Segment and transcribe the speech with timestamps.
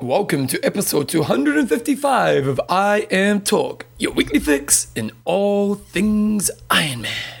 [0.00, 7.02] Welcome to episode 255 of I Am Talk, your weekly fix in all things Iron
[7.02, 7.37] Man.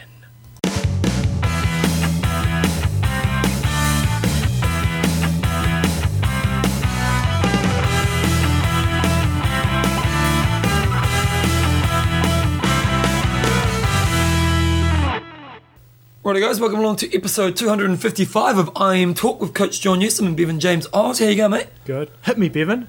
[16.28, 20.26] Righty guys, welcome along to episode 255 of I Am Talk with Coach John Newsom
[20.26, 21.20] and Bevan James Oz.
[21.20, 21.68] How you go, mate?
[21.86, 22.10] Good.
[22.26, 22.86] Hit me, Bevan.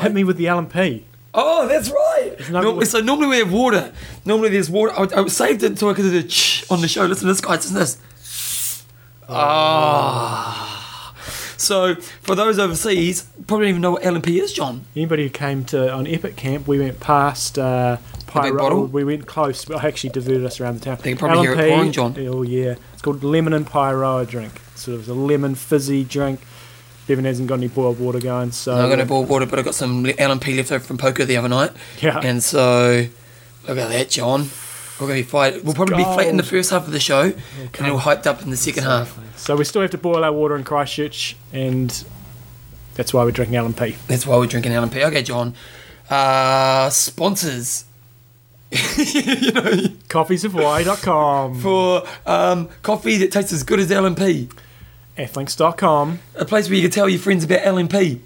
[0.00, 1.06] Hit me with the L&P.
[1.32, 2.34] Oh, that's right.
[2.50, 3.92] no- Normally, so normally we have water.
[4.24, 4.92] Normally there's water.
[4.92, 7.04] I, I saved it until I could do the ch on the show.
[7.04, 7.70] Listen to this, guys.
[7.70, 8.84] Listen to this.
[9.28, 11.14] Ah.
[11.58, 14.84] So for those overseas, probably don't even know what L&P is, John.
[14.96, 17.98] Anybody who came to on Epic Camp, we went past uh,
[18.32, 18.86] Bottle?
[18.86, 20.98] We went close, but I actually diverted us around the town.
[21.02, 22.14] They can probably hear it pouring, John.
[22.18, 24.60] Oh yeah, it's called lemon and Paeroa drink.
[24.74, 26.40] Sort of a lemon fizzy drink.
[27.06, 29.62] Bevan hasn't got any boiled water going, so I'm going to boiled water, but I
[29.62, 31.70] got some L&P left over from poker the other night.
[32.02, 32.20] Yeah.
[32.22, 33.06] And so,
[33.66, 34.50] look at that, John.
[35.00, 35.64] We're going to be fight.
[35.64, 37.34] We'll probably be flat in the first half of the show, and
[37.68, 37.90] Okay.
[37.90, 39.18] we'll hyped up in the second half.
[39.38, 42.04] So we still have to boil our water in Christchurch, and
[42.94, 43.96] that's why we're drinking L&P.
[44.06, 45.02] That's why we're drinking L&P.
[45.04, 45.54] Okay, John.
[46.10, 47.84] Uh, sponsors.
[48.72, 49.62] you know,
[50.08, 54.48] Coffeesofhawaii.com, for um, coffee that tastes as good as L&P.
[55.16, 58.20] Athlinks.com, A place where you can tell your friends about L&P.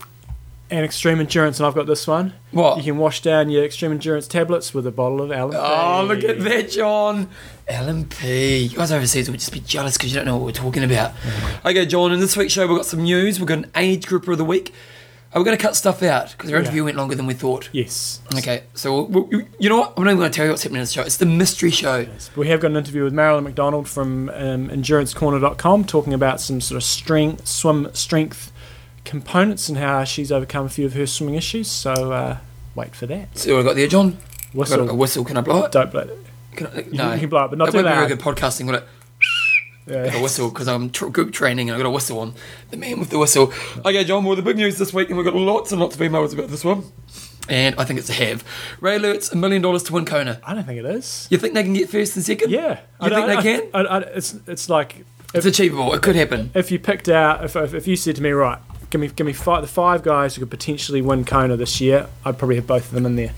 [0.71, 2.35] and Extreme Endurance, and I've got this one.
[2.51, 2.77] What?
[2.79, 5.57] You can wash down your Extreme Endurance tablets with a bottle of L&P.
[5.57, 7.29] Oh, look at that, John.
[7.69, 8.59] L&P.
[8.65, 11.13] You guys overseas would just be jealous because you don't know what we're talking about.
[11.65, 13.39] Okay, John, in this week's show, we've got some news.
[13.39, 14.75] We've got an age grouper of the week.
[15.35, 16.33] Are we going to cut stuff out?
[16.33, 16.87] Because our interview Yeah.
[16.87, 17.71] went longer than we thought.
[17.73, 18.21] Yes.
[18.37, 19.95] Okay, so we'll, we'll- you know what?
[19.97, 21.03] I'm not even going to tell you what's happening in the show.
[21.03, 22.07] It's the mystery show.
[22.37, 26.77] We have got an interview with Marilyn McDonald from um, EnduranceCorner.com talking about some sort
[26.77, 28.53] of strength, swim strength
[29.05, 31.71] components and how she's overcome a few of her swimming issues.
[31.71, 32.37] So uh,
[32.75, 33.37] wait for that.
[33.39, 34.11] See what I got there, John?
[34.13, 34.19] Got
[34.55, 34.97] a Whistle.
[34.97, 35.25] whistle.
[35.25, 35.73] Can I blow it?
[35.73, 36.19] Don't blow it.
[36.57, 37.13] Can I, no.
[37.15, 38.09] you can blow it, but not That too be very loud.
[38.09, 38.85] good podcasting, will it?
[39.87, 40.07] Yeah.
[40.07, 42.35] got a whistle because I'm tr- group training and I got a whistle on.
[42.71, 43.53] The man with the whistle.
[43.85, 44.25] Okay, John.
[44.25, 46.49] Well, the big news this week, and we've got lots and lots of emails about
[46.49, 46.85] this one.
[47.49, 48.45] And I think it's a have.
[48.81, 50.41] Raelert's a million dollars to win Kona.
[50.45, 51.27] I don't think it is.
[51.31, 52.51] You think they can get first and second?
[52.51, 52.79] Yeah.
[53.03, 53.63] You think they can?
[53.75, 55.05] I, I, it's, it's like
[55.35, 55.93] It's achievable.
[55.95, 56.53] It could happen.
[56.55, 58.61] if you picked out, if, if, if you said to me, right,
[58.91, 62.07] give me, give me five, the five guys who could potentially win Kona this year,
[62.25, 63.33] I'd probably have both of them in there.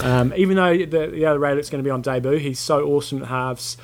[0.00, 3.20] Um, even though the, the other Raelert's going to be on debut, he's so awesome
[3.22, 3.76] at halves.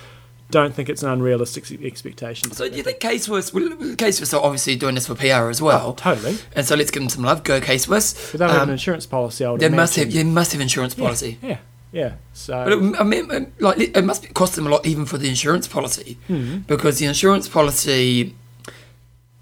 [0.50, 2.52] Don't think it's an unrealistic expectation.
[2.52, 3.52] So do you think K Swiss?
[3.52, 3.68] Well,
[3.98, 5.88] Swiss are obviously doing this for PR as well.
[5.90, 6.36] Oh, totally.
[6.54, 7.42] And so let's give them some love.
[7.42, 8.30] Go K Swiss.
[8.32, 9.44] But have Um, an insurance policy.
[9.44, 10.10] I would they must have.
[10.12, 11.38] You must have insurance policy.
[11.42, 11.58] Yeah,
[11.90, 12.12] yeah.
[12.32, 15.28] So But it, I mean, like it must cost them a lot even for the
[15.28, 16.58] insurance policy, Hmm.
[16.68, 18.36] because the insurance policy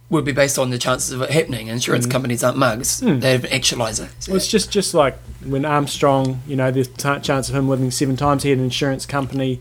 [0.09, 1.67] would be based on the chances of it happening.
[1.69, 4.07] Insurance companies aren't mugs; they have an actualizer.
[4.25, 4.31] Hmm.
[4.31, 7.91] Well, it's just just like when Armstrong, you know, there's a chance of him living
[7.91, 8.43] seven times.
[8.43, 9.61] He had an insurance company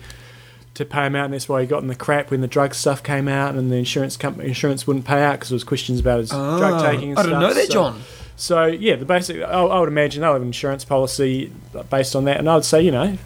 [0.75, 2.73] to pay him out, and that's why he got in the crap when the drug
[2.73, 5.99] stuff came out, and the insurance company insurance wouldn't pay out because there was questions
[5.99, 7.11] about his ah, drug taking.
[7.11, 7.41] And I didn't stuff.
[7.49, 8.01] know that, So- John.
[8.35, 9.41] So yeah, the basic.
[9.43, 12.55] I, I would imagine they'll have an insurance policy uh, based on that, and I
[12.55, 13.17] would say, you know.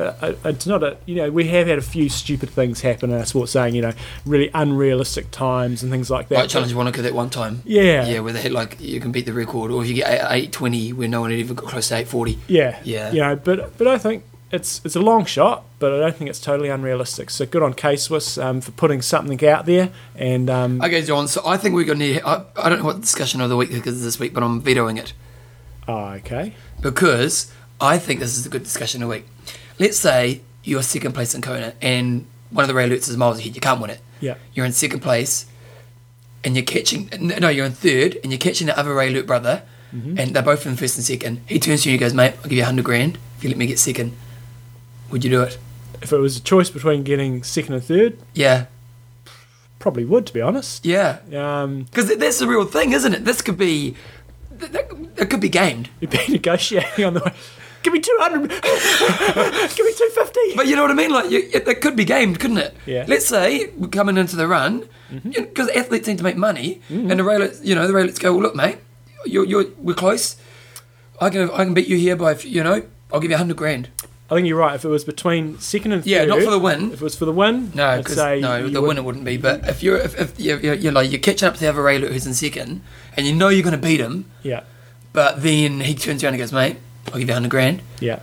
[0.00, 3.10] Uh, uh, It's not a you know we have had a few stupid things happen
[3.10, 3.92] in our sport, saying you know
[4.24, 6.38] really unrealistic times and things like that.
[6.38, 7.60] Like Challenge Wanaka that one time.
[7.66, 8.06] Yeah.
[8.06, 10.50] Yeah, where they hit like you can beat the record, or if you get eight
[10.50, 12.38] twenty where no one had ever got close to eight forty.
[12.48, 13.12] Yeah, Yeah.
[13.12, 16.28] You know, but but I think it's it's a long shot, but I don't think
[16.30, 17.30] it's totally unrealistic.
[17.30, 21.26] So good on K Swiss um, for putting something out there, and um, Okay, John.
[21.28, 22.20] So I think we're going to.
[22.26, 24.98] I, I don't know what discussion of the week is this week, but I'm vetoing
[24.98, 25.12] it
[25.88, 29.26] oh, okay, because I think this is a good discussion of the week.
[29.78, 33.54] Let's say you're second place in Kona, and one of the Raelerts is miles ahead.
[33.54, 34.00] You can't win it.
[34.20, 35.46] yeah, You're in second place,
[36.44, 37.08] and you're catching.
[37.20, 39.62] No, you're in third, and you're catching the other Raelert brother,
[39.94, 40.18] Mm-hmm.
[40.18, 41.42] and they're both in first and second.
[41.44, 43.50] He turns to you and goes, "Mate, I'll give you a hundred grand if you
[43.50, 44.16] let me get second.
[45.12, 45.58] Would you do it?
[46.00, 48.66] if it was a choice between getting second and third, Yeah,
[49.78, 50.84] probably would, to be honest.
[50.84, 51.18] yeah.
[51.32, 53.24] Um, Because that's the real thing, isn't it?
[53.24, 53.94] This could be.
[54.60, 55.88] It could be gamed.
[56.00, 57.32] you'd be negotiating on the way.
[57.84, 58.50] Give me two hundred.
[59.76, 60.40] Give me two fifty.
[60.56, 61.10] But you know what I mean?
[61.10, 62.74] Like, you, it, it could be gamed, couldn't it?
[62.86, 63.04] Yeah.
[63.08, 64.88] Let's say we're coming into the run,
[65.24, 68.42] because athletes need to make money, and the Raelerts, you know, the Raelerts go, well,
[68.42, 68.78] look, mate,
[69.26, 70.36] you're, you're, we're close.
[71.20, 72.82] I can, I can beat you here by, you know,
[73.12, 73.88] I'll give you a hundred grand.
[74.32, 74.74] I think you're right.
[74.74, 76.86] If it was between second and third, Yeah, not for the win.
[76.92, 79.24] If it was for the win, No, I'd because say no, the would- winner wouldn't
[79.24, 79.36] be.
[79.36, 81.82] But if you're, if, if you're, you're, you're like you're catching up to the other
[81.82, 82.80] Raelert who's in second,
[83.16, 84.62] and you know you're going to beat him, Yeah,
[85.12, 87.82] but then he turns around and goes, mate, I'll give you a hundred grand.
[88.00, 88.20] yeah.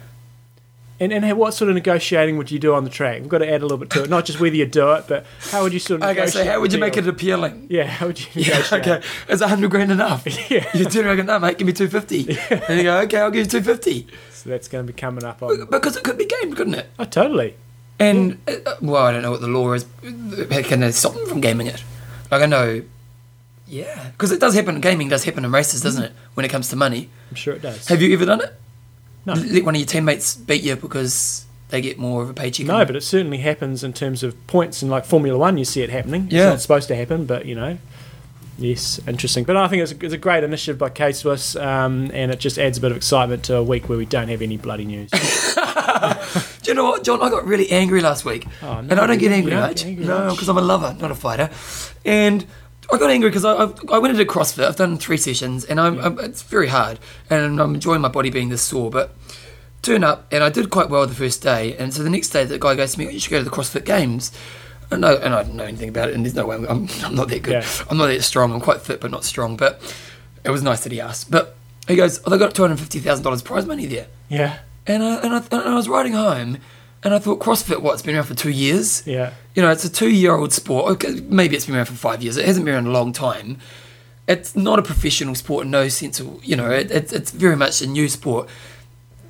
[1.01, 3.21] And, and what sort of negotiating would you do on the track?
[3.21, 4.09] We've got to add a little bit to it.
[4.09, 6.35] Not just whether you do it, but how would you sort of negotiate?
[6.35, 7.67] Okay, so how would you make it appealing?
[7.69, 8.87] Yeah, how would you Yeah, negotiate?
[8.87, 9.07] okay.
[9.29, 10.25] Is a hundred grand enough?
[10.49, 10.67] Yeah.
[10.73, 12.37] You turn around and go, no, mate, give me two fifty.
[12.49, 14.07] And you go, okay, I'll give you two fifty.
[14.31, 15.65] So that's going to be coming up on.
[15.69, 16.89] Because it could be gamed, couldn't it?
[16.99, 17.55] Oh, totally.
[17.99, 19.85] And uh, well, I don't know what the law is.
[20.01, 21.83] Can they stop them from gaming it?
[22.31, 22.81] Like I know,
[23.67, 24.79] yeah, because it does happen.
[24.81, 26.11] Gaming does happen in races, doesn't it?
[26.33, 27.09] When it comes to money.
[27.29, 27.87] I'm sure it does.
[27.87, 28.53] Have you ever done it?
[29.25, 29.33] No.
[29.33, 32.65] Let one of your teammates beat you because they get more of a paycheck.
[32.65, 35.57] No, but it certainly happens in terms of points in like Formula One.
[35.57, 36.25] You see it happening.
[36.25, 36.49] It's Yeah.
[36.49, 37.77] not supposed to happen, but you know,
[38.57, 39.43] yes, interesting.
[39.43, 42.39] But I think it's a, it's a great initiative by K Swiss, um, and it
[42.39, 44.85] just adds a bit of excitement to a week where we don't have any bloody
[44.85, 45.11] news.
[46.63, 47.21] Do you know what, John?
[47.21, 49.85] I got really angry last week, Oh, no, and I don't get angry don't get
[49.85, 50.33] angry no, much.
[50.35, 51.49] because I'm a lover, not a fighter.
[52.05, 52.45] And
[52.91, 54.65] I got angry because I, I, I went into CrossFit.
[54.67, 56.99] I've done three sessions, and I'm, I'm, it's very hard,
[57.29, 58.89] and I'm enjoying my body being this sore.
[58.89, 59.15] But
[59.81, 62.45] turn up, and I did quite well the first day, and so the next day,
[62.45, 64.31] the guy goes to me, oh, "You should go to the CrossFit Games."
[64.91, 66.87] And, no, and I didn't know anything about it, and there's no way I'm, I'm,
[67.03, 67.63] I'm not that good.
[67.63, 67.85] Yeah.
[67.91, 68.51] I'm not that strong.
[68.51, 69.55] I'm quite fit, but not strong.
[69.55, 69.79] But
[70.43, 71.29] it was nice that he asked.
[71.29, 71.55] But
[71.87, 75.03] he goes, "Oh, they got two hundred fifty thousand dollars prize money there." yeah, And
[75.03, 76.57] I, and, I, and I was riding home,
[77.03, 79.05] and I thought CrossFit, what, it's been around for two years?
[79.07, 80.91] yeah, You know, it's a two year old sport.
[80.93, 82.37] Okay, maybe it's been around for five years.
[82.37, 83.57] It hasn't been around a long time.
[84.27, 87.55] It's not a professional sport in no sense of, you know, it, it's it's very
[87.55, 88.49] much a new sport.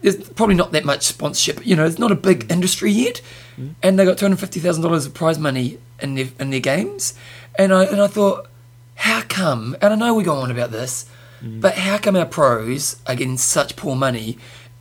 [0.02, 1.66] There's probably not that much sponsorship.
[1.66, 3.22] You know, it's not a big industry yet.
[3.58, 3.76] Mm.
[3.84, 7.14] And they got $250,000 of prize money in their, in their games.
[7.58, 8.48] And I, and I thought,
[8.96, 11.10] how come, and I know we go on about this,
[11.42, 11.62] mm.
[11.62, 14.38] but how come our pros are getting such poor money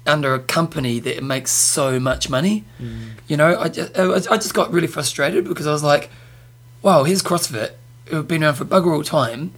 [0.09, 2.65] under a company that makes so much money?
[2.81, 3.11] Mm.
[3.29, 6.11] You know, I just, I just got really frustrated because I was like,
[6.83, 7.73] wow, here's CrossFit,
[8.07, 9.53] who've been around for a bugger all time,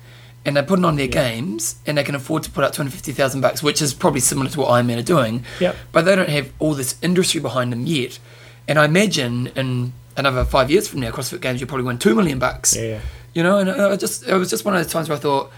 [0.45, 3.63] and they're putting on their games, and they can afford to put out 250,000 bucks,
[3.63, 5.77] which is probably similar to what Ironman are doing, Yep.
[5.93, 8.19] but they don't have all this industry behind them yet.
[8.67, 12.15] And I imagine in another five years from now, CrossFit Games, you'll probably win two
[12.15, 12.75] million bucks.
[12.77, 13.01] yeah, yeah.
[13.33, 15.53] You know, and I just it was just one of those times where I thought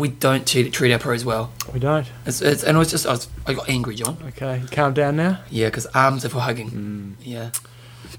[0.00, 1.52] we don't treat, treat our pros well.
[1.72, 2.06] We don't.
[2.26, 4.16] It's, it's, and I was just I, was, I got angry, John.
[4.28, 5.40] Okay, calm down now.
[5.50, 6.68] Yeah, because arms are for hugging.
[6.70, 7.12] Hmm.
[7.22, 7.50] Yeah.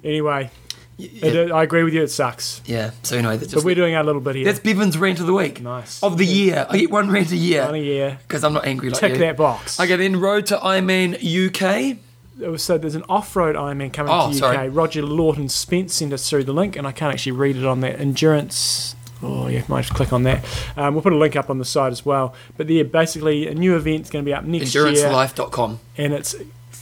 [0.04, 0.50] Anyway,
[0.98, 2.04] Y- it, yeah, I agree with you.
[2.04, 2.92] It sucks, yeah.
[3.04, 4.45] So anyway, that's but we're doing our little bit here.
[4.45, 6.01] that's Bevan's rant of the week nice.
[6.04, 6.66] of the year.
[6.69, 8.19] I get one rant a One a year year.
[8.28, 9.18] because I'm not angry like Tick you.
[9.19, 9.80] that box.
[9.80, 11.98] Okay, then road to Ironman UK.
[12.44, 14.33] Oh, so there's an off-road Ironman coming Oh, to UK.
[14.36, 14.69] sorry.
[14.69, 17.81] Roger Lawton Spence sent us through the link, and I can't actually read it on
[17.81, 18.95] that endurance.
[19.23, 20.44] Oh, yeah, might to click on that.
[20.75, 22.33] Um, we'll put a link up on the site as well.
[22.57, 25.79] But yeah, basically a new event's going to be up next year, EnduranceLife.com.
[25.97, 26.35] and it's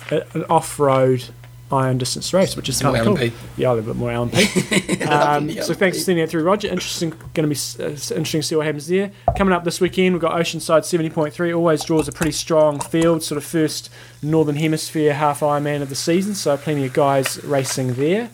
[0.09, 1.25] an off-road
[1.71, 3.29] iron distance race, which is More kind of cool.
[3.57, 5.03] Yeah, a little bit more L&P.
[5.03, 6.67] um, so thanks for sending that through, Roger.
[6.67, 9.11] Interesting, going to be uh, interesting to see what happens there.
[9.37, 11.55] Coming up this weekend, we've got Oceanside 70.3.
[11.55, 13.91] Always draws a pretty strong field, sort of first
[14.21, 16.33] Northern Hemisphere half Ironman of the season.
[16.33, 18.29] So plenty of guys racing there.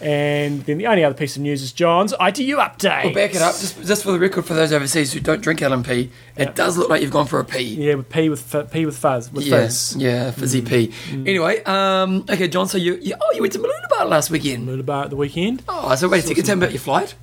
[0.00, 3.04] And then the only other piece of news is John's ITU update.
[3.04, 5.62] Well, back it up, just, just for the record, for those overseas who don't drink
[5.62, 7.62] L&P, it does look like you've gone for a pee.
[7.62, 9.96] Yeah, with P with f- P with fuzz with Yeah, fizz.
[9.98, 10.68] yeah, fizzy Mm.
[10.68, 10.92] pee.
[11.30, 12.68] Anyway, um, okay, John.
[12.68, 14.68] So you, you, oh, you went to Mooloolaba last weekend.
[14.68, 15.62] About at the weekend.
[15.68, 17.14] Oh, so wait a second, tell me about your flight.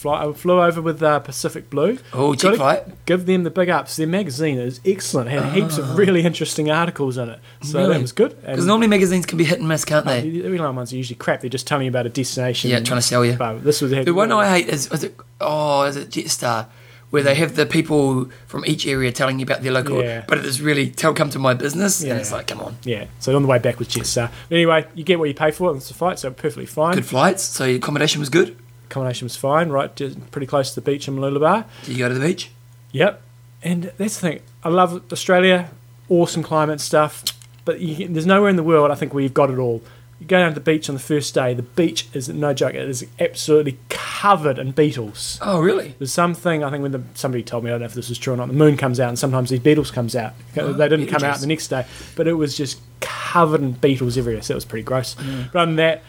[0.00, 1.98] Fly, I flew over with uh, Pacific Blue.
[2.14, 2.84] Oh, cheap flight.
[3.04, 3.96] Give them the big ups.
[3.96, 5.28] Their magazine is excellent.
[5.28, 7.38] It Had heaps of really interesting articles in it.
[7.62, 7.82] So Ah.
[7.82, 7.94] Really?
[7.94, 8.40] that was good.
[8.40, 10.30] Because normally magazines can be hit and miss, can't uh, they?
[10.30, 11.42] the online ones are usually crap.
[11.42, 12.70] They're just telling you about a destination.
[12.70, 13.34] Yeah, trying to sell you.
[13.34, 16.68] But this was The one I hate is, is it, oh, is it Jetstar?
[17.10, 20.24] Where they have the people from each area telling you about their local, Yeah.
[20.28, 22.12] but it is really tell come to my business, Yeah.
[22.12, 23.06] and it's like, come on, Yeah.
[23.18, 24.30] So on the way back was Jetstar.
[24.50, 25.74] Anyway, you get what you pay for.
[25.76, 26.94] It's a flight, so perfectly fine.
[26.94, 27.42] good flights.
[27.42, 28.56] So your accommodation was good.
[28.90, 29.68] Accommodation was fine.
[29.68, 29.94] Right,
[30.32, 31.64] pretty close to the beach in Mooloolaba.
[31.84, 32.50] Did you go to the beach?
[32.90, 33.22] Yep.
[33.62, 34.40] And that's the thing.
[34.64, 35.70] I love Australia,
[36.08, 37.22] awesome climate stuff,
[37.64, 39.82] but you, there's nowhere in the world I think where you've got it all.
[40.18, 41.54] You go down to the beach on the first day.
[41.54, 42.74] The beach is no joke.
[42.74, 45.38] It is absolutely covered in beetles.
[45.40, 45.94] Oh, really?
[45.98, 48.18] There's something I think when the, somebody told me I don't know if this is
[48.18, 48.48] true or not.
[48.48, 50.34] The moon comes out and sometimes these beetles comes out.
[50.58, 54.18] Oh, they didn't come out the next day, but it was just covered in beetles
[54.18, 54.42] everywhere.
[54.42, 55.14] So it was pretty gross.
[55.14, 55.52] Mm.
[55.52, 56.02] But other than that,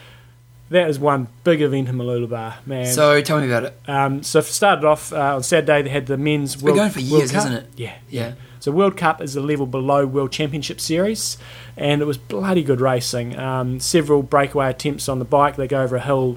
[0.72, 2.86] that is one big event in Mooloolaba, man.
[2.86, 3.78] So tell me about it.
[3.86, 5.82] Um, so it started off uh, on Saturday.
[5.82, 7.40] They had the men's been World, going for years, Cup.
[7.46, 7.66] isn't it?
[7.76, 8.32] Yeah, Yeah.
[8.60, 11.36] So World Cup is a level below World Championship Series,
[11.76, 13.36] and it was bloody good racing.
[13.36, 15.56] Um, several breakaway attempts on the bike.
[15.56, 16.36] They go over a hill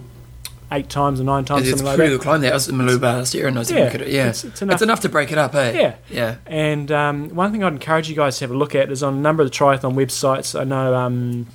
[0.72, 2.18] eight times or nine times, It's something like pretty that.
[2.18, 2.50] good climb there.
[2.50, 3.94] I was in Mooloolaba last year and I was Yeah, yeah, it.
[4.08, 5.00] Yeah, it's- it's, it's enough- enough.
[5.02, 5.80] to break it up, eh?
[5.80, 5.94] Yeah.
[6.10, 6.36] Yeah.
[6.48, 9.14] And um, one thing I'd encourage you guys to have a look at is on
[9.14, 10.60] a number of the triathlon websites.
[10.60, 11.46] I know um,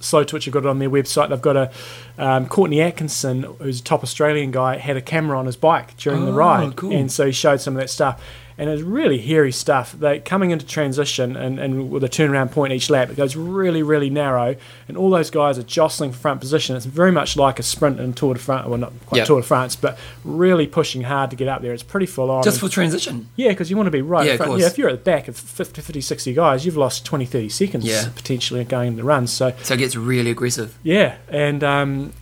[0.00, 1.28] Slow Twitch have got it on their website.
[1.30, 1.70] They've got a
[2.18, 6.24] um, Courtney Atkinson, who's a top Australian guy, had a camera on his bike during
[6.24, 6.92] the Oh, ride, cool.
[6.92, 8.22] and so he showed some of that stuff.
[8.58, 9.92] And it's really hairy stuff.
[9.92, 13.82] They coming into transition and, and with a turnaround point each lap, it goes really
[13.82, 14.56] really narrow,
[14.88, 16.74] and all those guys are jostling for front position.
[16.76, 19.24] It's very much like a sprint in Tour de France, well not quite Yeah.
[19.24, 21.72] Tour de France, but really pushing hard to get up there.
[21.72, 22.42] It's pretty full on.
[22.42, 23.28] Just for transition.
[23.36, 24.60] yeah, because you want to be right Yeah, in of course.
[24.60, 27.48] Yeah, if you're at the back of 50, 50, 60 guys, you've lost 20, 30
[27.48, 28.08] seconds Yeah.
[28.14, 29.26] potentially going in the run.
[29.28, 30.76] So, So it gets really aggressive.
[30.82, 32.12] yeah, and um,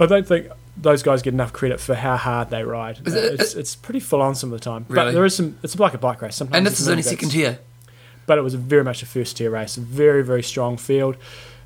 [0.00, 2.98] I don't think those guys get enough credit for how hard they ride.
[3.06, 4.84] It- it's, it's pretty full on some of the time.
[4.88, 5.12] But Really?
[5.14, 6.36] there is some, it's like a bike race.
[6.36, 7.58] Sometimes And this is only bits, second tier.
[8.26, 9.76] But it was very much a first tier race.
[9.76, 11.16] Very, very strong field.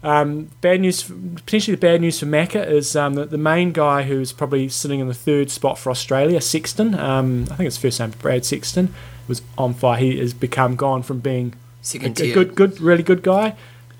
[0.03, 4.03] Um, bad news, potentially the bad news for Macca is um, that the main guy
[4.05, 8.01] who's probably sitting in the third spot for Australia, Sexton, um, I think it's first
[8.01, 8.95] name Brad Sexton,
[9.29, 9.99] was on fire.
[9.99, 11.53] He has become gone from being
[11.83, 12.35] a, Second a tier.
[12.35, 13.57] good, good, really good guy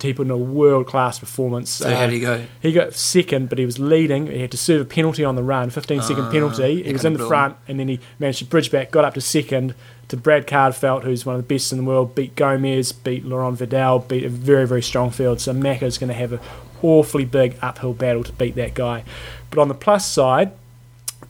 [0.09, 1.71] he put in a world class performance.
[1.71, 2.43] So Uh, how do you go?
[2.61, 4.27] he got second, but he was leading.
[4.27, 6.77] He had to serve a penalty on the run, 15 second Ah, penalty.
[6.77, 9.15] He he was in the front, and then he managed to bridge back, got up
[9.15, 9.75] to second
[10.09, 13.57] to Brad Kahlefeldt, who's one of the best in the world, beat Gomez, beat Laurent
[13.59, 15.41] Vidal, beat a very, very strong field.
[15.41, 16.41] So Macca's going to have an
[16.83, 19.05] awfully big uphill battle to beat that guy.
[19.51, 20.51] But on the plus side,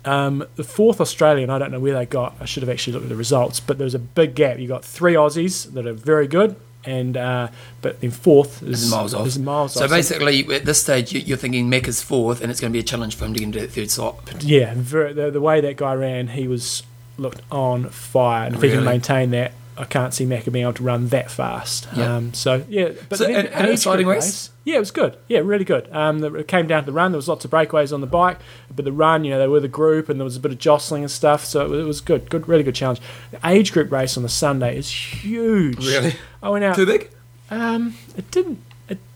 [0.07, 2.35] um, the fourth Australian, I don't know where they got.
[2.41, 4.59] I should have actually looked at the results, but there was a big gap.
[4.59, 7.49] You got three Aussies that are very good, and uh,
[7.83, 9.27] but then fourth is miles off.
[9.27, 9.91] is miles So off.
[9.91, 12.83] basically, at this stage, you- you're thinking Macca's fourth, and it's going to be a
[12.83, 14.19] challenge for him to get into that third slot.
[14.43, 16.83] Yeah, very, the, the way that guy ran, he was
[17.19, 18.47] looked on fire.
[18.47, 21.31] And if he can maintain that, I can't see Macca being able to run that
[21.31, 21.89] fast.
[21.97, 22.17] Yeah.
[22.17, 24.51] Um, so yeah, but So, then and- the and an exciting group race?
[24.65, 25.17] Yeah, it was good.
[25.27, 25.89] Yeah, really good.
[25.91, 27.13] Um, the, it came down to the run.
[27.13, 28.39] There was lots of breakaways on the bike,
[28.77, 30.59] but the run, you know, they were the group, and there was a bit of
[30.59, 31.45] jostling and stuff.
[31.47, 33.01] So it was, it was good, good, really good challenge.
[33.31, 35.79] The age group race on the Sunday is huge.
[35.87, 36.15] Really?
[36.43, 36.77] I went out.
[36.77, 37.11] Too big?
[37.51, 38.63] Um, it didn't.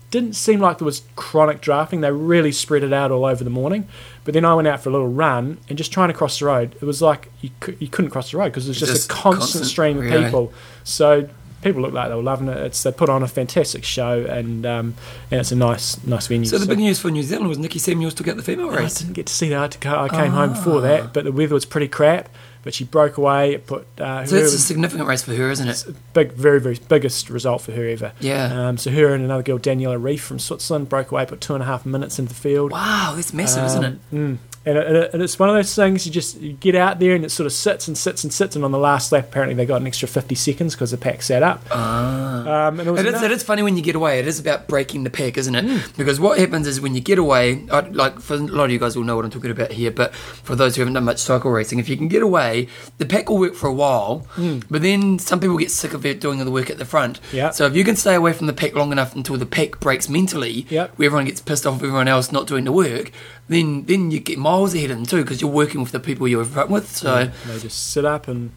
[0.05, 2.01] It didn't seem like there was chronic drafting.
[2.01, 3.87] They really spread it out all over the morning.
[4.23, 6.45] But then I went out for a little run and just trying to cross the
[6.45, 6.75] road.
[6.75, 9.13] It was like you, cou- you couldn't cross the road because there's just, Just a
[9.13, 10.23] constant, constant, stream of really.
[10.23, 10.53] people.
[10.83, 11.29] So
[11.61, 12.57] people looked like they were loving it.
[12.57, 14.95] It's they put on a fantastic show and um,
[15.31, 16.45] and it's a nice nice venue.
[16.47, 18.97] So the big news for New Zealand was Nikki Samuels took out the female race.
[18.97, 19.57] I didn't get to see that.
[19.57, 22.29] I, had to go, I came home before that, but the weather was pretty crap.
[22.65, 23.53] But she broke away.
[23.53, 25.71] It put uh, So it's a significant race for her, isn't it?
[25.71, 28.11] It's big, very, very biggest result for her ever.
[28.19, 28.67] Yeah.
[28.69, 31.61] Um, so her and another girl, Daniela Ryf from Switzerland, broke away, put two and
[31.61, 32.71] a half minutes into the field.
[32.71, 33.87] Wow, that's massive, isn't it?
[33.87, 34.37] Um, Mm.
[34.65, 37.23] And, it, and it's one of those things you just you get out there and
[37.23, 38.55] it sort of sits and sits and sits.
[38.55, 41.21] And on the last lap, apparently they got an extra 50 seconds because the pack
[41.21, 41.61] sat up.
[41.71, 42.67] Ah.
[42.67, 44.19] Um, and it was it, is, it is funny when you get away.
[44.19, 45.65] It is about breaking the pack, isn't it?
[45.65, 45.97] Mm.
[45.97, 48.79] Because what happens is when you get away, I- like for a lot of you
[48.79, 51.19] guys will know what I'm talking about here, but for those who haven't done much
[51.19, 52.67] cycle racing, if you can get away,
[52.97, 54.25] the pack will work for a while,
[54.69, 57.21] but then some people get sick of it doing the work at the front.
[57.29, 57.33] Mm.
[57.33, 57.49] Yeah.
[57.51, 60.09] So if you can stay away from the pack long enough until the pack breaks
[60.09, 60.93] mentally, Yep.
[60.97, 63.11] where everyone gets pissed off with everyone else not doing the work,
[63.47, 66.27] then then you get miles ahead of them too because you're working with the people
[66.27, 66.95] you're with.
[66.95, 68.51] So they just sit up and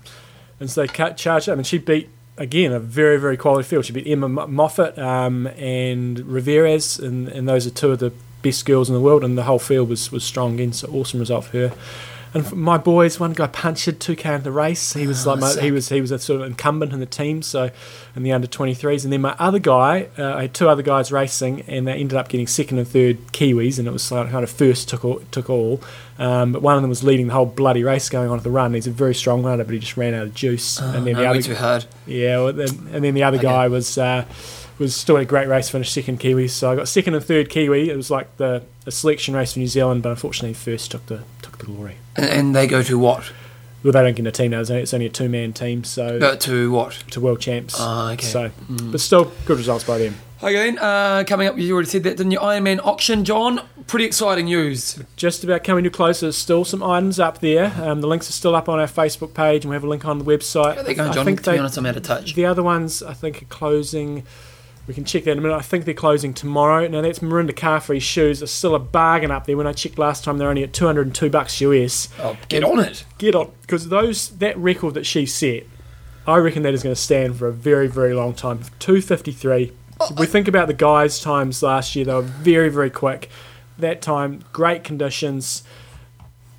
[0.60, 1.56] and so they cut charge up.
[1.56, 3.84] And she beat again a very very quality field.
[3.84, 8.64] She beat Emma Moffat um, and Riveros, and, and those are two of the best
[8.64, 9.24] girls in the world.
[9.24, 10.72] And the whole field was was strong again.
[10.72, 11.72] So awesome result for her.
[12.34, 14.92] And my boys, one guy punctured two k in the race.
[14.92, 17.06] He was Oh, like my, he was he was a sort of incumbent in the
[17.06, 17.40] team.
[17.42, 17.70] So
[18.14, 20.82] in the under twenty threes, and then my other guy, uh, I had two other
[20.82, 24.30] guys racing, and they ended up getting second and third Kiwis, and it was like
[24.30, 25.80] kind of first took all, took all.
[26.18, 28.50] Um, but one of them was leading the whole bloody race going on at the
[28.50, 28.74] run.
[28.74, 30.80] He's a very strong runner, but he just ran out of juice.
[30.82, 31.84] Oh, and then no, the other too hard.
[32.06, 33.46] yeah, well, then, and then the other Okay.
[33.46, 34.24] guy was uh,
[34.78, 36.48] was still a great race, finished second Kiwi.
[36.48, 37.90] So I got second and third Kiwi.
[37.90, 41.22] It was like the a selection race for New Zealand, but unfortunately first took the
[41.42, 41.96] took the glory.
[42.16, 43.32] And, and they go to what?
[43.82, 44.60] Well, they don't get a team now.
[44.60, 46.92] It's only, a two man team, so to what?
[47.10, 47.76] to world champs.
[47.78, 48.26] Oh, okay.
[48.26, 50.16] So, but still good results by them.
[50.42, 52.38] Okay, then, uh, coming up, you already said that, didn't you?
[52.38, 53.60] Ironman auction, John.
[53.88, 55.02] Pretty exciting news.
[55.16, 56.20] Just about coming to close.
[56.20, 57.72] There's still some items up there.
[57.80, 60.04] Um, the links are still up on our Facebook page, and we have a link
[60.04, 60.74] on the website.
[60.74, 61.24] How are they going, I John?
[61.24, 62.34] think to be honest, I'm out of touch.
[62.34, 64.24] The other ones, I think, are closing.
[64.88, 65.54] We can check that in a minute.
[65.54, 66.88] I think they're closing tomorrow.
[66.88, 68.42] Now that's Mirinda Carfrae's shoes.
[68.42, 69.54] are still a bargain up there.
[69.54, 72.08] When I checked last time, they're only at 202 bucks US.
[72.18, 73.04] Oh, get on it.
[73.18, 75.64] Get on, because those that record that she set,
[76.26, 78.60] I reckon that is going to stand for a very, very long time.
[78.78, 79.72] 253.
[80.00, 83.28] If we think about the guys' times last year, they were very, very quick.
[83.78, 85.64] That time, great conditions.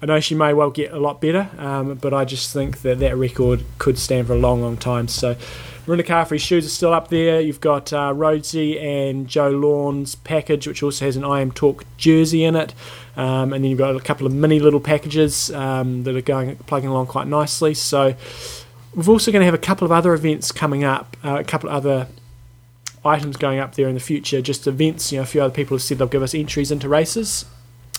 [0.01, 2.99] I know she may well get a lot better, um, but I just think that
[2.99, 5.07] that record could stand for a long, long time.
[5.07, 5.35] So,
[5.89, 7.41] Mirinda Carfrae's shoes are still up there.
[7.41, 11.83] You've got uh, Rhodesy and Jo Lawn's package, which also has an I Am Talk
[11.97, 12.75] jersey in it.
[13.17, 16.57] Um, and then you've got a couple of mini little packages um, that are going
[16.57, 17.73] plugging along quite nicely.
[17.73, 18.15] So,
[18.93, 21.69] we're also going to have a couple of other events coming up, uh, a couple
[21.69, 22.07] of other
[23.03, 25.11] items going up there in the future, just events.
[25.11, 27.45] You know, a few other people have said they'll give us entries into races.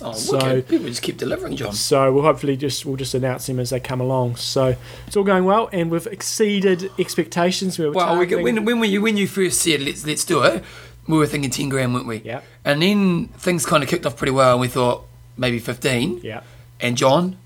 [0.03, 0.69] Oh, So- wicked.
[0.69, 1.73] People just keep delivering, John.
[1.73, 4.37] So we'll hopefully just we'll just announce them as they come along.
[4.37, 4.77] So
[5.07, 7.79] it's all going well, and we've exceeded expectations.
[7.79, 10.65] We were Well, we, when, when, we, when you first said, let's, let's do it,
[11.07, 12.23] we were thinking 10 grand, weren't we?
[12.25, 12.41] Yeah.
[12.65, 16.21] And then things kind of kicked off pretty well, and we thought maybe 15.
[16.23, 16.43] yeah.
[16.81, 17.37] And John,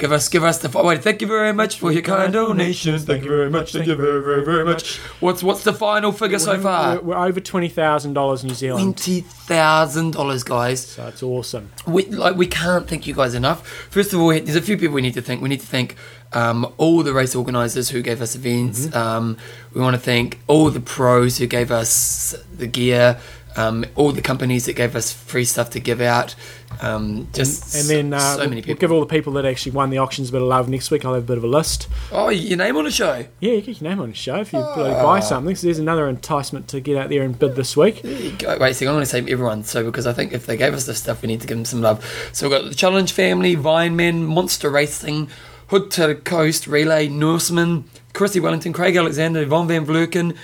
[0.00, 1.02] give us give us the wait.
[1.02, 3.04] Thank you very much for your kind donations.
[3.04, 3.72] Thank you very much.
[3.72, 4.96] Thank you very very very much.
[5.20, 7.00] What's what's the final figure so We're, far?
[7.00, 10.84] we're over twenty thousand dollars New Zealand, Twenty thousand dollars, guys.
[10.86, 11.70] so it's awesome.
[11.86, 13.66] We like we can't thank you guys enough.
[13.90, 15.40] First of all, there's a few people we need to thank.
[15.42, 15.94] We need to thank
[16.32, 18.94] um, all the race organisers who gave us events.
[18.94, 19.36] Um,
[19.74, 23.18] we want to thank all the pros who gave us the gear.
[23.56, 26.36] Um, all the companies that gave us free stuff to give out.
[26.80, 29.98] Um, just And then uh, so we'll, give all the people that actually won the
[29.98, 31.04] auctions a bit of love next week.
[31.04, 31.88] I'll have a bit of a list.
[32.12, 33.26] oh, your name on the show.
[33.40, 35.20] Yeah, you get your name on the show if you bloody buy Ah.
[35.20, 35.56] something.
[35.56, 38.02] So there's another enticement to get out there and bid this week.
[38.02, 38.56] There you go.
[38.60, 39.64] Wait, see, I'm going to say everyone.
[39.64, 41.64] So, because I think if they gave us this stuff, we need to give them
[41.64, 42.04] some love.
[42.32, 45.28] So, we've got the Challenge Family, Vineman, Monster Racing,
[45.68, 50.36] Hood to the Coast, Relay, Norseman, Chrissie Wellington, Craig Alexander, Yvonne Van Vlerken,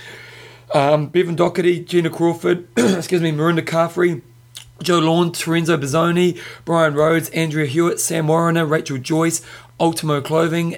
[0.73, 4.21] um, Bevan Docherty, Gina Crawford, excuse me, Mirinda Carfrae,
[4.83, 9.41] Jo Lawn, Terenzo Bozzone, Brian Rhodes, Andrea Hewitt, Sam Warriner, Rachel Joyce,
[9.79, 10.73] Ultimo Clothing,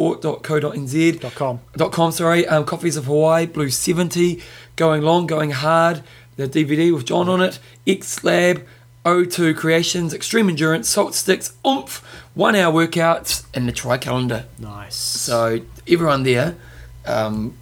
[0.00, 1.60] dcmsport.co.nz, Dot com.
[1.76, 4.40] dot com sorry um, coffees of hawaii blue 70
[4.76, 6.02] going long going hard
[6.36, 8.64] the dvd with john on it x lab
[9.04, 11.98] o2 creations extreme endurance salt sticks oomph
[12.34, 14.94] one hour workouts and the tri calendar Nice.
[14.96, 16.56] so everyone there
[17.06, 17.56] um,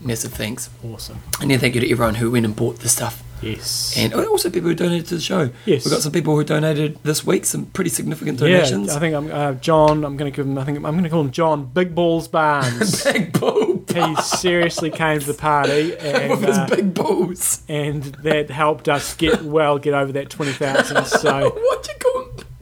[0.00, 1.18] massive thanks awesome.
[1.40, 3.94] and then thank you to everyone who went and bought the stuff Yes.
[3.96, 5.84] and also people who donated to the show Yes.
[5.84, 8.88] we've got some people who donated this week some pretty significant donations.
[8.88, 10.04] yeah, I think I'm uh, John.
[10.04, 10.58] I'm going to give him.
[10.58, 13.04] I think I'm going to call him John Big Balls Barnes.
[13.12, 18.02] big bull he seriously came to the party with and his uh, big balls and
[18.22, 21.04] that helped us get well get over that twenty thousand.
[21.06, 22.07] So what you call?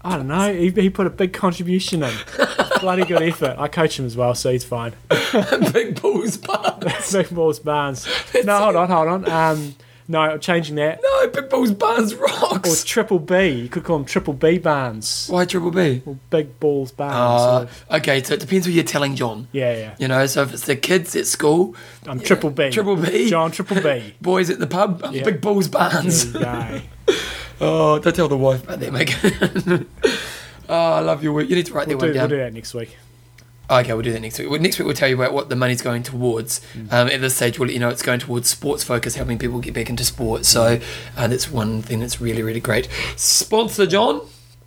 [0.07, 0.55] I don't know.
[0.55, 2.15] He, he put a big contribution in.
[2.81, 3.57] Bloody good effort.
[3.59, 4.93] I coach him as well, so he's fine.
[5.73, 7.13] big balls Barnes.
[7.13, 8.07] Big Balls Barnes.
[8.45, 9.29] No, hold on, hold on.
[9.29, 9.75] Um,
[10.09, 11.01] no, I'm changing that.
[11.03, 12.83] No, Big Balls Barnes rocks.
[12.83, 12.87] Or.
[12.87, 13.49] Triple B.
[13.49, 15.29] You could call them Triple B Barnes.
[15.31, 16.03] Why Triple B?
[16.07, 17.71] Or Big Balls Barnes.
[17.91, 19.49] Uh, okay, so it depends who you're telling John.
[19.53, 19.95] yeah, yeah.
[19.99, 21.75] You know, so if it's the kids at school,
[22.07, 22.71] I'm Triple B.
[22.71, 23.29] Triple B.
[23.29, 24.15] John Triple B.
[24.21, 25.25] boys at the pub, I'm Yeah.
[25.25, 26.33] Big Balls Barnes.
[26.33, 26.83] There.
[27.59, 29.87] Oh, don't tell the wife about that, Megan.
[30.69, 31.49] oh, I love your work.
[31.49, 32.95] You need to write We'll that do, one we'll do that next week.
[33.69, 34.49] Okay, we'll do that next week.
[34.49, 36.61] Well, next week we'll tell you about what the money's going towards.
[36.75, 36.93] Mm.
[36.93, 39.59] Um, at this stage, we'll let you know it's going towards sports focus, helping people
[39.59, 40.45] get back into sport.
[40.45, 40.81] So
[41.17, 42.89] uh, that's one thing that's really, really great.
[43.17, 44.21] Sponsor, John.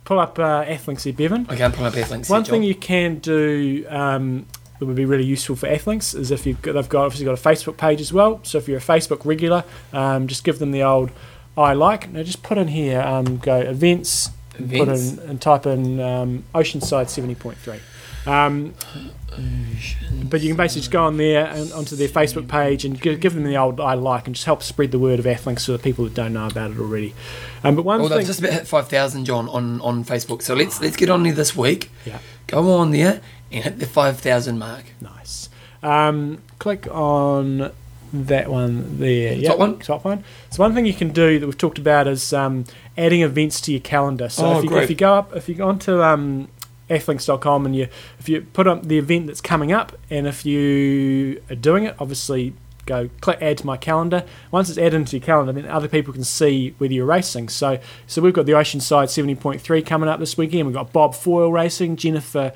[0.04, 1.46] Pull up uh, Athlinks here, Bevan.
[1.48, 2.28] Okay, I'm pulling up Athlinks.
[2.28, 4.46] One here, thing you can do um,
[4.78, 7.38] that would be really useful for Athlinks is if you've got, they've got obviously got
[7.38, 8.40] a Facebook page as well.
[8.42, 11.10] So if you're a Facebook regular, um, just give them the old
[11.56, 12.10] I like.
[12.10, 16.44] Now just put in here, um, go events, and put in and type in um,
[16.54, 17.80] Oceanside seventy point three.
[18.26, 18.74] Um,
[20.24, 23.20] but you can basically just go on there and onto their Facebook page and give,
[23.20, 25.72] give them the old I like and just help spread the word of Athlinks to
[25.72, 27.14] the people that don't know about it already.
[27.64, 30.42] Um, but one Well, thing, just about hit five thousand, John, on, on Facebook.
[30.42, 31.90] So let's let's get on there this week.
[32.04, 32.18] yeah.
[32.46, 33.20] Go on there
[33.52, 34.84] and hit the five thousand mark.
[35.00, 35.48] Nice.
[35.82, 37.70] Um, click on
[38.12, 39.34] that one there.
[39.36, 39.78] The Yeah, top one?
[39.78, 40.24] Top one.
[40.50, 42.64] So one thing you can do that we've talked about is um,
[42.98, 44.28] adding events to your calendar.
[44.28, 44.82] So Oh, if, you, great.
[44.84, 46.48] if you go up, if you go onto um,
[46.90, 51.42] athlinks.com and you if you put up the event that's coming up, and if you
[51.48, 52.52] are doing it, obviously
[52.86, 54.24] go click add to my calendar.
[54.50, 57.48] Once it's added into your calendar, then other people can see whether you're racing.
[57.48, 60.66] So so we've got the Oceanside 70.3 coming up this weekend.
[60.66, 62.52] We've got Bob Foyle racing, Jennifer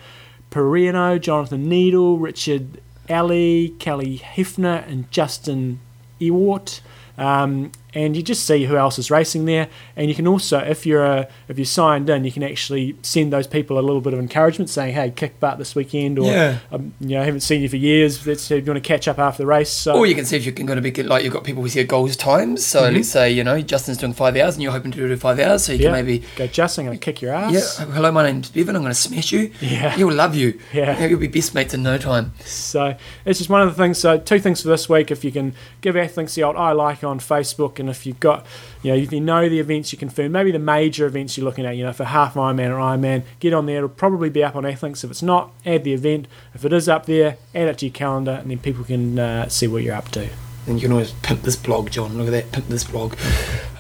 [0.51, 5.81] Perino, Jonathan Needle, Richard Alley, Kelly Hefner, and Justin
[6.18, 6.81] Ewart.
[7.16, 9.68] Um, and you just see who else is racing there.
[9.96, 13.33] And you can also, if you're a, if you're signed in, you can actually send
[13.33, 16.59] those people a little bit of encouragement, saying, "Hey, kick butt this weekend," or Yeah.
[16.72, 18.26] um, you know, I haven't seen you for years.
[18.26, 19.70] Let's see if you want to catch up after the race.
[19.70, 21.74] So Or you can see if you're going to be like you've got people with
[21.76, 22.64] your goals times.
[22.64, 22.94] So Mhm.
[22.96, 25.64] let's say you know Justin's doing five hours and you're hoping to do five hours,
[25.64, 25.85] so you Yeah.
[25.88, 27.52] can maybe go, Justin, I'm going to kick your ass.
[27.78, 27.87] yeah.
[27.87, 28.76] Hello, my name's Bevan.
[28.76, 29.50] I'm going to smash you.
[29.61, 29.90] Yeah.
[29.96, 30.59] He'll love you.
[30.72, 31.04] Yeah.
[31.07, 32.33] You'll be best mates in no time.
[32.44, 33.98] So it's just one of the things.
[33.98, 37.04] So two things for this week: if you can give Athlinks the old I like
[37.04, 38.47] on Facebook, and if you've got,
[38.83, 41.66] you know, if you know the events you confirm, maybe the major events you're looking
[41.66, 43.79] at, you know, for half Ironman or Ironman, get on there.
[43.79, 45.05] It'll probably be up on Athlinks.
[45.05, 46.27] If it's not, add the event.
[46.55, 49.49] If it is up there, add it to your calendar, and then people can uh,
[49.49, 50.29] see what you're up to.
[50.66, 52.16] And you can always pimp this blog, John.
[52.16, 53.16] Look at that, pimp this blog.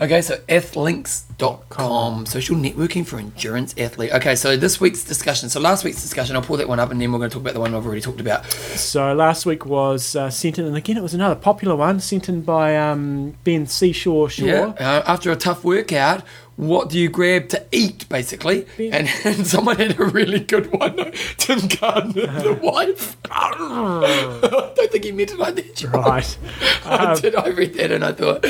[0.00, 4.12] Okay, so athlinks.com, social networking for endurance athlete.
[4.12, 5.48] Okay, so this week's discussion.
[5.48, 7.42] So last week's discussion, I'll pull that one up and then we're going to talk
[7.42, 8.44] about the one I've already talked about.
[8.44, 12.28] So last week was uh, sent in, and again it was another popular one sent
[12.28, 14.46] in by um, Ben Seashore Shore.
[14.46, 16.22] Yeah, uh, after a tough workout,
[16.56, 18.66] what do you grab to eat, basically.
[18.78, 20.96] And, and someone had a really good one.
[21.36, 23.16] Tim Gardner, the wife.
[23.30, 25.82] I don't think he meant it like that.
[25.92, 26.38] Right.
[26.84, 27.34] I Um, did.
[27.34, 28.44] I read that and I thought,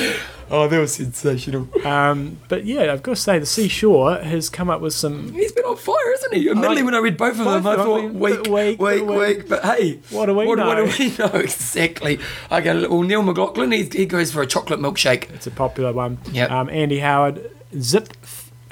[0.50, 1.68] oh, that was sensational.
[1.86, 5.32] Um, but yeah, I've got to say, the Seashore has come up with some.
[5.32, 6.50] He's been on fire, isn't he?
[6.50, 9.02] Admittedly, like- when I read both of them, I thought, them, weak, bit weak, weak,
[9.02, 9.48] weak, bit weak.
[9.48, 10.66] But hey, What do we what, know?
[10.84, 12.18] What do we know exactly?
[12.52, 15.30] Okay, well, Neil McLaughlin, he, he goes for a chocolate milkshake.
[15.32, 16.18] It's a popular one.
[16.32, 16.50] Yep.
[16.50, 18.14] Um, Andy Howard, Zip,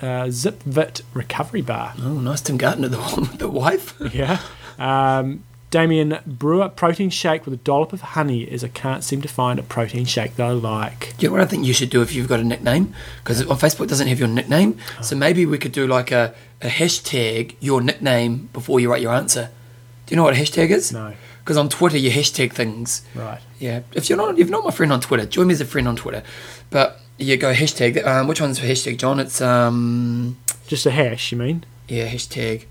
[0.01, 1.95] uh, Zip Vit Recovery Bar.
[2.01, 3.95] Oh, nice Tim Gardner, the one with the wife.
[4.13, 4.41] Yeah.
[4.79, 9.29] Um, Damien Brewer, protein shake with a dollop of honey, is I can't seem to
[9.29, 11.15] find a protein shake that I like.
[11.17, 12.95] Do you know what I think you should do if you've got a nickname?
[13.25, 14.77] Because on Facebook it doesn't have your nickname.
[15.01, 19.15] So maybe we could do like a, a hashtag your nickname before you write your
[19.15, 19.49] answer.
[20.05, 20.93] Do you know what a hashtag is?
[20.93, 21.15] No.
[21.43, 23.03] Because on Twitter you hashtag things.
[23.15, 23.41] Right.
[23.59, 23.81] Yeah.
[23.95, 25.89] If you're not if you're not my friend on Twitter, join me as a friend
[25.89, 26.23] on Twitter.
[26.69, 28.05] But you go hashtag.
[28.07, 29.19] Um, which one's for hashtag, John?
[29.21, 31.65] It's um Just a hash, you mean?
[31.89, 32.65] yeah hashtag.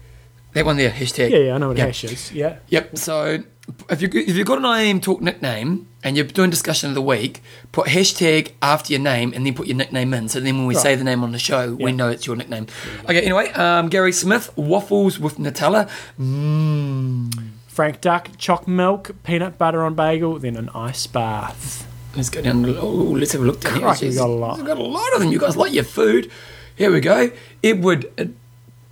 [0.54, 1.30] That one there hashtag.
[1.32, 1.84] Yeah, yeah, I know what Yeah.
[1.86, 2.32] a hash is.
[2.32, 2.58] Yeah.
[2.70, 2.98] Yep.
[2.98, 3.44] So
[3.90, 6.96] if you if you've got an I am talk nickname and you're doing discussion of
[6.96, 10.28] the week, put hashtag after your name and then put your nickname in.
[10.28, 10.82] So then when we Right.
[10.84, 12.68] say the name on the show, we know it's your nickname.
[13.06, 13.22] Okay.
[13.22, 15.88] Anyway, um, Gary Smith waffles with Nutella.
[16.20, 17.34] Mmm.
[17.68, 21.88] Frank Duck, choc milk, peanut butter on bagel, then an ice bath.
[22.16, 22.66] Let's go down.
[22.78, 23.82] Oh, let's have a look down here.
[23.84, 24.18] Crikey, Jeez.
[24.18, 24.58] got a lot.
[24.58, 25.32] We've got a lot of them.
[25.32, 26.30] You guys like your food.
[26.76, 27.32] Here we go.
[27.64, 28.26] Edward uh,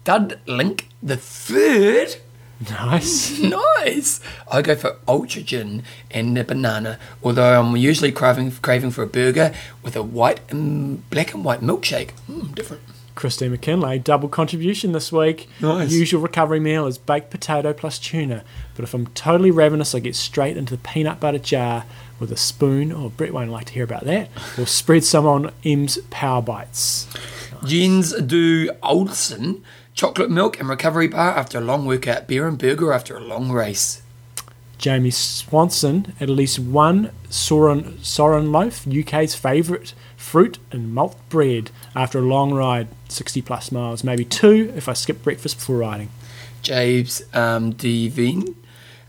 [0.05, 2.15] Dudlink the third.
[2.69, 3.39] Nice.
[3.79, 4.19] Nice.
[4.51, 9.53] I go for ultragen and a banana, although I'm usually craving craving for a burger
[9.82, 12.10] with a white and black and white milkshake.
[12.29, 12.84] Mm, different.
[13.15, 15.49] Christine McKinley, double contribution this week.
[15.62, 15.91] Nice.
[15.91, 18.43] Usual recovery meal is baked potato plus tuna.
[18.75, 21.86] But if I'm totally ravenous, I get straight into the peanut butter jar
[22.19, 22.91] with a spoon.
[22.91, 24.29] Oh, Brett won't like to hear about that.
[24.58, 27.08] Or spread some on M's Power Bites.
[27.63, 32.93] Jens do Olsen, chocolate milk and recovery bar after a long workout, beer and burger
[32.93, 34.01] after a long race.
[34.77, 42.19] Jamie Swanson, at least one Soreen, Soreen loaf, UK's favourite fruit and malt bread after
[42.19, 44.03] a long ride, 60 plus miles.
[44.05, 46.10] Maybe two if I skip breakfast before riding.
[46.62, 48.55] James um, Devine,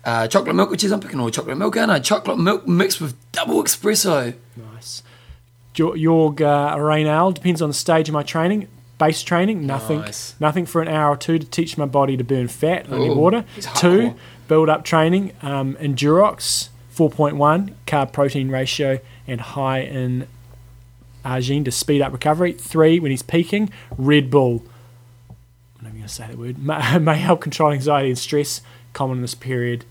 [0.05, 1.99] uh, chocolate milk, which is I'm picking all chocolate milk, aren't I?
[1.99, 4.35] Chocolate milk mixed with double espresso.
[4.75, 5.03] Nice.
[5.75, 8.69] Jorg uh, Reynal, depends on the stage of my training.
[8.99, 10.35] Base training, nothing, Nice.
[10.41, 13.15] nothing for an hour or two to teach my body to burn fat, only Ooh,
[13.15, 13.47] water.
[13.77, 14.15] Two,
[14.47, 20.27] build up training, um, Endurox, 4.1, carb protein ratio, and high in
[21.25, 22.53] arginine to speed up recovery.
[22.53, 24.63] Three, when he's peaking, Red Bull.
[25.79, 26.59] I'm not even going to say that word.
[26.59, 28.61] May, may help control anxiety and stress,
[28.93, 29.85] common in this period.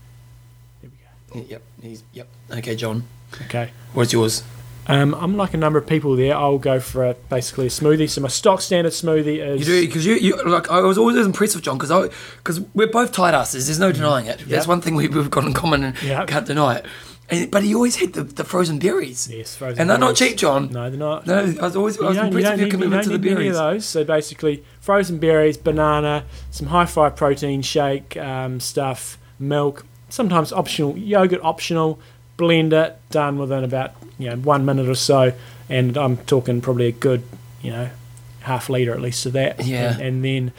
[0.82, 0.90] There
[1.34, 1.46] we go.
[1.48, 2.28] Yep, he's yep.
[2.50, 3.04] Okay, John.
[3.42, 3.70] Okay.
[3.94, 4.42] what's yours?
[4.86, 6.34] Um, I'm like a number of people there.
[6.34, 8.10] I'll go for a, basically a smoothie.
[8.10, 11.16] So my stock standard smoothie is You do because you, you like I was always
[11.24, 12.08] impressed with John because I
[12.38, 13.66] because we're both tight asses.
[13.66, 14.40] There's no denying it.
[14.46, 16.24] That's one thing we, we've got in common and Yeah.
[16.26, 16.86] can't deny it.
[17.30, 19.28] And, but he always had the, the frozen berries.
[19.30, 20.18] yes, frozen and they're not berries.
[20.18, 20.70] cheap, John.
[20.70, 21.26] No, they're not.
[21.26, 23.34] No, I was always I was you impressed with your need, you to the need
[23.34, 23.84] many of those.
[23.84, 31.40] So basically, frozen berries, banana, some high-fi protein shake um, stuff, milk, sometimes optional yogurt,
[31.42, 32.00] optional.
[32.36, 35.34] Blend it, done within about you know one minute or so,
[35.68, 37.22] and I'm talking probably a good
[37.60, 37.90] you know
[38.40, 39.64] half liter at least of that.
[39.66, 39.92] Yeah.
[39.92, 40.52] and, and then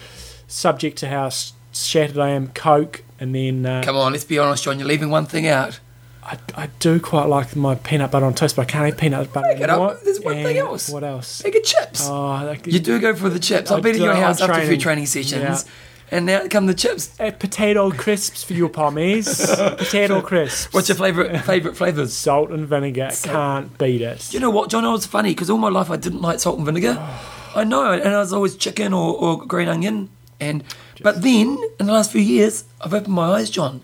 [0.48, 1.32] subject to how
[1.74, 4.78] shattered I am, Coke, and then uh, Come on, let's be honest, John.
[4.78, 5.80] You're leaving one thing out.
[6.24, 9.34] I, I do quite like my peanut butter on toast, but I can't eat peanut
[9.34, 9.98] butter Make anymore.
[10.04, 10.90] There's one thing else.
[10.90, 11.42] What else?
[11.42, 12.08] Bag of chips.
[12.08, 13.72] Oh, like, you do go for the chips.
[13.72, 15.08] I I've been your I'm house after a few training.
[15.08, 16.16] sessions, Yeah.
[16.18, 17.20] and now come the chips.
[17.20, 19.48] uh, potato crisps for your pommies.
[19.78, 20.72] potato crisps.
[20.74, 22.14] What's your favourite favourite flavours?
[22.14, 23.10] salt and vinegar?
[23.24, 24.32] Can't beat it.
[24.32, 24.86] You know what, John?
[24.86, 26.98] It was funny because all my life I didn't like salt and vinegar.
[27.56, 30.10] I know, and I was always chicken or, or green onion.
[30.40, 30.64] And
[31.02, 33.82] but then in the last few years, I've opened my eyes, John.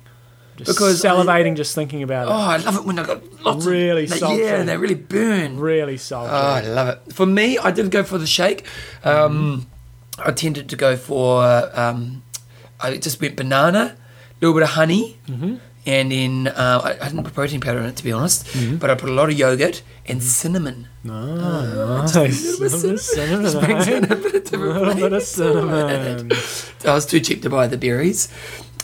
[0.58, 2.32] Just because I- salivating just thinking about it.
[2.32, 4.42] Oh, I love it when I got lots Really of salty.
[4.44, 5.60] Yeah, they really burn.
[5.60, 6.32] Really salty.
[6.32, 7.14] Oh, I love it.
[7.14, 8.66] For me, I did go for the shake.
[9.04, 9.68] Um,
[10.18, 11.44] I tended to go for.
[11.74, 12.24] Um,
[12.80, 15.60] I just went banana, a little bit of honey, Mhm.
[15.86, 18.76] and then uh, I, I didn't put protein powder in it to be honest, Mm-hmm.
[18.78, 20.88] but I put a lot of yogurt and cinnamon.
[21.10, 22.60] Oh, a nice.
[22.60, 23.44] little bit of cinnamon.
[23.46, 26.32] Just brings in a bit of little bit of cinnamon.
[26.86, 28.28] I was too cheap to buy the berries.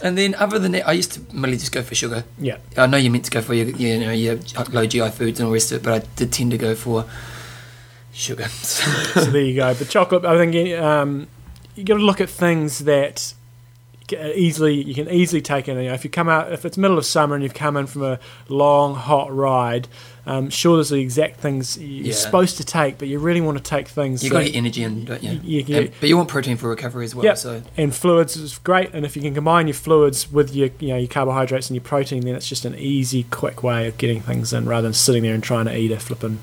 [0.02, 2.26] And then, other than that, I used to mainly just go for sugar.
[2.38, 2.58] Yeah.
[2.78, 4.40] I know you meant to go for your, you know, your
[4.72, 6.76] low GI foods and all the rest of it, but I did tend to go
[6.76, 7.06] for
[8.14, 8.48] sugar.
[8.48, 9.74] so there you go.
[9.74, 11.28] But chocolate, I think um,
[11.76, 13.34] you got to look at things that
[14.02, 15.78] you can easily you can easily take in.
[15.78, 17.88] You know, if you come out if it's middle of summer and you've come in
[17.88, 19.88] from a long hot ride,
[20.26, 22.14] um, sure there's the exact things you're Yeah.
[22.14, 24.24] supposed to take, but you really want to take things.
[24.24, 25.40] You've got to get energy in, don't you?
[25.44, 27.26] You- And- but you want protein for recovery as well.
[27.26, 27.38] Yep.
[27.38, 28.92] So and fluids is great.
[28.94, 31.84] And if you can combine your fluids with your you know your carbohydrates and your
[31.84, 35.24] protein, then it's just an easy, quick way of getting things in rather than sitting
[35.24, 36.40] there and trying to eat a flipping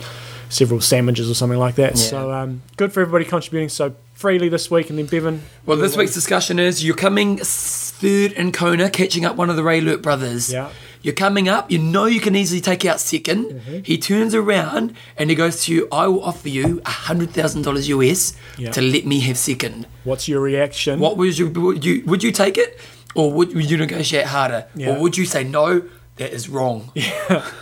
[0.49, 1.93] several sandwiches or something like that.
[1.93, 2.03] Yeah.
[2.03, 4.91] So um, good for everybody contributing so freely this week.
[4.91, 9.37] And then Bevan, Well, this week's discussion is you're coming third in Kona, catching up
[9.37, 10.53] one of the Raelert brothers.
[10.53, 10.71] Yeah.
[11.03, 13.79] You're coming up, you know you can easily take out 2nd mm-hmm.
[13.85, 18.71] He turns around and he goes to you, I will offer you $100,000 US Yeah.
[18.73, 19.87] to let me have second.
[20.05, 21.01] what's your reaction?
[21.01, 22.79] What was you, would you, would you take it?
[23.15, 24.67] Or would, would you negotiate harder?
[24.75, 24.91] Yeah.
[24.91, 25.83] Or would you say, no,
[26.17, 26.93] that is wrong?
[26.95, 27.45] Yeah.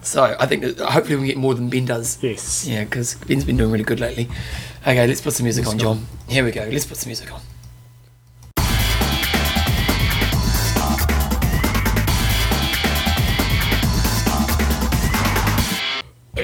[0.00, 2.22] So I think that hopefully we get more than Ben does.
[2.22, 2.66] Yes.
[2.66, 4.28] Yeah, because Ben's been doing really good lately.
[4.82, 5.84] Okay, let's put some music Let's on, go.
[5.84, 6.06] John.
[6.28, 6.66] Here we go.
[6.70, 7.40] Let's put some music on.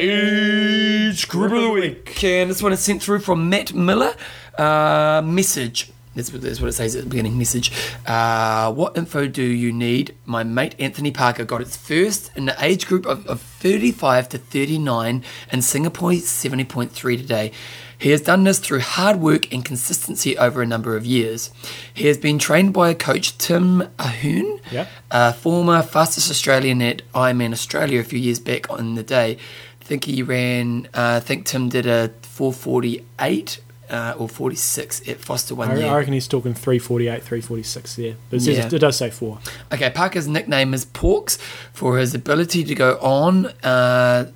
[0.09, 2.23] Age group of the week.
[2.25, 4.15] And this one is sent through from Matt Miller.
[4.59, 5.91] Uh, message.
[6.15, 7.39] That's what, that's what it says at the beginning.
[7.39, 7.73] Message.
[8.07, 10.15] Uh, what info do you need?
[10.27, 14.39] My mate Anthony Parker got its first in the age group of, of 35 to
[14.39, 17.51] 39 in Singapore 70.3 today.
[17.99, 21.51] He has done this through hard work and consistency over a number of years.
[21.95, 24.87] He has been trained by a coach Tim Ahern, Yeah.
[25.11, 29.39] a former fastest Australian at Ironman Australia a few years back on the day.
[29.85, 35.21] I think he ran, uh, I think Tim did a 448 uh, or 46 at
[35.21, 35.87] Forster one I, year.
[35.89, 38.15] I reckon he's talking 348, 346 there.
[38.31, 38.67] But it, says, Yeah.
[38.73, 39.41] it does say four.
[39.73, 41.37] Okay, Parker's nickname is Porks
[41.75, 44.31] for his ability to go on uh,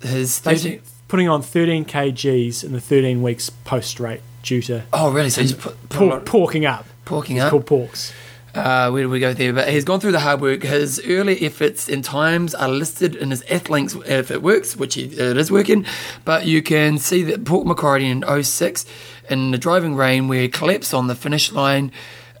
[0.00, 0.80] his 13.
[1.08, 5.28] Putting on 13 kgs in the 13 weeks post rate due to Oh, really?
[5.30, 6.86] So he's put, put por- porking up.
[7.04, 7.50] porking It's up.
[7.50, 8.12] called porks.
[8.54, 9.52] Uh, where do we go there?
[9.52, 10.62] But he's gone through the hard work.
[10.62, 15.12] His early efforts and times are listed in his Athlinks if it works, which it
[15.12, 15.84] is working.
[16.24, 18.86] But you can see that Port Macquarie in 06
[19.28, 21.90] in the driving rain where he collapsed on the finish line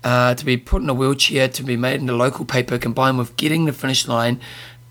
[0.04, 3.18] uh, to be put in a wheelchair to be made in the local paper combined
[3.18, 4.38] with getting the finish line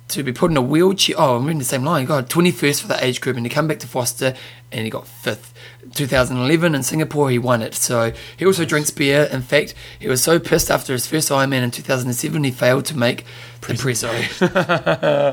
[0.10, 1.16] to be put in a wheelchair.
[1.18, 2.06] Oh, I'm reading the same line.
[2.06, 4.36] God, 21st for the age group, and he come back to Forster,
[4.72, 5.53] and he got fifth.
[5.94, 7.74] 2011 in Singapore, he won it.
[7.76, 9.24] So he also drinks beer.
[9.32, 12.98] In fact, he was so pissed after his first Ironman in 2007, he failed to
[12.98, 13.26] make
[13.62, 14.10] the preso.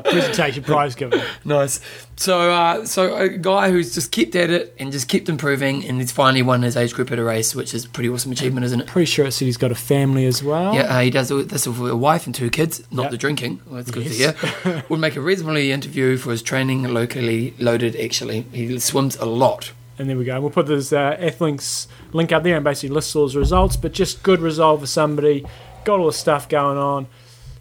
[0.10, 1.20] Presentation prize given.
[1.44, 1.80] nice.
[2.16, 5.98] So, uh, so a guy who's just kept at it and just kept improving, and
[6.00, 8.64] he's finally won his age group at a race, which is a pretty awesome achievement,
[8.66, 8.86] isn't it?
[8.86, 10.74] Pretty sure it said he's got a family as well.
[10.74, 13.10] Yeah, uh, he does all- this with a wife and two kids, not Yep.
[13.12, 13.60] the drinking.
[13.66, 14.38] Well, that's good Yes.
[14.40, 14.84] to hear.
[14.90, 17.96] Would make a reasonably interview for his training, locally loaded.
[17.96, 19.72] Actually, he swims a lot.
[20.00, 20.40] And there we go.
[20.40, 23.92] We'll put this uh, Athlinks link up there and basically list all his results, but
[23.92, 25.44] just good result for somebody.
[25.84, 27.06] Got all the stuff going on.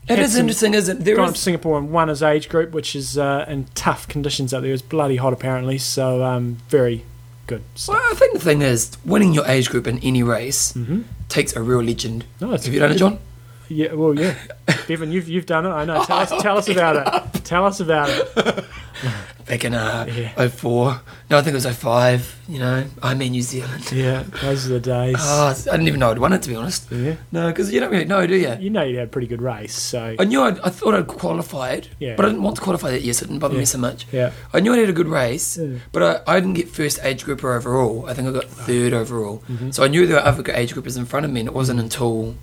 [0.08, 1.04] It is some- interesting, isn't it?
[1.04, 4.08] There Gone is to Singapore and won his age group, which is uh, in tough
[4.08, 4.72] conditions out there.
[4.72, 7.04] It's bloody hot apparently, so um, very
[7.46, 7.96] good stuff.
[7.96, 11.04] Well, I think the thing is, winning your age group in any race Mhm.
[11.28, 12.24] takes a real legend.
[12.40, 13.20] No, Have you done it, John?
[13.68, 14.34] Yeah, well, yeah.
[14.88, 15.70] Bevan, you've you've done it.
[15.70, 16.04] I know.
[16.06, 16.96] Tell us, tell us about
[17.36, 17.44] it.
[17.44, 18.66] Tell us about it.
[19.50, 20.48] Back in uh, Yeah.
[20.48, 21.02] 04.
[21.32, 22.42] No, I think it was 05.
[22.48, 23.92] You know, I'm in New Zealand.
[23.92, 25.16] Yeah, those are the days.
[25.20, 26.86] Oh, I didn't even know I'd won it, to be honest.
[26.92, 28.56] yeah, No, because you don't really know, do you?
[28.60, 31.08] you know you had a pretty good race, so I knew I'd, I thought I'd
[31.08, 32.16] qualified, Yeah.
[32.16, 33.60] but I didn't want to qualify that year, so it didn't bother Yeah.
[33.60, 34.06] me so much.
[34.12, 34.32] yeah.
[34.54, 35.60] I knew I had a good race,
[35.92, 38.06] but I, I didn't get first age grouper overall.
[38.08, 39.44] I think I got third overall.
[39.52, 39.74] Mhm.
[39.74, 41.80] So I knew there were other age groupers in front of me, and it wasn't
[41.80, 42.36] until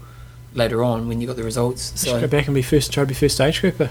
[0.54, 2.02] later on when you got the results.
[2.02, 2.92] Should go So back and be first.
[2.92, 3.90] Try to be first age grouper.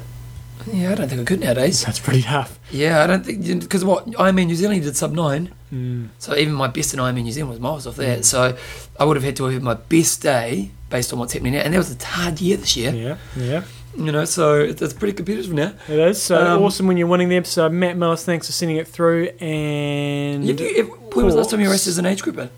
[0.71, 1.83] Yeah, I don't think I could nowadays.
[1.85, 2.59] That's pretty tough.
[2.71, 6.09] Yeah, I don't think because what Ironman New Zealand did sub nine, Mm.
[6.19, 8.23] so even my best in Ironman New Zealand was miles off that.
[8.23, 8.55] So
[8.99, 11.59] I would have had to have had my best day based on what's happening now,
[11.61, 12.91] and that was a hard year this year.
[12.93, 13.63] Yeah, yeah.
[13.97, 15.73] You know, so it's, pretty competitive now.
[15.87, 17.71] It is so Um, awesome when you're winning the episode.
[17.71, 19.29] Matt Millis, thanks for sending it through.
[19.39, 22.49] And Have you, when was the last time you raced as an age grouper?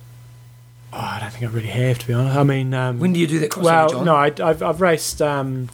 [0.93, 2.36] oh, I don't think I really have to be honest.
[2.38, 5.69] I mean, um, When do you do that well, no, I, I've I've raced um,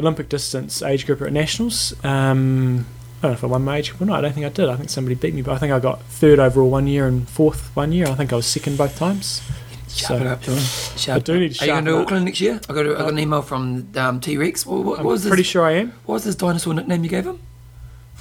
[0.00, 1.92] Olympic distance age grouper at nationals.
[2.04, 2.86] Um,
[3.22, 4.18] I don't know if I won my age group or not.
[4.18, 4.68] I don't think I did.
[4.68, 7.28] I think somebody beat me, but I think I got third overall one year and
[7.28, 8.06] fourth one year.
[8.06, 9.42] I think I was second both times.
[9.88, 10.56] Sharpen So- it up, John.
[10.96, 12.06] Sharpen I do need to Are you going to sharpen up.
[12.06, 12.60] Auckland next year?
[12.68, 14.64] I got, a, I got an email from um, T Rex.
[14.64, 15.46] What, what, I'm what was pretty this?
[15.50, 15.90] sure I am.
[16.06, 17.40] What was this dinosaur nickname you gave him?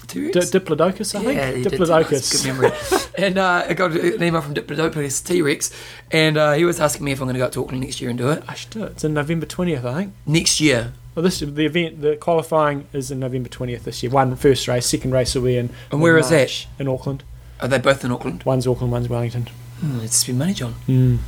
[0.07, 0.49] T D- Rex.
[0.49, 1.57] Diplodocus, I Yeah, think.
[1.57, 1.73] he did.
[1.79, 2.31] Diplodocus.
[2.43, 2.71] Good memory.
[3.27, 5.71] and uh, I got an email from Diplodocus T Rex,
[6.11, 8.01] and uh, he was asking me if I'm going to go up to Auckland next
[8.01, 8.43] year and do it.
[8.47, 8.93] I should do it.
[8.93, 10.13] It's in November twentieth, I think.
[10.25, 10.93] Next year.
[11.19, 14.09] Well, this the event, the qualifying is in November twentieth this year.
[14.09, 15.69] One first race, second race will be in.
[15.91, 16.65] And where is that?
[16.79, 17.25] In Auckland.
[17.59, 18.43] Are they both in Auckland?
[18.45, 19.49] One's Auckland, one's Wellington.
[19.81, 20.75] Hmm, it's spend money, John.
[20.87, 21.19] Mm.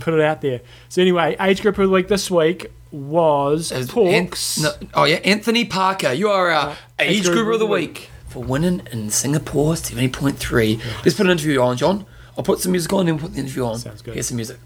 [0.00, 0.62] Put it out there.
[0.88, 4.56] So anyway, age group of the week this week was As Porks.
[4.56, 6.12] An- no, oh yeah, Anthony Parker.
[6.12, 10.38] You are our age group group of the week for winning in Singapore seventy point
[10.38, 10.80] three.
[11.04, 12.06] Let's put an interview on, John.
[12.38, 13.80] I'll put some music on and put the interview on.
[13.80, 14.14] Sounds good.
[14.14, 14.56] Here's some music.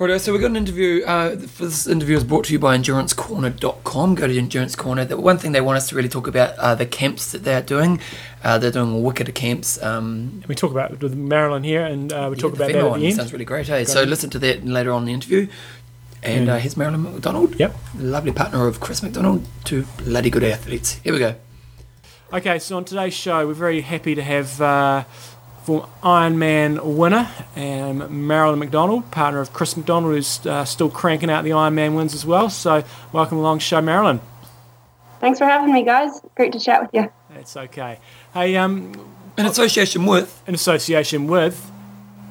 [0.00, 1.02] Right, so we've got an interview.
[1.04, 4.14] Uh, for this interview is brought to you by EnduranceCorner.com.
[4.14, 5.04] Go to Endurance Corner.
[5.04, 7.62] The one thing they want us to really talk about are the camps that they're
[7.62, 8.00] doing.
[8.44, 9.82] Uh, they're doing wicked camps.
[9.82, 12.88] Um, We talk about with Marilyn here, and uh, we yeah, talk about that at
[12.90, 13.16] one the end.
[13.16, 13.66] sounds really great.
[13.66, 15.48] Hey, so listen to that later on in the interview.
[16.22, 16.54] And Yeah.
[16.54, 17.58] uh, here's Marilyn McDonald.
[17.58, 17.76] Yep.
[17.98, 19.44] Lovely partner of Chris McDonald.
[19.64, 21.00] Two bloody good athletes.
[21.02, 21.34] Here we go.
[22.32, 25.04] Okay, so on today's show, we're very happy to have uh,
[25.68, 31.44] former Ironman winner and Marilyn McDonald, partner of Chris McDonald, who's uh, still cranking out
[31.44, 32.48] the Ironman wins as well.
[32.48, 34.20] So, welcome along, show Marilyn.
[35.20, 36.22] Thanks for having me, guys.
[36.36, 37.10] Great to chat with you.
[37.34, 37.98] That's okay.
[38.32, 38.92] Hey, um,
[39.36, 40.42] In association with.
[40.46, 41.70] in association with.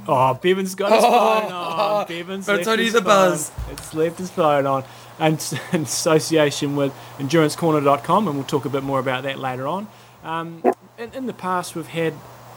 [0.08, 2.08] Oh, Bevan's got his phone on.
[2.08, 3.06] Bevan's But left it's only his the phone.
[3.06, 3.52] buzz.
[3.70, 4.84] It's left his phone on.
[5.20, 9.88] And in association with EnduranceCorner.com, and we'll talk a bit more about that later on.
[10.24, 10.64] Um,
[10.98, 12.14] in, in the past, we've had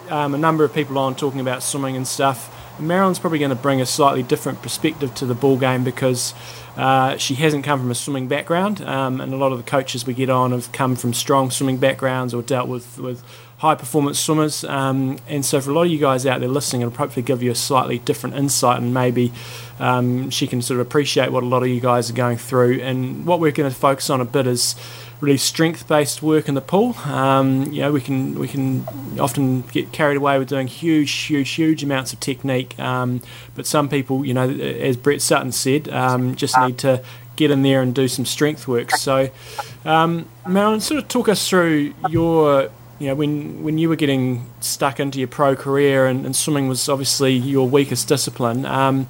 [0.09, 2.57] um, a number of people on talking about swimming and stuff.
[2.81, 6.35] Marilyn's probably going to bring a slightly different perspective to the ball game because
[6.77, 10.07] uh, she hasn't come from a swimming background, um, and a lot of the coaches
[10.07, 13.23] we get on have come from strong swimming backgrounds or dealt with, with
[13.59, 14.65] high performance swimmers.
[14.65, 17.43] Um, and so, for a lot of you guys out there listening, it'll hopefully give
[17.43, 19.33] you a slightly different insight, and maybe
[19.79, 22.81] um, she can sort of appreciate what a lot of you guys are going through.
[22.81, 24.75] And what we're going to focus on a bit is
[25.21, 26.97] really strength-based work in the pool.
[27.05, 28.87] Um, you know, we can we can
[29.19, 32.79] often get carried away with doing huge, huge, huge amounts of technique.
[32.79, 33.21] Um,
[33.55, 37.03] but some people, you know, as Brett Sutton said, um, just need to
[37.37, 38.91] get in there and do some strength work.
[38.93, 39.31] So,
[39.85, 42.71] um, Marilyn, sort of talk us through your.
[42.99, 46.69] You know, when, when you were getting stuck into your pro career and, and swimming
[46.69, 49.09] was obviously your weakest discipline, um,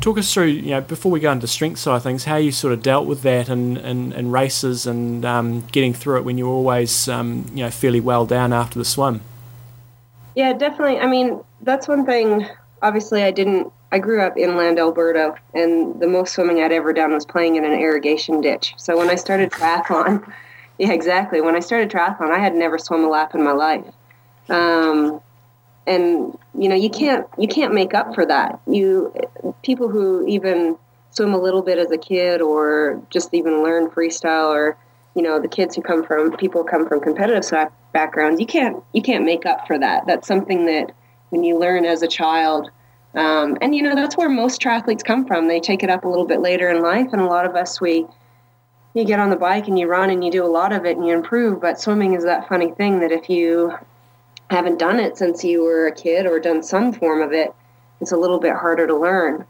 [0.00, 2.36] talk us through, you know, before we go into the strength side of things, how
[2.36, 6.24] you sort of dealt with that and, in, in races and um, getting through it
[6.24, 9.20] when you were always, um, you know, fairly well down after the swim.
[10.34, 10.98] Yeah, definitely.
[10.98, 12.48] I mean, that's one thing.
[12.82, 13.72] Obviously, I didn't.
[13.92, 17.64] I grew up inland Alberta, and the most swimming I'd ever done was playing in
[17.64, 18.74] an irrigation ditch.
[18.76, 20.32] So when I started triathlon,
[20.78, 21.40] yeah, exactly.
[21.40, 23.84] When I started triathlon, I had never swum a lap in my life.
[24.48, 25.20] Um,
[25.86, 28.60] and you know, you can't you can't make up for that.
[28.66, 29.12] You
[29.62, 30.76] people who even
[31.10, 34.76] swim a little bit as a kid, or just even learn freestyle, or
[35.14, 38.40] you know, the kids who come from people come from competitive backgrounds.
[38.40, 40.06] You can't you can't make up for that.
[40.06, 40.92] That's something that
[41.30, 42.70] when you learn as a child.
[43.12, 45.48] Um, and you know that's where most triathletes come from.
[45.48, 47.80] They take it up a little bit later in life, and a lot of us
[47.80, 48.06] we
[48.94, 50.96] you get on the bike and you run and you do a lot of it
[50.96, 51.60] and you improve.
[51.60, 53.72] But swimming is that funny thing that if you
[54.50, 57.54] haven't done it since you were a kid or done some form of it,
[58.00, 59.46] it's a little bit harder to learn.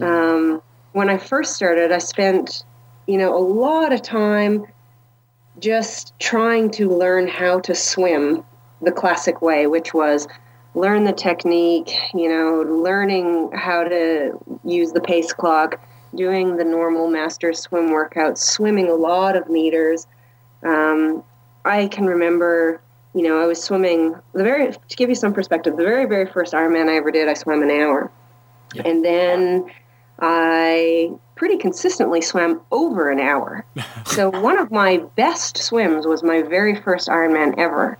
[0.00, 2.64] Um, when I first started, I spent,
[3.06, 4.66] you know, a lot of time
[5.58, 8.44] just trying to learn how to swim
[8.82, 10.28] the classic way, which was
[10.74, 15.80] learn the technique, you know, learning how to use the pace clock,
[16.14, 20.06] doing the normal master swim workouts, swimming a lot of meters.
[20.62, 21.24] Um,
[21.64, 22.80] I can remember,
[23.16, 25.76] you know, I was swimming the very to give you some perspective.
[25.78, 28.10] The very very first Ironman I ever did, I swam an hour,
[28.74, 28.82] Yeah.
[28.84, 29.70] and then
[30.20, 33.64] I pretty consistently swam over an hour.
[34.06, 37.98] so one of my best swims was my very first Ironman ever.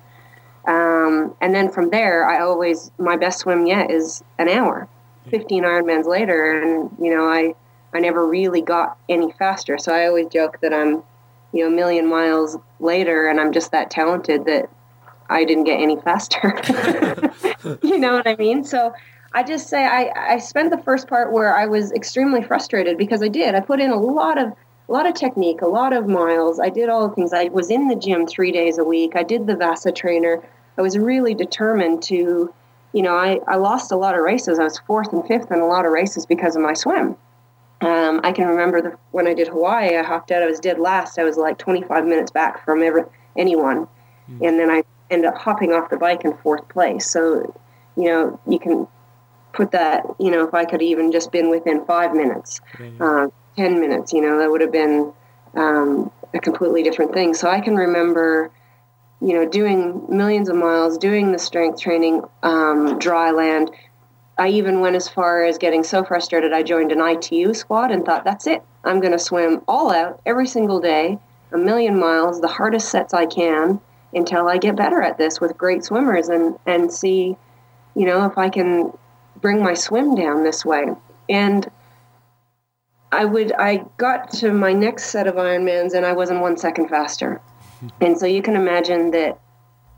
[0.67, 4.87] Um, and then from there, I always my best swim yet is an hour.
[5.31, 7.55] Fifteen Ironmans later, and you know, I
[7.95, 9.79] I never really got any faster.
[9.79, 11.03] So I always joke that I'm,
[11.53, 14.69] you know, a million miles later, and I'm just that talented that
[15.29, 16.61] I didn't get any faster.
[17.83, 18.65] you know what I mean?
[18.65, 18.95] So
[19.33, 23.23] I just say I, I spent the first part where I was extremely frustrated because
[23.23, 23.55] I did.
[23.55, 24.53] I put in a lot of
[24.89, 26.61] a lot of technique, a lot of miles.
[26.61, 27.33] I did all the things.
[27.33, 29.13] I was in the gym three days a week.
[29.17, 30.41] I did the Vasa trainer.
[30.79, 32.55] I was really determined to,
[32.93, 34.61] you know, I, I lost a lot of races.
[34.61, 37.17] I was fourth and fifth in a lot of races because of my swim.
[37.81, 40.43] Um, I can remember the, when I did Hawaii, I hopped out.
[40.43, 41.19] I was dead last.
[41.19, 43.03] I was like 25 minutes back from every,
[43.37, 43.87] anyone,
[44.41, 47.09] and then I ended up hopping off the bike in fourth place.
[47.09, 47.55] So,
[47.97, 48.87] you know, you can
[49.53, 50.05] put that.
[50.19, 52.61] You know, if I could even just been within five minutes,
[53.01, 55.13] uh, ten minutes, you know, that would have been
[55.55, 57.35] um, a completely different thing.
[57.35, 58.51] So I can remember,
[59.21, 63.71] you know, doing millions of miles, doing the strength training, um, dry land.
[64.39, 68.05] I even went as far as getting so frustrated I joined an ITU squad and
[68.05, 68.63] thought, that's it.
[68.85, 71.19] I'm going to swim all out every single day,
[71.53, 73.81] a million miles, the hardest sets I can
[74.13, 77.37] until I get better at this with great swimmers and, and see,
[77.95, 78.93] you know, if I can
[79.41, 80.87] bring my swim down this way.
[81.29, 81.69] And
[83.13, 86.89] I would I got to my next set of Ironmans and I wasn't one second
[86.89, 87.41] faster.
[88.01, 89.39] And so you can imagine that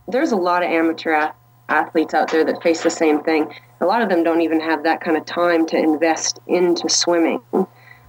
[0.09, 1.31] there's a lot of amateur
[1.69, 3.55] athletes out there that face the same thing.
[3.81, 7.41] A lot of them don't even have that kind of time to invest into swimming.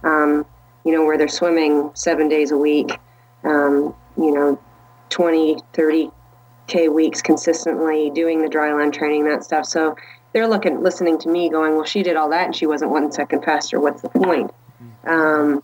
[0.02, 0.44] Um,
[0.84, 2.98] you know, where they're swimming seven days a week,
[3.44, 4.60] um, you know,
[5.10, 6.10] 20, 30
[6.66, 9.66] K weeks consistently doing the dryland training, that stuff.
[9.66, 9.96] So
[10.32, 13.10] they're looking, listening to me going, well, she did all that and she wasn't one
[13.10, 13.80] second faster.
[13.80, 14.52] What's the point?
[15.04, 15.62] Um,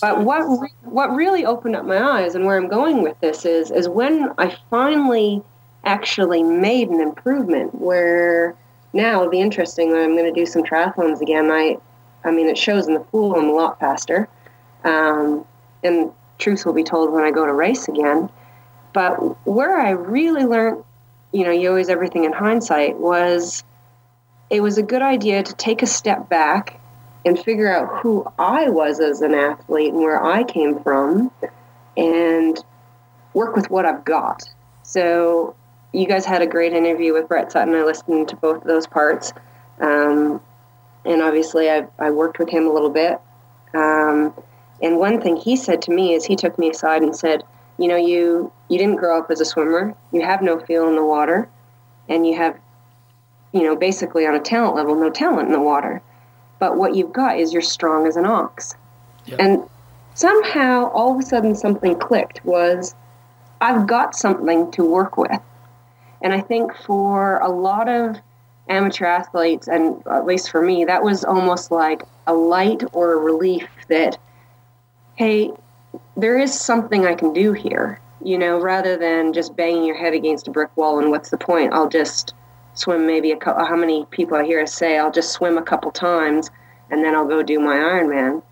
[0.00, 3.44] but what re- what really opened up my eyes and where I'm going with this
[3.44, 5.42] is is when I finally
[5.84, 7.74] actually made an improvement.
[7.74, 8.54] Where
[8.92, 11.50] now it'll be interesting when I'm going to do some triathlons again.
[11.50, 11.76] I
[12.24, 14.28] I mean it shows in the pool I'm a lot faster,
[14.84, 15.44] um,
[15.82, 18.30] and truth will be told when I go to race again.
[18.92, 19.16] But
[19.46, 20.84] where I really learned,
[21.32, 23.64] you know, you always everything in hindsight was
[24.50, 26.78] it was a good idea to take a step back
[27.24, 31.30] and figure out who I was as an athlete and where I came from
[31.96, 32.62] and
[33.32, 34.42] work with what I've got.
[34.82, 35.54] So,
[35.92, 37.74] you guys had a great interview with Brett Sutton.
[37.74, 39.32] I listened to both of those parts.
[39.80, 40.40] Um,
[41.04, 43.20] and obviously, I, I worked with him a little bit.
[43.74, 44.34] Um,
[44.82, 47.44] and one thing he said to me is he took me aside and said,
[47.78, 50.94] You know, you, you didn't grow up as a swimmer, you have no feel in
[50.94, 51.48] the water,
[52.08, 52.58] and you have,
[53.52, 56.02] you know, basically on a talent level, no talent in the water
[56.62, 58.76] but what you've got is you're strong as an ox.
[59.26, 59.40] Yep.
[59.40, 59.68] And
[60.14, 62.94] somehow, all of a sudden, something clicked was
[63.60, 65.40] I've got something to work with.
[66.22, 68.16] And I think for a lot of
[68.68, 73.16] amateur athletes, and at least for me, that was almost like a light or a
[73.16, 74.16] relief that,
[75.16, 75.50] hey,
[76.16, 80.14] there is something I can do here, you know, rather than just banging your head
[80.14, 81.72] against a brick wall and what's the point?
[81.72, 82.34] I'll just
[82.74, 85.90] swim maybe a couple, how many people I hear say, I'll just swim a couple
[85.90, 86.50] times
[86.90, 88.42] and then I'll go do my Ironman,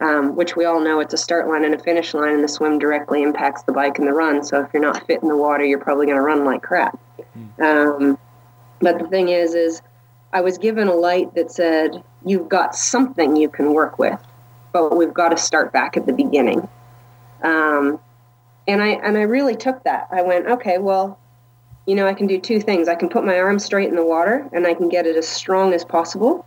[0.00, 2.48] um, which we all know it's a start line and a finish line, and the
[2.48, 4.42] swim directly impacts the bike and the run.
[4.44, 6.98] So if you're not fit in the water, you're probably going to run like crap.
[7.36, 7.60] Mm.
[7.60, 8.18] Um,
[8.80, 9.82] but the thing is, is
[10.32, 14.18] I was given a light that said, you've got something you can work with,
[14.72, 16.66] but we've got to start back at the beginning.
[17.42, 17.98] Um,
[18.68, 20.08] and I and I really took that.
[20.10, 21.18] I went, okay, well,
[21.86, 22.88] you know, I can do two things.
[22.88, 25.26] I can put my arm straight in the water and I can get it as
[25.26, 26.46] strong as possible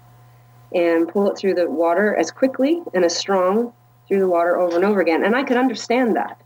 [0.73, 3.73] and pull it through the water as quickly and as strong
[4.07, 5.23] through the water over and over again.
[5.23, 6.39] And I could understand that.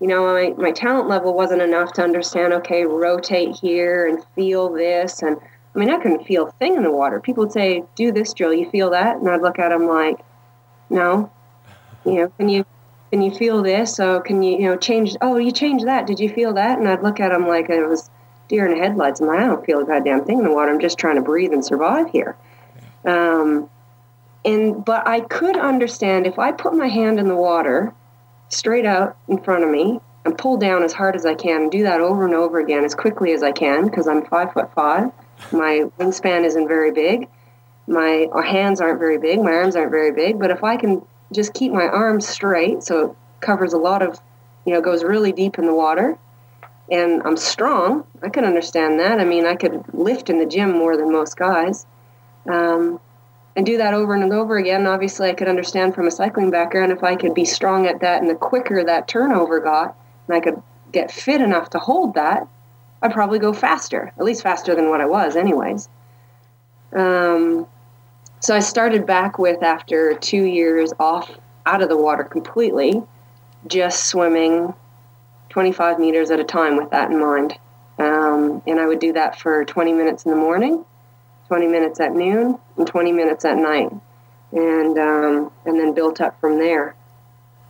[0.00, 4.72] You know, my, my talent level wasn't enough to understand, okay, rotate here and feel
[4.72, 5.22] this.
[5.22, 5.36] And
[5.74, 7.20] I mean, I couldn't feel a thing in the water.
[7.20, 9.16] People would say, do this drill, you feel that?
[9.16, 10.20] And I'd look at them like,
[10.88, 11.30] no.
[12.06, 12.64] You know, can you
[13.10, 13.94] can you feel this?
[13.94, 15.16] So can you, you know, change?
[15.20, 16.06] Oh, you changed that.
[16.06, 16.78] Did you feel that?
[16.78, 18.08] And I'd look at them like it was
[18.48, 19.20] deer in the headlights.
[19.20, 20.70] I'm like, I don't feel a goddamn thing in the water.
[20.70, 22.36] I'm just trying to breathe and survive here.
[23.04, 23.68] Um,
[24.44, 27.92] and but I could understand if I put my hand in the water,
[28.48, 31.72] straight out in front of me, and pull down as hard as I can, and
[31.72, 34.72] do that over and over again as quickly as I can because I'm five foot
[34.74, 35.10] five.
[35.52, 37.28] My wingspan isn't very big.
[37.86, 39.40] My hands aren't very big.
[39.40, 40.38] My arms aren't very big.
[40.38, 41.02] But if I can
[41.32, 44.20] just keep my arms straight, so it covers a lot of,
[44.64, 46.18] you know, goes really deep in the water,
[46.90, 49.20] and I'm strong, I can understand that.
[49.20, 51.86] I mean, I could lift in the gym more than most guys.
[52.50, 53.00] Um,
[53.56, 54.86] and do that over and over again.
[54.86, 58.20] Obviously, I could understand from a cycling background if I could be strong at that,
[58.20, 60.62] and the quicker that turnover got, and I could
[60.92, 62.46] get fit enough to hold that,
[63.02, 65.88] I'd probably go faster, at least faster than what I was, anyways.
[66.92, 67.66] Um,
[68.40, 71.30] so I started back with after two years off
[71.66, 73.02] out of the water completely,
[73.66, 74.74] just swimming
[75.50, 77.58] 25 meters at a time with that in mind.
[77.98, 80.84] Um, and I would do that for 20 minutes in the morning
[81.50, 83.90] 20 minutes at noon and 20 minutes at night,
[84.52, 86.94] and um, and then built up from there.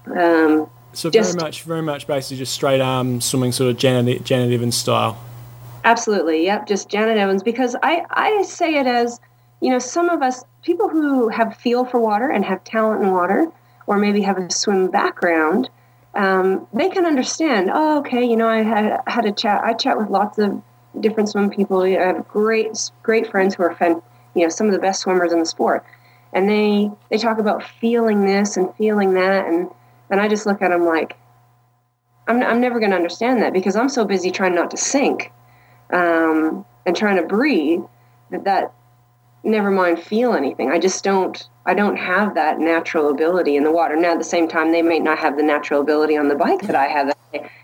[0.04, 4.22] Um, so just, very much, very much, basically just straight arm swimming, sort of Janet
[4.22, 5.18] Janet Evans style.
[5.84, 7.42] Absolutely, yep, just Janet Evans.
[7.42, 9.18] Because I I say it as
[9.62, 13.11] you know some of us people who have feel for water and have talent in
[13.11, 13.46] water,
[13.86, 15.68] or maybe have a swim background.
[16.14, 17.70] Um, they can understand.
[17.72, 18.24] Oh, okay.
[18.24, 19.62] You know, I had had a chat.
[19.64, 20.61] I chat with lots of
[21.00, 21.82] different swim people.
[21.82, 24.02] I have great, great friends who are, fan,
[24.34, 25.84] you know, some of the best swimmers in the sport,
[26.32, 29.68] and they they talk about feeling this and feeling that, and
[30.11, 31.16] and I just look at them like,
[32.26, 35.32] I'm I'm never going to understand that because I'm so busy trying not to sink,
[35.90, 37.82] um, and trying to breathe
[38.30, 38.72] that that
[39.43, 40.70] never mind feel anything.
[40.70, 41.49] I just don't.
[41.66, 43.95] I don't have that natural ability in the water.
[43.97, 46.62] Now, at the same time, they may not have the natural ability on the bike
[46.62, 47.14] that I have.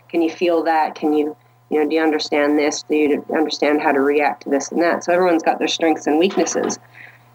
[0.07, 0.95] Can you feel that?
[0.95, 1.35] Can you,
[1.69, 2.83] you know, do you understand this?
[2.83, 5.03] Do you understand how to react to this and that?
[5.03, 6.79] So everyone's got their strengths and weaknesses.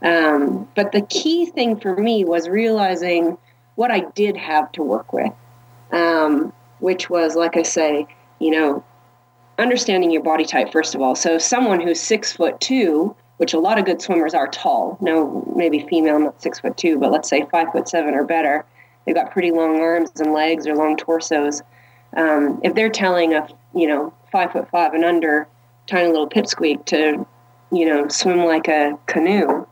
[0.02, 3.36] Um, but the key thing for me was realizing
[3.74, 5.32] what I did have to work with,
[5.92, 8.06] um, which was, like I say,
[8.38, 8.84] you know,
[9.58, 11.14] understanding your body type first of all.
[11.14, 14.96] So someone who's six foot two which a lot of good swimmers are tall.
[15.00, 18.64] No, maybe female, not six foot two, but let's say five foot seven or better.
[19.04, 21.60] They've got pretty long arms and legs or long torsos.
[22.16, 25.48] Um, if they're telling a you know five foot five and under
[25.88, 27.26] tiny little pipsqueak to
[27.72, 29.66] you know swim like a canoe,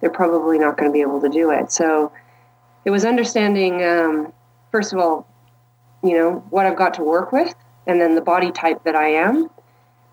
[0.00, 1.70] they're probably not going to be able to do it.
[1.70, 2.10] So
[2.84, 4.32] it was understanding um,
[4.72, 5.28] first of all,
[6.02, 7.54] you know what I've got to work with,
[7.86, 9.48] and then the body type that I am,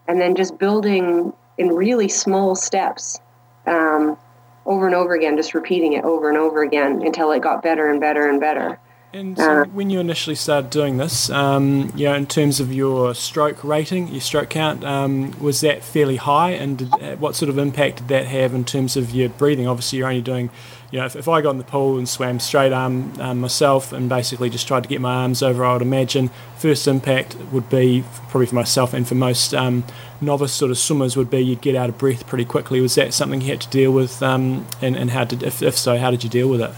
[0.07, 3.19] and then just building in really small steps
[3.67, 4.17] um,
[4.65, 7.87] over and over again, just repeating it over and over again until it got better
[7.87, 8.79] and better and better.
[9.11, 12.71] And so uh, when you initially started doing this, um, you know, in terms of
[12.71, 16.51] your stroke rating, your stroke count, um, was that fairly high?
[16.51, 19.67] And did, uh, what sort of impact did that have in terms of your breathing?
[19.67, 20.51] Obviously, you're only doing
[20.91, 23.93] you know, if, if I got in the pool and swam straight arm um, myself
[23.93, 27.69] and basically just tried to get my arms over, I would imagine first impact would
[27.69, 29.83] be probably for myself and for most um,
[30.21, 32.81] novice sort of swimmers would be you'd get out of breath pretty quickly.
[32.81, 35.77] Was that something you had to deal with, um, and, and how did if, if
[35.77, 36.71] so, how did you deal with it?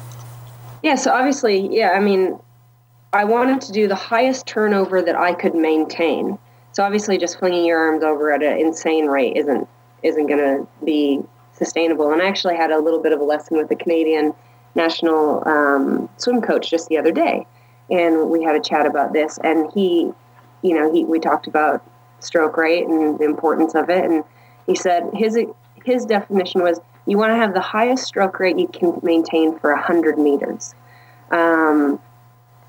[0.84, 2.40] Yeah, so obviously, yeah, I mean,
[3.14, 6.40] I wanted to do the highest turnover that I could maintain.
[6.72, 9.68] So obviously, just flinging your arms over at an insane rate isn't
[10.04, 11.22] isn't going to be
[11.54, 12.12] sustainable.
[12.12, 14.34] And I actually had a little bit of a lesson with the Canadian
[14.74, 17.46] national um, swim coach just the other day,
[17.90, 19.38] and we had a chat about this.
[19.44, 20.12] And he,
[20.62, 21.84] you know, he we talked about
[22.24, 24.24] stroke rate and the importance of it, and
[24.68, 25.38] he said his
[25.84, 29.74] his definition was you want to have the highest stroke rate you can maintain for
[29.74, 30.76] 100 meters.
[31.32, 32.00] Um,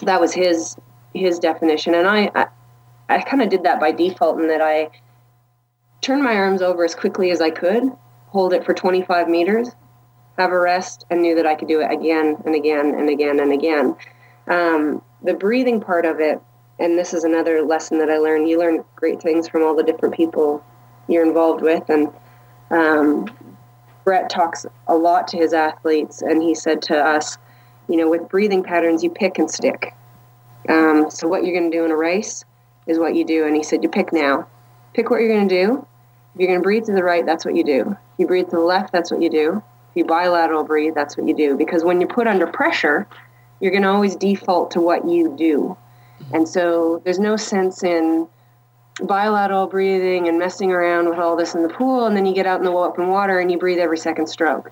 [0.01, 0.77] that was his
[1.15, 2.47] his definition, and I I,
[3.09, 4.91] I kind of did that by default in that I
[6.01, 7.93] turned my arms over as quickly as I could
[8.33, 9.71] hold it for 25 meters,
[10.39, 13.41] have a rest, and knew that I could do it again and again and again
[13.41, 13.95] and again.
[14.49, 16.41] Um, the breathing part of it,
[16.79, 18.49] and this is another lesson that I learned.
[18.49, 20.64] You learn great things from all the different people
[21.09, 22.12] you're involved with, and
[22.70, 23.27] um,
[24.05, 27.39] Brett talks a lot to his athletes, and he said to us,
[27.89, 29.95] you know, with breathing patterns, you pick and stick.
[30.68, 32.45] Um, so what you're going to do in a race
[32.87, 34.49] is what you do, and he said, you pick now.
[34.95, 35.87] Pick what you're going to do.
[36.35, 38.47] If you're going to breathe to the right, that's what you do If you breathe
[38.47, 39.62] to the left, that's what you do.
[39.91, 41.57] If you bilateral breathe, that's what you do.
[41.57, 43.07] Because when you're put under pressure,
[43.61, 45.77] you're going to always default to what you do.
[46.33, 48.29] And so there's no sense in
[49.03, 52.47] bilateral breathing and messing around with all this in the pool, and then you get
[52.47, 54.71] out in the open water and you breathe every second stroke.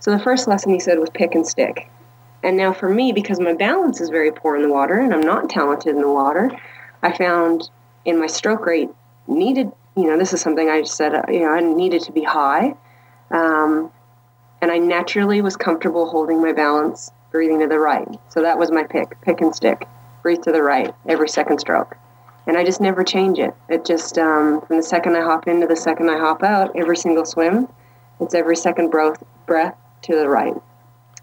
[0.00, 1.90] So the first lesson he said was pick and stick.
[2.42, 5.20] And now for me, because my balance is very poor in the water and I'm
[5.20, 6.50] not talented in the water,
[7.02, 7.70] I found
[8.04, 8.88] in my stroke rate
[9.28, 12.22] needed you know, this is something I said, uh, you know, I needed to be
[12.22, 12.74] high.
[13.30, 13.90] Um,
[14.62, 18.08] and I naturally was comfortable holding my balance, breathing to the right.
[18.28, 19.86] So that was my pick, pick and stick,
[20.22, 21.96] breathe to the right every second stroke.
[22.46, 23.54] And I just never change it.
[23.68, 26.74] It just, um, from the second I hop in to the second I hop out,
[26.74, 27.68] every single swim,
[28.20, 30.54] it's every second breath, breath to the right.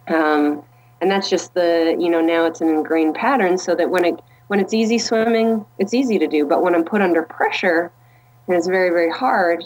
[0.07, 0.63] Um,
[1.01, 4.21] and that's just the, you know, now it's an ingrained pattern so that when it,
[4.47, 6.45] when it's easy swimming, it's easy to do.
[6.45, 7.91] But when I'm put under pressure,
[8.47, 9.63] and it's very, very hard,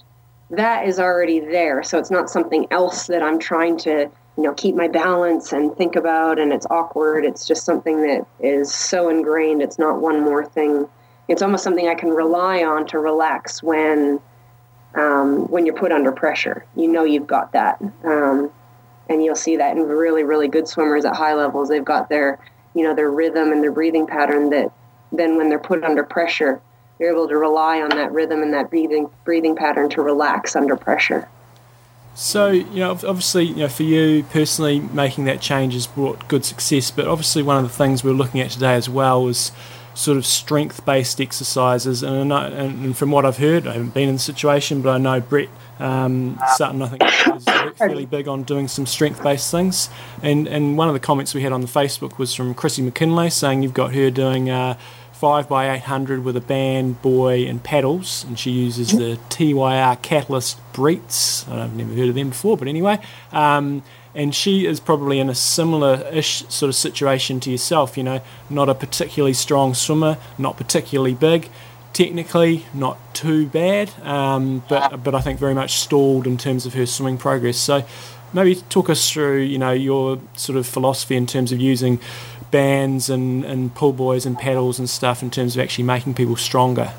[0.49, 1.84] that is already there.
[1.84, 4.09] So it's not something else that I'm trying to,
[4.42, 7.26] you know, keep my balance and think about and it's awkward.
[7.26, 9.62] It's just something that is so ingrained.
[9.62, 10.88] It's not one more thing.
[11.28, 14.20] It's almost something I can rely on to relax when
[14.96, 16.66] um, when you're put under pressure.
[16.76, 17.80] You know you've got that.
[18.04, 18.50] Um,
[19.10, 21.70] and you'll see that in really, really good swimmers at high levels.
[21.70, 22.39] They've got their,
[22.74, 24.72] you know, their rhythm and their breathing pattern that
[25.12, 26.60] then when they're put under pressure,
[26.98, 30.76] you're able to rely on that rhythm and that breathing breathing pattern to relax under
[30.76, 31.30] pressure.
[32.14, 36.43] So, you know, obviously, you know, for you personally, making that change has brought good
[36.43, 36.91] success.
[36.91, 39.51] But obviously, one of the things we're looking at today as well is
[39.93, 42.03] sort of strength-based exercises.
[42.03, 44.97] And, know, and from what I've heard, I haven't been in the situation, but I
[44.97, 45.49] know Brett
[45.80, 47.03] um, Sutton, I think,
[47.36, 47.45] is
[47.78, 49.89] fairly big on doing some strength-based things.
[50.22, 53.30] And and one of the comments we had on the Facebook was from Chrissy McKinley
[53.30, 54.49] saying you've got her doing.
[54.49, 54.78] Uh,
[55.22, 60.59] 5 by 800 with a band, buoy, and paddles, and she uses the TYR Catalyst
[60.74, 61.47] Breets.
[61.47, 62.97] I've never heard of them before, but anyway.
[63.32, 63.84] Um,
[64.15, 67.97] and she is probably in a similar-ish sort of situation to yourself.
[67.97, 71.49] You know, not a particularly strong swimmer, not particularly big,
[71.93, 76.74] technically not too bad, um, but but I think very much stalled in terms of
[76.74, 77.59] her swimming progress.
[77.59, 77.86] So,
[78.34, 81.99] maybe talk us through, you know, your sort of philosophy in terms of using
[82.52, 86.36] bands and, and pull buoys and paddles and stuff in terms of actually making people
[86.36, 86.93] stronger.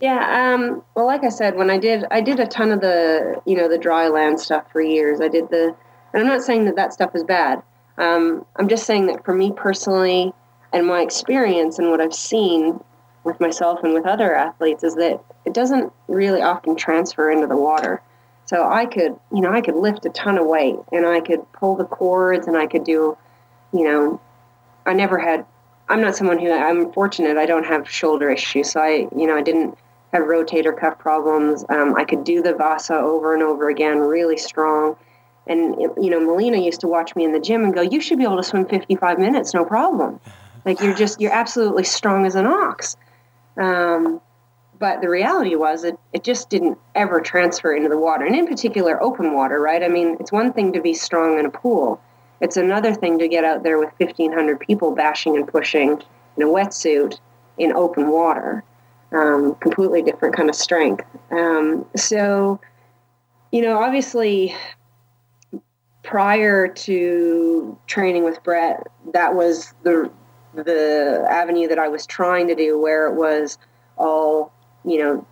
[0.00, 3.40] Yeah, um, well, like I said, when I did, I did a ton of the,
[3.46, 5.20] you know, the dry land stuff for years.
[5.20, 5.74] I did the,
[6.12, 7.62] and I'm not saying that that stuff is bad.
[7.96, 10.34] Um, I'm just saying that for me personally,
[10.72, 12.78] and my experience and what I've seen
[13.24, 17.56] with myself and with other athletes is that it doesn't really often transfer into the
[17.56, 18.02] water.
[18.44, 21.50] So I could, you know, I could lift a ton of weight and I could
[21.52, 23.16] pull the cords and I could do,
[23.72, 24.20] you know,
[24.86, 25.44] I never had.
[25.88, 27.36] I'm not someone who I'm fortunate.
[27.36, 29.76] I don't have shoulder issues, so I, you know, I didn't
[30.12, 31.64] have rotator cuff problems.
[31.68, 34.96] Um, I could do the Vasa over and over again, really strong.
[35.46, 38.18] And you know, Melina used to watch me in the gym and go, "You should
[38.18, 40.18] be able to swim 55 minutes, no problem.
[40.64, 42.96] Like you're just you're absolutely strong as an ox."
[43.56, 44.20] Um,
[44.78, 48.46] but the reality was it, it just didn't ever transfer into the water, and in
[48.46, 49.60] particular, open water.
[49.60, 49.82] Right?
[49.84, 52.00] I mean, it's one thing to be strong in a pool.
[52.40, 56.02] It's another thing to get out there with 1,500 people bashing and pushing
[56.36, 57.18] in a wetsuit
[57.58, 58.62] in open water
[59.12, 61.04] um, completely different kind of strength.
[61.30, 62.60] Um, so,
[63.52, 64.54] you know, obviously,
[66.02, 70.10] prior to training with Brett, that was the
[70.54, 73.58] the avenue that I was trying to do, where it was
[73.98, 74.52] all
[74.84, 75.26] you know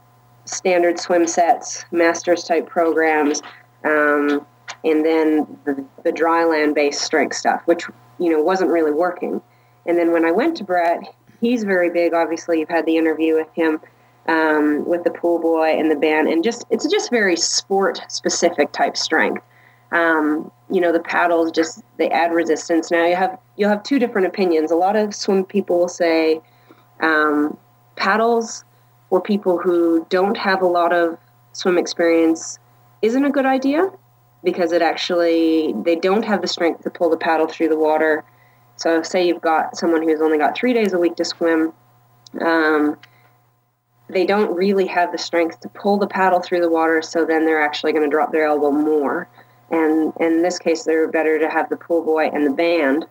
[0.45, 3.43] standard swim sets, masters type programs,
[3.85, 4.47] um,
[4.85, 7.87] and then the, the dry land based strength stuff, which
[8.19, 9.41] you know wasn't really working.
[9.87, 12.15] And then when I went to Brett, he's very big.
[12.15, 13.81] Obviously, you've had the interview with him
[14.29, 18.73] um, with the pull buoy and the band, and just it's just very sport specific
[18.73, 19.43] type strength.
[19.93, 22.91] Um, you know, the paddles just they add resistance.
[22.91, 24.71] Now you have you'll have two different opinions.
[24.71, 26.41] A lot of swim people will say
[27.01, 27.57] um,
[27.97, 28.65] paddles
[29.09, 31.17] for people who don't have a lot of
[31.53, 32.59] swim experience
[33.03, 33.93] isn't a good idea
[34.45, 38.25] because it actually they don't have the strength to pull the paddle through the water
[38.77, 41.73] so, say you've got someone who's only got three days a week to swim,
[42.41, 42.99] um,
[44.09, 47.47] they don't really have the strength to pull the paddle through the water, so then
[47.47, 49.29] they're actually going to drop their elbow more.
[49.71, 53.07] And in this case, they're better to have the pull buoy and the band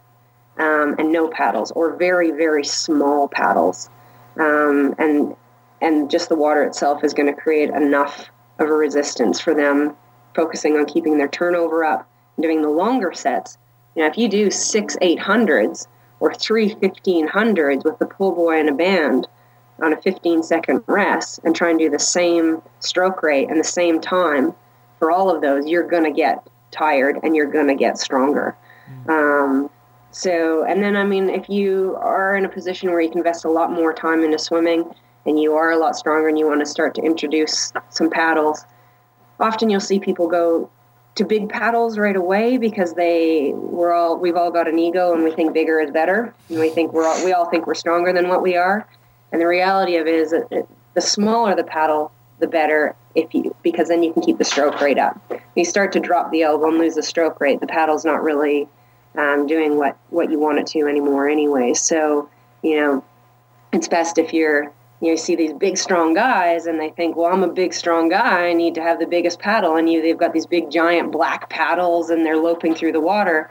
[0.58, 3.90] um, and no paddles, or very, very small paddles.
[4.38, 5.36] Um, and
[5.82, 8.30] and just the water itself is going to create enough
[8.60, 9.96] of a resistance for them
[10.36, 13.58] focusing on keeping their turnover up, and doing the longer sets
[13.96, 15.88] you know, if you do six 800s
[16.20, 19.28] or three 1500s with the pull buoy and a band
[19.82, 23.64] on a 15 second rest and try and do the same stroke rate and the
[23.64, 24.54] same time
[25.00, 28.56] for all of those, you're going to get tired and you're going to get stronger.
[28.90, 29.10] Mm-hmm.
[29.10, 29.70] Um,
[30.12, 33.46] so, and then, I mean, if you are in a position where you can invest
[33.46, 34.94] a lot more time into swimming
[35.26, 38.66] and you are a lot stronger and you want to start to introduce some paddles,
[39.40, 40.70] often you'll see people go
[41.16, 45.24] to big paddles right away because they we're all we've all got an ego and
[45.24, 46.34] we think bigger is better.
[46.50, 48.88] And we think we're all, we all think we're stronger than what we are.
[49.32, 53.56] And the reality of it is that the smaller the paddle the better if you
[53.62, 55.20] because then you can keep the stroke rate up.
[55.56, 57.60] You start to drop the elbow and lose the stroke rate.
[57.60, 58.68] The paddle's not really
[59.16, 61.74] um, doing what what you want it to anymore anyway.
[61.74, 62.30] So
[62.64, 63.06] you know
[63.72, 64.72] it's best if you're
[65.04, 68.48] you see these big strong guys and they think well i'm a big strong guy.
[68.48, 69.76] I need to have the biggest paddle.
[69.76, 73.50] And you they've got these big giant black paddles and they're loping through the water.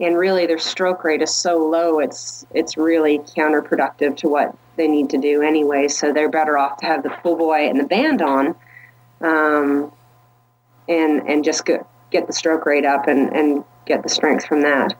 [0.00, 4.88] And really their stroke rate is so low it's it's really counterproductive to what they
[4.88, 5.88] need to do anyway.
[5.88, 8.54] So they're better off to have the pull buoy and the band on
[9.20, 9.92] um,
[10.88, 14.62] and and just get, get the stroke rate up and, and get the strength from
[14.62, 14.94] that.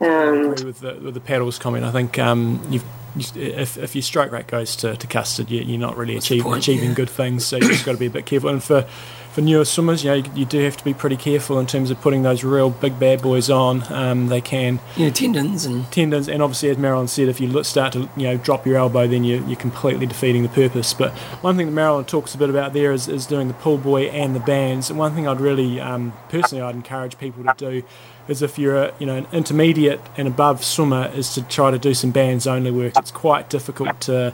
[0.00, 1.84] Um, I agree with the, with the paddles comment.
[1.84, 2.84] I think um, you've
[3.16, 6.90] if, if your stroke rate goes to, to custard, you, are not really achieving, achieving
[6.90, 6.94] yeah.
[6.94, 7.44] good things.
[7.44, 8.50] So you've just got to be a bit careful.
[8.50, 8.86] And for,
[9.32, 11.90] for newer swimmers, you know, you, you, do have to be pretty careful in terms
[11.90, 13.82] of putting those real big bad boys on.
[13.92, 17.64] Um, they can, you know, tendons and tendons, and obviously, as Marilyn said, if you
[17.64, 20.92] start to you know drop your elbow, then you, you're completely defeating the purpose.
[20.92, 23.78] But one thing that Marilyn talks a bit about there is, is doing the pull
[23.78, 24.90] buoy and the bands.
[24.90, 27.82] And one thing I'd really um, personally I'd encourage people to do
[28.28, 31.78] is if you're a, you know an intermediate and above swimmer is to try to
[31.78, 32.94] do some bands only work.
[32.96, 34.32] It's quite difficult to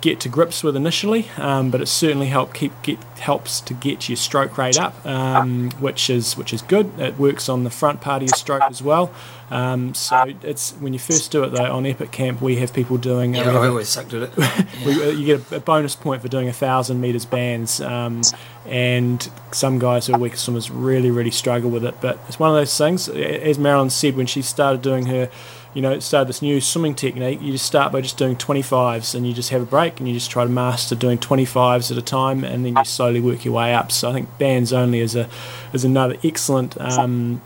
[0.00, 4.08] get to grips with initially, um, but it certainly help keep get helps to get
[4.08, 6.98] your stroke rate up, um, which is which is good.
[6.98, 9.12] It works on the front part of your stroke as well,
[9.50, 12.96] Um, so it's when you first do it though on Epic Camp, we have people
[12.98, 13.34] doing.
[13.36, 14.36] uh, Yeah, we have always sucked at it.
[14.86, 18.22] we, uh, you get a, a bonus point for doing a thousand meters bands, um,
[18.66, 22.00] and some guys who are weaker swimmers really, really struggle with it.
[22.00, 25.28] But it's one of those things, as Marilyn said when she started doing her,
[25.74, 27.40] you know, started this new swimming technique.
[27.42, 30.14] You just start by just doing 25s, and you just have a break, and you
[30.14, 33.54] just try to master doing 25s at a time, and then you slowly work your
[33.54, 33.90] way up.
[33.90, 35.28] So I think bands only is a
[35.72, 36.80] is another excellent.
[36.80, 37.40] Um,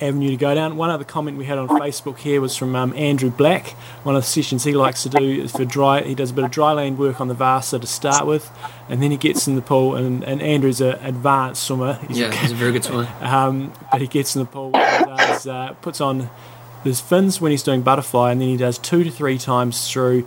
[0.00, 0.76] avenue to go down.
[0.76, 3.68] One other comment we had on Facebook here was from um, Andrew Black.
[4.02, 6.02] One of the sessions he likes to do is for dry.
[6.02, 8.50] He does a bit of dry land work on the Vasa to start with,
[8.88, 9.94] and then he gets in the pool.
[9.96, 11.94] And, and Andrew's an advanced swimmer.
[12.08, 13.08] He's Yeah, he's a very good swimmer.
[13.20, 16.30] um, but he gets in the pool and does, uh, puts on
[16.84, 20.26] his fins when he's doing butterfly, and then he does two to three times through.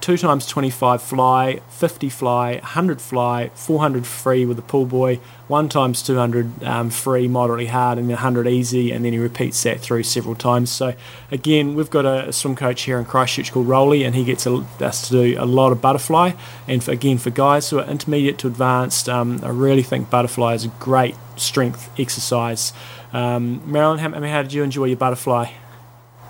[0.00, 5.16] Two times 25 fly, 50 fly, 100 fly, 400 free with the pool boy,
[5.48, 9.62] one times 200 um, free, moderately hard, and then 100 easy, and then he repeats
[9.64, 10.70] that through several times.
[10.70, 10.94] So,
[11.32, 14.46] again, we've got a, a swim coach here in Christchurch called Rolly, and he gets
[14.46, 16.32] a, us to do a lot of butterfly.
[16.68, 20.54] And for, again, for guys who are intermediate to advanced, um, I really think butterfly
[20.54, 22.72] is a great strength exercise.
[23.12, 25.50] Um, Marilyn, how, how did you enjoy your butterfly?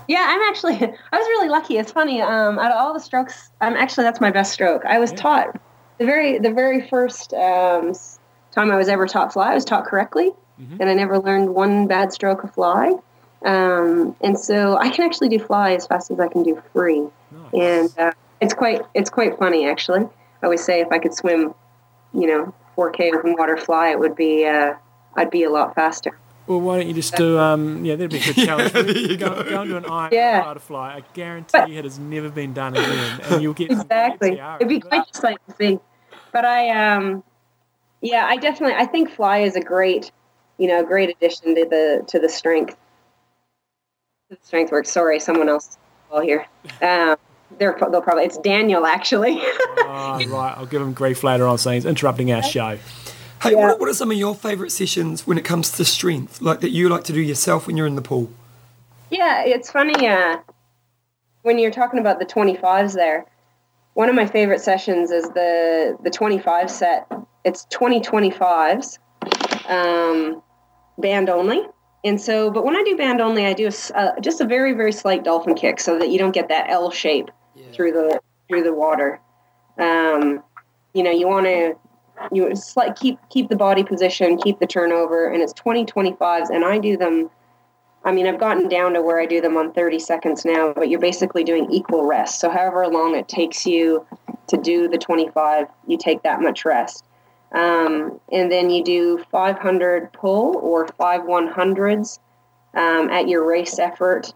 [0.09, 0.73] Yeah, I'm actually.
[1.11, 1.77] I was really lucky.
[1.77, 2.19] It's funny.
[2.19, 4.83] Um, out of all the strokes, I'm actually that's my best stroke.
[4.83, 5.55] I was taught
[5.99, 7.93] the very the very first um,
[8.51, 9.51] time I was ever taught fly.
[9.51, 10.31] I was taught correctly,
[10.79, 12.93] and I never learned one bad stroke of fly.
[13.45, 17.05] Um, and so I can actually do fly as fast as I can do free,
[17.53, 20.01] and uh, it's quite it's quite funny actually.
[20.41, 21.53] I always say if I could swim,
[22.15, 24.73] you know, 4K open water fly, it would be uh,
[25.15, 26.17] I'd be a lot faster.
[26.49, 27.37] Well, why don't you just do?
[27.37, 28.71] Um, yeah, that'd be a good challenge.
[28.73, 29.49] there you go, go.
[29.49, 30.43] go and do an iron Yeah.
[30.43, 30.95] butterfly.
[30.95, 34.37] I guarantee it has never been done again, and you'll get exactly.
[34.37, 35.79] some It'd be quite exciting to see.
[36.33, 37.23] But I, um,
[38.01, 40.11] yeah, I definitely, I think fly is a great,
[40.57, 42.75] you know, great addition to the to the strength.
[44.31, 44.87] to the strength work.
[44.87, 45.77] Sorry, someone else.
[46.11, 46.47] Well, here,
[46.81, 47.15] um,
[47.59, 49.37] they're they'll probably it's Daniel actually.
[49.39, 52.79] Oh, right, I'll give him grief later on saying he's interrupting our show.
[53.41, 53.57] Hey, Yeah.
[53.57, 56.59] what, are, what are some of your favourite sessions when it comes to strength, like
[56.59, 58.29] that you like to do yourself when you're in the pool?
[59.09, 60.39] Yeah, it's funny uh,
[61.43, 63.25] when you're talking about the 25s there.
[63.93, 67.07] One of my favorite sessions is the the 25 set.
[67.43, 68.97] It's 2025s,
[69.67, 70.41] um,
[70.97, 71.63] band only.
[72.03, 74.73] And so, but when I do band only, I do a uh, just a very
[74.73, 77.29] very slight dolphin kick so that you don't get that L shape
[77.73, 79.19] through the through the water.
[79.77, 80.43] Um,
[80.93, 81.75] you know, you want to
[82.31, 86.77] you slight keep keep the body position, keep the turnover, and it's 2025s, and I
[86.77, 87.29] do them.
[88.05, 90.89] I mean, I've gotten down to where I do them on 30 seconds now, but
[90.89, 92.39] you're basically doing equal rest.
[92.39, 94.05] So, however long it takes you
[94.47, 97.03] to do the 25, you take that much rest.
[97.51, 102.19] Um, and then you do 500 pull or five 100s
[102.75, 104.33] um, at your race effort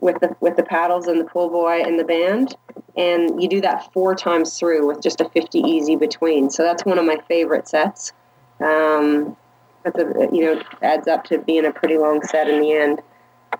[0.00, 2.56] with the with the paddles and the pull buoy and the band,
[2.96, 6.50] and you do that four times through with just a 50 easy between.
[6.50, 8.12] So that's one of my favorite sets.
[8.60, 9.36] Um,
[9.84, 13.02] but the you know adds up to being a pretty long set in the end.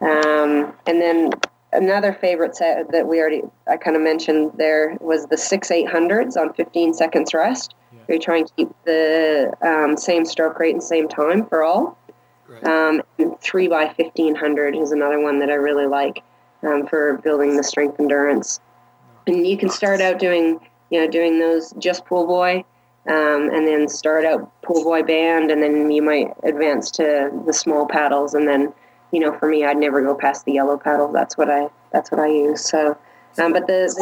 [0.01, 1.31] Um, and then
[1.73, 5.89] another favorite set that we already I kind of mentioned there was the six eight
[5.89, 7.75] hundreds on 15 seconds rest.
[8.07, 11.99] Where you try and keep the um, same stroke rate and same time for all.
[12.61, 12.73] Great.
[12.73, 13.03] Um,
[13.41, 16.23] three by 1500 is another one that I really like
[16.63, 18.61] um, for building the strength endurance.
[19.27, 22.65] And you can start out doing you know doing those just pull buoy
[23.09, 27.53] um, and then start out pull buoy band, and then you might advance to the
[27.53, 28.73] small paddles, and then
[29.13, 31.13] you know for me, I'd never go past the yellow paddle.
[31.13, 32.65] That's what I that's what I use.
[32.65, 32.97] So,
[33.39, 33.93] um, but the,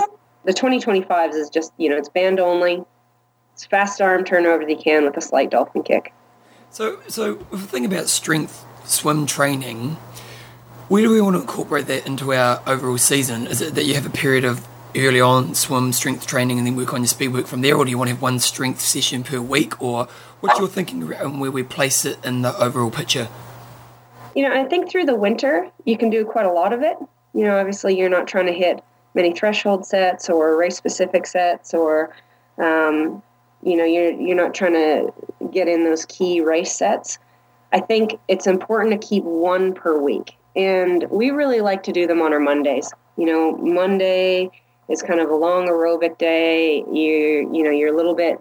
[0.45, 2.85] the the 2025s is just you know it's band only.
[3.53, 6.13] It's fast arm turnover that you can with a slight dolphin kick.
[6.75, 9.91] So, so if we think about strength swim training,
[10.89, 13.47] where do we want to incorporate that into our overall season?
[13.47, 14.67] Is it that you have a period of
[14.97, 17.85] early on swim strength training and then work on your speed work from there, or
[17.85, 20.09] do you want to have one strength session per week, or
[20.41, 23.29] what's your thinking around where we place it in the overall picture?
[24.35, 26.97] You know, I think through the winter you can do quite a lot of it.
[27.35, 28.83] You know, obviously you're not trying to hit
[29.15, 32.17] many threshold sets or race specific sets, or
[32.59, 33.23] um,
[33.65, 35.13] you know, you're you're not trying to
[35.51, 37.19] get in those key race sets.
[37.73, 42.07] I think it's important to keep one per week, and we really like to do
[42.07, 42.93] them on our Mondays.
[43.17, 44.51] You know, Monday
[44.89, 46.85] is kind of a long aerobic day.
[46.93, 48.41] You you know you're a little bit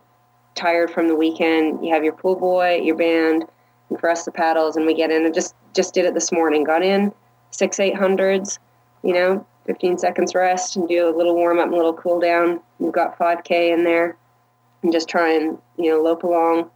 [0.55, 1.85] tired from the weekend.
[1.85, 3.45] You have your pull buoy, your band,
[3.89, 6.31] and for us the paddles, and we get in and just just did it this
[6.31, 6.63] morning.
[6.63, 7.13] Got in
[7.51, 8.59] six eight hundreds,
[9.03, 12.19] you know, 15 seconds rest and do a little warm up and a little cool
[12.19, 12.59] down.
[12.79, 14.17] You've got 5K in there,
[14.83, 16.69] and just try and you know lope along.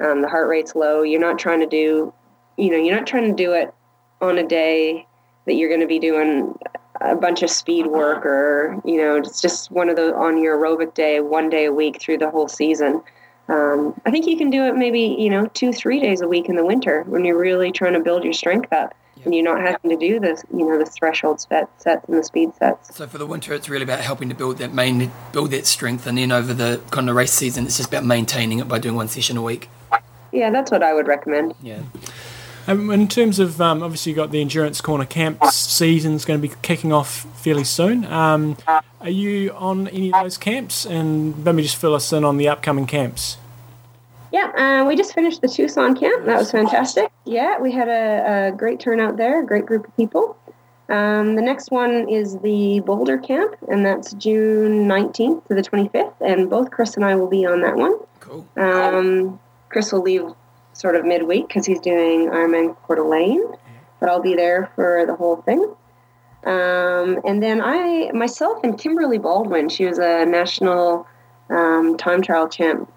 [0.00, 1.02] Um, the heart rate's low.
[1.02, 2.12] You're not trying to do,
[2.56, 3.72] you know, you're not trying to do it
[4.20, 5.06] on a day
[5.46, 6.58] that you're going to be doing
[7.00, 10.56] a bunch of speed work or you know it's just one of the on your
[10.56, 13.02] aerobic day one day a week through the whole season
[13.48, 16.48] um, i think you can do it maybe you know two three days a week
[16.48, 18.94] in the winter when you're really trying to build your strength up
[19.24, 22.22] and you're not having to do this you know the threshold set, sets and the
[22.24, 25.50] speed sets So for the winter, it's really about helping to build that main build
[25.52, 28.68] that strength, and then over the kind of race season, it's just about maintaining it
[28.68, 29.68] by doing one session a week.
[30.32, 31.80] yeah that's what i would recommend Yeah.
[32.66, 36.48] Um, in terms of um, obviously you've got the endurance corner camp season's going to
[36.48, 38.06] be kicking off fairly soon.
[38.06, 40.86] Um, are you on any of those camps?
[40.86, 43.36] And maybe just fill us in on the upcoming camps.
[44.34, 46.26] Yeah, uh, we just finished the Tucson camp.
[46.26, 47.12] That was fantastic.
[47.24, 50.36] Yeah, we had a, a great turnout there, a great group of people.
[50.88, 56.14] Um, the next one is the Boulder camp, and that's June 19th to the 25th.
[56.20, 57.96] And both Chris and I will be on that one.
[58.18, 58.44] Cool.
[58.56, 60.24] Um, Chris will leave
[60.72, 63.44] sort of midweek because he's doing Ironman Coeur d'Alene,
[64.00, 65.62] but I'll be there for the whole thing.
[66.42, 71.06] Um, and then I, myself, and Kimberly Baldwin, she was a national
[71.50, 72.90] um, time trial champ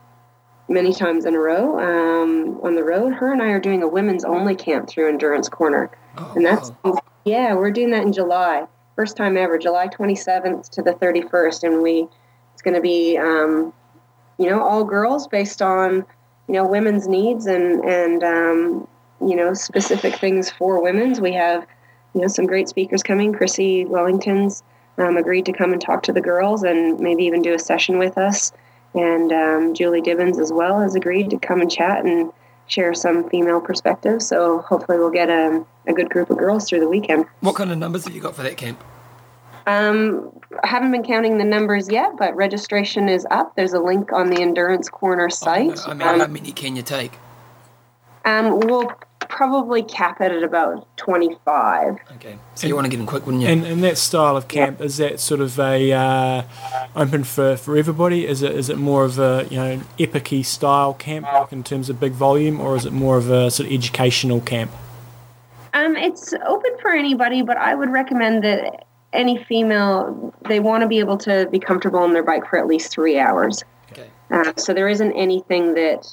[0.69, 3.13] many times in a row um, on the road.
[3.13, 6.71] Her and I are doing a women's only camp through Endurance Corner, Oh, and that's
[6.83, 6.99] wow.
[7.25, 8.65] yeah, we're doing that in July,
[8.95, 12.07] first time ever, July 27th to the 31st, and we
[12.53, 13.71] it's going to be um,
[14.39, 16.05] you know all girls based on
[16.47, 18.87] you know women's needs and and um,
[19.21, 21.21] you know specific things for women's.
[21.21, 21.67] We have
[22.15, 23.31] you know some great speakers coming.
[23.31, 24.63] Chrissie Wellington's
[24.97, 27.99] um, agreed to come and talk to the girls and maybe even do a session
[27.99, 28.51] with us.
[28.95, 32.31] And um, Julie Dibens as well has agreed to come and chat and
[32.67, 34.27] share some female perspectives.
[34.27, 37.25] So hopefully we'll get a, a good group of girls through the weekend.
[37.41, 38.83] What kind of numbers have you got for that camp?
[39.67, 40.31] Um,
[40.63, 43.55] I haven't been counting the numbers yet, but registration is up.
[43.55, 45.77] There's a link on the Endurance Corner site.
[45.85, 47.13] I mean, Um, how many can you take?
[48.25, 48.91] um, we'll
[49.29, 51.97] probably cap it at about 25.
[52.15, 52.37] Okay.
[52.55, 53.49] So you want to get in quick, wouldn't you?
[53.49, 56.43] And, and that style of camp is that sort of a uh,
[56.95, 58.25] open for, for everybody?
[58.25, 61.89] Is it is it more of a you know epicy style camp like in terms
[61.89, 64.71] of big volume, or is it more of a sort of educational camp?
[65.73, 70.87] Um, it's open for anybody, but I would recommend that any female they want to
[70.87, 73.63] be able to be comfortable on their bike for at least three hours.
[73.91, 74.09] okay.
[74.31, 76.07] Um, so there isn't anything that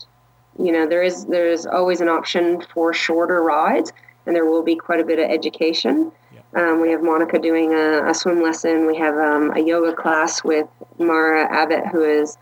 [0.58, 3.92] you know there is there is always an option for shorter rides,
[4.26, 6.12] and there will be quite a bit of education.
[6.54, 8.86] Um, we have Monica doing a, a swim lesson.
[8.86, 12.38] We have um, a yoga class with Mara Abbott, who is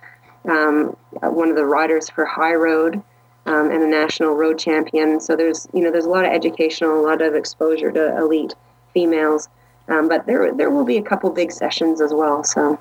[0.49, 3.03] um, one of the riders for High Road
[3.47, 5.19] um, and a national road champion.
[5.19, 8.55] So there's you know there's a lot of educational, a lot of exposure to elite
[8.93, 9.49] females.
[9.89, 12.45] Um, but there there will be a couple big sessions as well.
[12.45, 12.79] So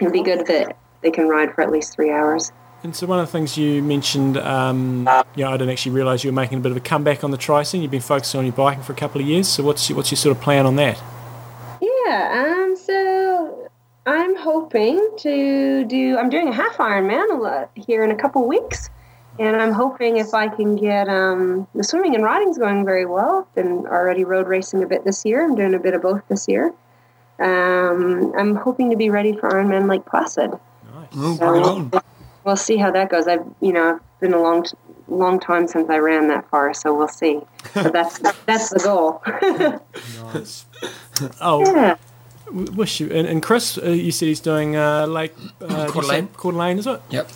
[0.00, 2.52] it'd be good that they can ride for at least three hours.
[2.82, 6.22] And so one of the things you mentioned, um, you know, I didn't actually realise
[6.22, 7.82] you were making a bit of a comeback on the tri scene.
[7.82, 9.48] You've been focusing on your biking for a couple of years.
[9.48, 11.02] So what's your, what's your sort of plan on that?
[11.80, 13.68] Yeah, um, so
[14.06, 16.16] I'm hoping to do.
[16.16, 18.88] I'm doing a half Ironman a lot here in a couple weeks,
[19.40, 23.48] and I'm hoping if I can get um, the swimming and riding's going very well.
[23.56, 25.44] Been already road racing a bit this year.
[25.44, 26.72] I'm doing a bit of both this year.
[27.40, 30.52] Um, I'm hoping to be ready for Ironman Lake Placid.
[30.52, 31.08] Nice.
[31.16, 31.90] Oh, right on.
[32.46, 33.26] We'll see how that goes.
[33.26, 34.64] I've you know it's been a long
[35.08, 37.40] long time since I ran that far, so we'll see.
[37.74, 39.22] But that's that's the goal.
[40.32, 40.64] Nice.
[41.40, 41.96] Oh, yeah.
[42.52, 45.32] wish you and, and Chris, uh, you said he's doing uh, Lake
[45.62, 46.28] uh, Coeur d'Alene.
[46.36, 47.00] Coeur d'Alene, is it?
[47.08, 47.30] Yep.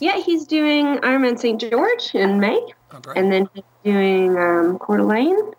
[0.00, 1.60] Yeah, he's doing Ironman St.
[1.60, 2.60] George in May.
[2.92, 3.16] Oh, great.
[3.18, 5.52] and then he's doing um, Coeur d'Alene,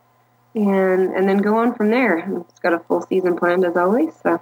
[0.56, 2.26] and and then go on from there.
[2.26, 4.14] He's got a full season planned as always.
[4.24, 4.40] So,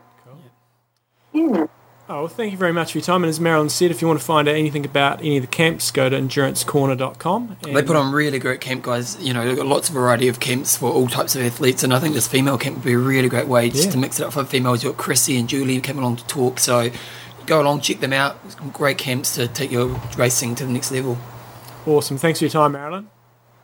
[1.33, 1.65] yeah,
[2.10, 3.24] Oh, well, thank you very much for your time.
[3.24, 5.47] And as Marilyn said, if you want to find out anything about any of the
[5.47, 7.58] camps, go to endurancecorner.com.
[7.64, 9.18] They put on really great camp, guys.
[9.22, 11.93] You know, they've got lots of variety of camps for all types of athletes, and
[11.93, 13.91] I think this female camp would be a really great way just Yeah.
[13.91, 14.84] to mix it up for females.
[14.84, 16.89] You've got Chrissie and Julie came along to talk, so
[17.45, 18.38] go along, check them out.
[18.53, 21.18] Some great camps to take your racing to the next level.
[21.86, 22.18] Awesome.
[22.18, 23.08] Thanks for your time, Marilyn.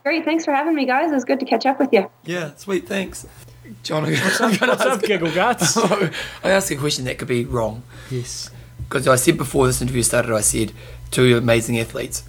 [0.02, 0.22] great.
[0.26, 1.10] Thanks for having me, guys.
[1.10, 2.10] It was good to catch up with you.
[2.26, 3.26] Yeah, sweet, thanks.
[3.82, 5.76] John, what's What's up, Giggle Guts?
[5.76, 6.10] I
[6.50, 7.82] asked a question that could be wrong.
[8.10, 8.50] yes.
[8.88, 10.72] Because I said before this interview started, I said
[11.10, 12.24] two amazing athletes.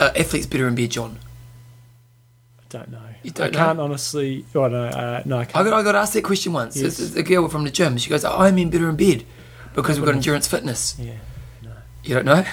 [0.00, 1.18] Uh, athletes better in bed, John.
[2.58, 2.98] I don't know.
[3.22, 4.44] You don't I can't honestly.
[4.54, 5.64] Oh, no, uh, no, I I can't.
[5.66, 6.76] got, I got asked that question once.
[6.76, 6.98] Yes.
[6.98, 7.98] It's, it's a girl from the gym.
[7.98, 9.24] She goes, I'm in better in bed
[9.74, 10.96] because we've got endurance fitness.
[10.98, 11.12] yeah.
[12.04, 12.44] You don't know?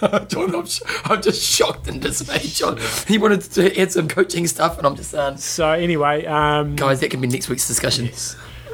[0.28, 0.66] John, I'm,
[1.04, 2.78] I'm just shocked and dismayed, John.
[3.08, 6.24] He wanted to add some coaching stuff, and I'm just saying, So, anyway.
[6.24, 8.10] Um, guys, that can be next week's discussion.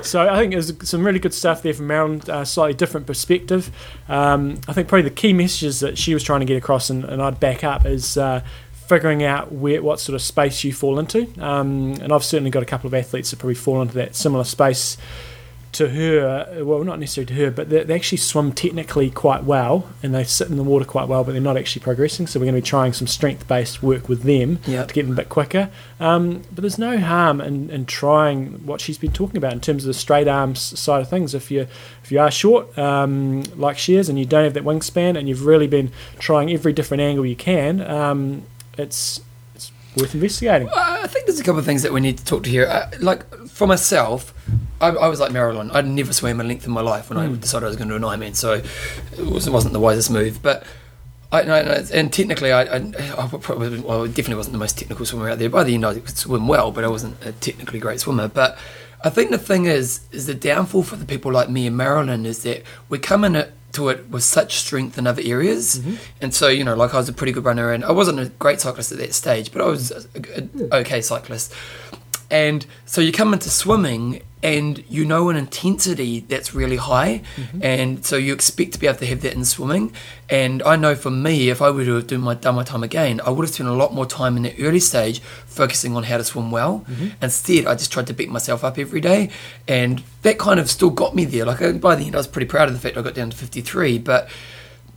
[0.03, 3.70] So I think there's some really good stuff there from Marilyn, uh, slightly different perspective.
[4.09, 7.05] Um, I think probably the key messages that she was trying to get across, and,
[7.05, 10.99] and I'd back up, is uh, figuring out where what sort of space you fall
[10.99, 11.26] into.
[11.43, 14.45] Um, and I've certainly got a couple of athletes that probably fall into that similar
[14.45, 14.99] space
[15.72, 16.64] to her.
[16.64, 20.24] Well, not necessarily to her, but they, they actually swim technically quite well and they
[20.24, 22.26] sit in the water quite well, but they're not actually progressing.
[22.26, 24.84] So we're going to be trying some strength based work with them Yeah.
[24.84, 25.70] to get them a bit quicker.
[26.00, 29.84] Um, but there's no harm in, in trying what she's been talking about in terms
[29.84, 31.34] of the straight arms side of things.
[31.34, 31.68] If you
[32.02, 35.28] if you are short, um, like she is, and you don't have that wingspan, and
[35.28, 38.42] you've really been trying every different angle you can, um,
[38.76, 39.20] it's
[39.97, 40.68] worth investigating.
[40.74, 42.66] I think there's a couple of things that we need to talk to here.
[42.66, 44.32] Uh, like for myself,
[44.80, 45.70] I, I was like Marilyn.
[45.72, 47.99] I'd never swam a length in my life when I decided I was going to
[47.99, 50.41] do an Ironman, so it was, it wasn't the wisest move.
[50.43, 50.64] But
[51.32, 52.76] I, no, no, and technically, I, I,
[53.18, 55.51] I probably well, I definitely wasn't the most technical swimmer out there.
[55.51, 58.28] By the end, I could swim well, but I wasn't a technically great swimmer.
[58.28, 58.59] But
[59.03, 62.26] I think the thing is, is the downfall for the people like me and Marilyn
[62.26, 65.96] is that we come in it to it with such strength in other areas, mm-hmm.
[66.20, 68.26] and so you know, like I was a pretty good runner, and I wasn't a
[68.26, 70.04] great cyclist at that stage, but I was a,
[70.36, 71.52] a, okay cyclist.
[72.30, 77.22] And so you come into swimming and you know an intensity that's really high.
[77.36, 77.62] Mm-hmm.
[77.62, 79.93] And so you expect to be able to have that in swimming.
[80.28, 82.82] And I know for me, if I were to have done my, done my time
[82.82, 86.05] again, I would have spent a lot more time in the early stage focusing on
[86.05, 86.84] how to swim well.
[86.88, 87.09] Mm-hmm.
[87.22, 89.30] Instead, I just tried to beat myself up every day.
[89.68, 91.45] And that kind of still got me there.
[91.45, 93.30] Like uh, by the end, I was pretty proud of the fact I got down
[93.30, 93.99] to 53.
[93.99, 94.28] But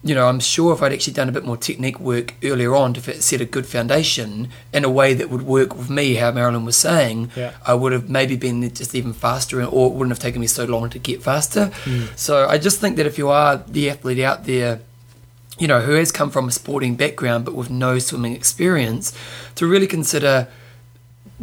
[0.04, 2.94] you know, I'm sure if I'd actually done a bit more technique work earlier on
[2.96, 6.66] to set a good foundation in a way that would work with me, how Marilyn
[6.66, 7.54] was saying, Yeah.
[7.66, 10.66] I would have maybe been just even faster, or it wouldn't have taken me so
[10.66, 11.72] long to get faster.
[11.86, 12.18] Mm.
[12.18, 14.82] So I just think that if you are the athlete out there,
[15.58, 19.14] you know, who has come from a sporting background but with no swimming experience,
[19.56, 20.48] to really consider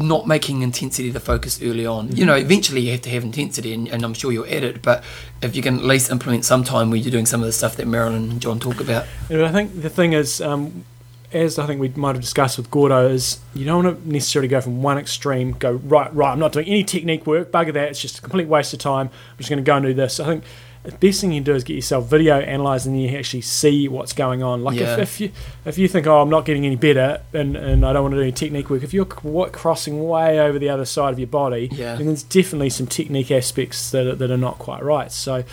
[0.06, 2.14] not making intensity the focus early on.
[2.14, 4.82] You know, eventually you have to have intensity, and, and I'm sure you'll add it.
[4.82, 5.04] But
[5.42, 7.76] if you can at least implement some time where you're doing some of the stuff
[7.76, 10.84] that Marilyn and John talk about, And I think the thing is, um,
[11.32, 14.48] as I think we might have discussed with Gordo, is you don't want to necessarily
[14.48, 16.32] go from one extreme, go right, right.
[16.32, 17.52] I'm not doing any technique work.
[17.52, 17.90] Bugger that.
[17.90, 19.08] It's just a complete waste of time.
[19.08, 20.18] I'm just going to go and do this.
[20.18, 20.44] I think
[20.82, 23.86] the best thing you can do is get yourself video analysed and you actually see
[23.88, 24.62] what's going on.
[24.64, 24.94] Like Yeah.
[24.94, 25.30] if, if you
[25.66, 28.18] if you think, oh, I'm not getting any better, and, and I don't want to
[28.18, 28.82] do any technique work.
[28.82, 31.96] If you're crossing way over the other side of your body, Yeah.
[31.96, 35.12] then there's definitely some technique aspects that are, that are not quite right.
[35.12, 35.44] So.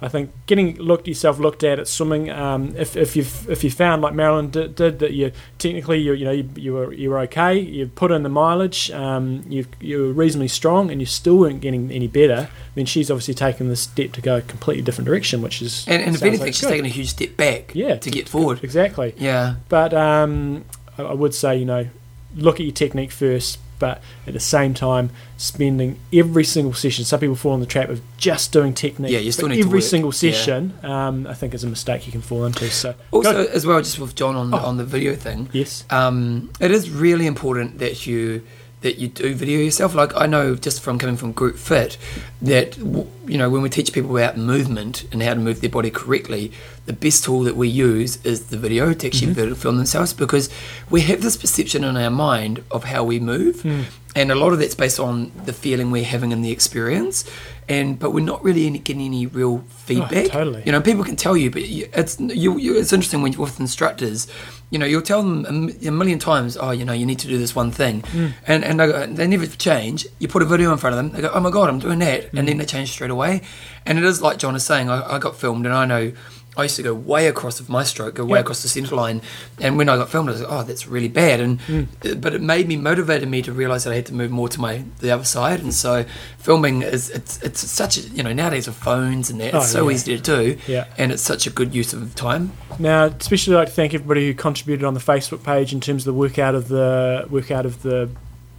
[0.00, 2.30] I think getting looked yourself looked at at swimming.
[2.30, 6.12] Um, if, if you've if you found like Marilyn did, did that you technically you
[6.12, 7.58] you know you, you were you were okay.
[7.58, 8.90] You put in the mileage.
[8.90, 12.48] Um, you you were reasonably strong, and you still weren't getting any better.
[12.74, 16.02] Then she's obviously taken the step to go a completely different direction, which is and,
[16.02, 16.70] and if anything, like she's good.
[16.70, 18.62] taken a huge step back yeah to get forward.
[18.62, 19.14] exactly.
[19.16, 20.64] Yeah, But um,
[20.98, 21.88] I, I would say you know
[22.36, 27.04] look at your technique first, but at the same time spending every single session.
[27.04, 29.12] Some people fall in the trap of just doing technique.
[29.12, 30.32] Yeah, you still need every single Yeah.
[30.32, 30.72] session.
[30.82, 32.70] Um, I think is a mistake you can fall into.
[32.70, 34.58] So Also, go- as well, just with John on Oh.
[34.58, 38.42] on the video thing, yes, um, it is really important that you
[38.82, 39.94] that you do video yourself.
[39.94, 41.96] Like I know just from coming from Group Fit
[42.42, 45.90] that you know when we teach people about movement and how to move their body
[45.90, 46.52] correctly,
[46.84, 49.54] the best tool that we use is the video to actually Mm-hmm.
[49.54, 50.48] film themselves because
[50.90, 53.62] we have this perception in our mind of how we move.
[53.62, 53.82] Hmm.
[54.14, 57.24] And a lot of that's based on the feeling we're having in the experience,
[57.68, 60.26] and but we're not really getting any real feedback.
[60.26, 60.62] Oh, totally.
[60.64, 63.60] You know, people can tell you, but it's you, you, it's interesting when you're with
[63.60, 64.26] instructors.
[64.68, 67.38] You know, you'll tell them a million times, "Oh, you know, you need to do
[67.38, 68.26] this one thing," Hmm.
[68.48, 70.06] and and they, go, they never change.
[70.18, 72.00] You put a video in front of them, they go, "Oh my god, I'm doing
[72.00, 72.38] that," Hmm.
[72.38, 73.42] and then they change straight away.
[73.86, 74.90] And it is like John is saying.
[74.90, 76.12] I, I got filmed, and I know.
[76.56, 78.44] I used to go way across of my stroke, go way Yep.
[78.44, 79.20] across the centre line,
[79.60, 81.82] and when I got filmed, I was like, "Oh, that's really bad." And Hmm.
[82.18, 84.60] but it made me motivated me to realise that I had to move more to
[84.60, 86.04] my the other side, and so
[86.38, 89.78] filming is it's it's such a you know nowadays with phones and that it's Oh,
[89.80, 89.94] so yeah.
[89.94, 90.84] easy to do, Yeah.
[90.98, 92.52] and it's such a good use of time.
[92.78, 96.14] Now, especially like to thank everybody who contributed on the Facebook page in terms of
[96.14, 98.08] the workout of the workout of the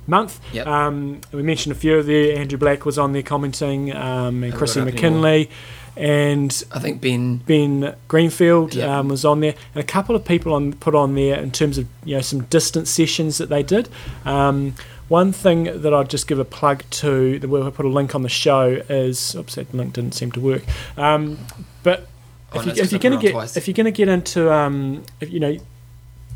[0.09, 0.39] month.
[0.53, 0.67] Yep.
[0.67, 2.31] Um, we mentioned a few of you.
[2.31, 5.49] Andrew Black was on there commenting, um, and Chrissy McKinley,
[5.97, 8.99] and I think Ben Ben Greenfield Yeah.
[8.99, 11.77] um, was on there, and a couple of people on put on there in terms
[11.77, 13.89] of you know some distance sessions that they did.
[14.25, 14.75] Um,
[15.09, 18.23] one thing that I'd just give a plug to, that we'll put a link on
[18.23, 20.63] the show, is oops, that link didn't seem to work.
[20.97, 21.37] Um,
[21.83, 22.07] but
[22.53, 23.57] Oh, if, no, you, if, you're I going to get twice.
[23.57, 25.57] if you're going to get into um, if, you know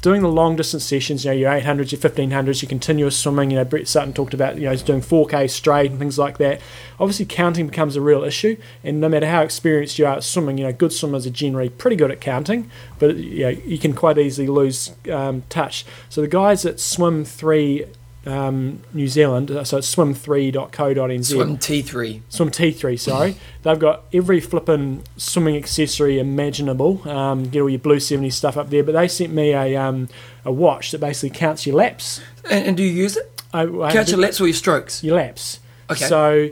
[0.02, 3.52] doing the long distance sessions, you know your 800s, your 1500s, your continuous swimming.
[3.52, 6.38] You know Brett Sutton talked about you know he's doing 4k straight and things like
[6.40, 6.60] that.
[7.00, 10.58] Obviously, counting becomes a real issue, and no matter how experienced you are at swimming,
[10.58, 13.94] you know good swimmers are generally pretty good at counting, but you know you can
[13.94, 15.86] quite easily lose um, touch.
[16.10, 17.86] So the guys that swim three.
[18.24, 21.26] Um, New Zealand, uh, so it's swim3.co.nz.
[21.26, 22.22] swim T three.
[22.30, 23.36] Swim T3, sorry.
[23.64, 27.08] They've got every flippin' swimming accessory imaginable.
[27.10, 28.84] Um, get all your Blue 70 stuff up there.
[28.84, 30.08] But they sent me a, um,
[30.46, 32.22] a watch that basically counts your laps.
[32.50, 33.42] And, and do you use it?
[33.54, 35.04] I, I Count your laps or your strokes?
[35.04, 35.60] your laps.
[35.90, 36.06] Okay.
[36.06, 36.50] So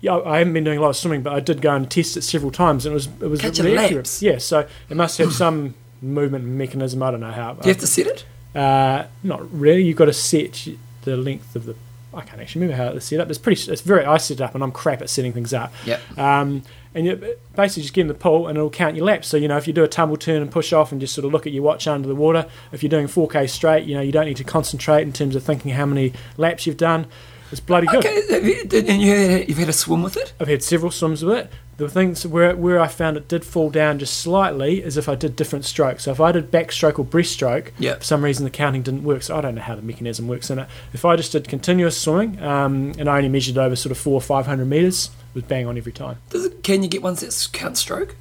[0.00, 2.16] yeah, I haven't been doing a lot of swimming, but I did go and test
[2.16, 4.20] it several times, and it was it was Count really accurate.
[4.20, 7.02] Yeah, so it must have some movement mechanism.
[7.02, 7.54] I don't know how.
[7.54, 8.24] Do you have to set it?
[8.54, 9.82] Uh, not really.
[9.84, 10.66] You've got to set
[11.02, 11.76] the length of the.
[12.14, 13.30] I can't actually remember how it's set up.
[13.30, 13.70] It's pretty.
[13.70, 14.04] It's very.
[14.04, 15.72] I set it up, and I'm crap at setting things up.
[15.86, 15.98] Yeah.
[16.16, 16.62] Um,
[16.94, 19.28] and you basically just get in the pool, and it'll count your laps.
[19.28, 21.24] So you know, if you do a tumble turn and push off, and just sort
[21.24, 22.46] of look at your watch under the water.
[22.70, 25.42] If you're doing 4K straight, you know, you don't need to concentrate in terms of
[25.42, 27.06] thinking how many laps you've done.
[27.50, 28.04] It's bloody good.
[28.04, 30.32] Okay, have you, and you had, you've had a swim with it?
[30.40, 31.52] I've had several swims with it.
[31.86, 35.14] The things where where I found it did fall down just slightly is if I
[35.14, 36.04] did different strokes.
[36.04, 37.94] So if I did backstroke or breaststroke, Yeah.
[37.96, 39.22] for some reason the counting didn't work.
[39.22, 40.68] So I don't know how the mechanism works in it.
[40.92, 44.14] If I just did continuous swimming um, and I only measured over sort of four
[44.14, 46.18] or five hundred meters, it was bang on every time.
[46.30, 46.62] Does it?
[46.62, 48.14] Can you get ones that count stroke?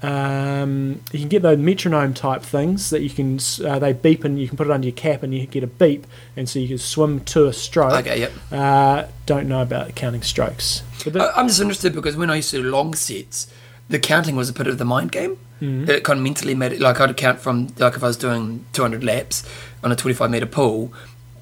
[0.00, 4.40] Um, you can get those metronome type things that you can uh, they beep and
[4.40, 6.68] you can put it under your cap and you get a beep, and so you
[6.68, 7.92] can swim to a stroke.
[7.94, 8.32] Okay, yep.
[8.52, 10.82] Uh, don't know about counting strokes.
[11.04, 13.52] The- I'm just interested because when I used to do long sets,
[13.88, 15.38] the counting was a bit of the mind game.
[15.60, 15.88] Mhm.
[15.88, 18.64] It kind of mentally made it like I'd count from like if I was doing
[18.74, 19.42] 200 laps
[19.82, 20.92] on a 25 meter pool,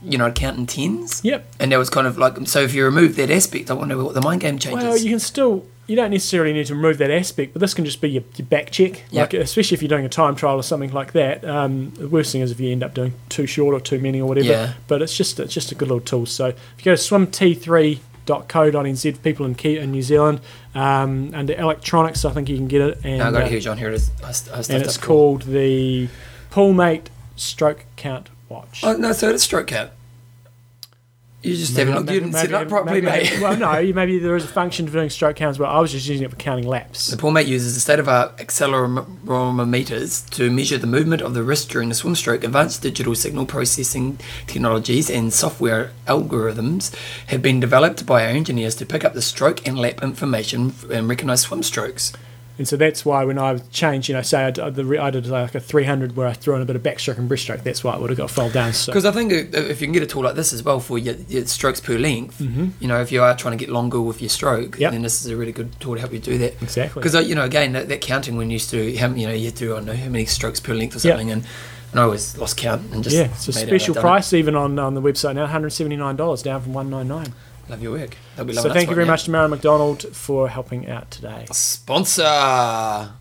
[0.06, 1.24] you know, I'd count in tens.
[1.24, 1.54] Yep.
[1.58, 2.60] And that was kind of like so.
[2.60, 4.84] If you remove that aspect, I wonder what the mind game changes.
[4.84, 5.66] Well, you can still.
[5.88, 8.46] You don't necessarily need to remove that aspect, but this can just be your, your
[8.46, 9.04] back check.
[9.12, 9.32] Yep.
[9.32, 11.44] Like, especially if you're doing a time trial or something like that.
[11.44, 14.20] Um, the worst thing is if you end up doing too short or too many
[14.20, 14.48] or whatever.
[14.48, 14.72] Yeah.
[14.88, 16.26] But it's just it's just a good little tool.
[16.26, 20.40] So if you go to swimt3.co.nz for people in, Key, in New Zealand,
[20.74, 22.98] um, under electronics, I think you can get it.
[23.04, 23.78] And, no, I got uh, it here, John.
[23.78, 24.10] Here it is.
[24.24, 26.08] I, I and it's called the
[26.50, 28.82] Poolmate Stroke Count Watch.
[28.84, 29.90] Oh no, so it's stroke count.
[31.46, 32.10] You just haven't looked.
[32.10, 33.40] You didn't set it up properly, maybe- mate.
[33.40, 36.08] Well, no, maybe there is a function for doing stroke counts, but I was just
[36.08, 37.06] using it for counting laps.
[37.06, 41.44] The pool mate uses the state of art accelerometers to measure the movement of the
[41.44, 42.42] wrist during the swim stroke.
[42.42, 44.18] Advanced digital signal processing
[44.48, 46.94] technologies and software algorithms
[47.28, 51.08] have been developed by our engineers to pick up the stroke and lap information and
[51.08, 52.12] recognize swim strokes.
[52.58, 55.26] And so that's why when I changed, you know, say I did, the I did
[55.26, 57.94] like a 300 where I threw in a bit of backstroke and breaststroke, that's why
[57.94, 58.72] it would have got fold down.
[58.72, 60.96] So Because I think if you can get a tool like this as well for
[60.98, 62.70] your, your strokes per length, Mhm.
[62.80, 64.92] you know, if you are trying to get longer with your stroke, Yep.
[64.92, 66.54] then this is a really good tool to help you do that.
[66.62, 67.02] exactly.
[67.02, 69.72] Because you know, again, that, that counting when you used to, you know, you do
[69.72, 71.44] I don't know how many strokes per length or something, and,
[71.92, 74.78] and I always lost count and just yeah, it's a special done price even on,
[74.78, 77.32] on the website now, $179 down from 199 it.
[77.68, 78.16] Love your work.
[78.36, 81.46] They'll be So thank you very much to Marilyn McDonald for helping out today.
[81.50, 82.22] Sponsor.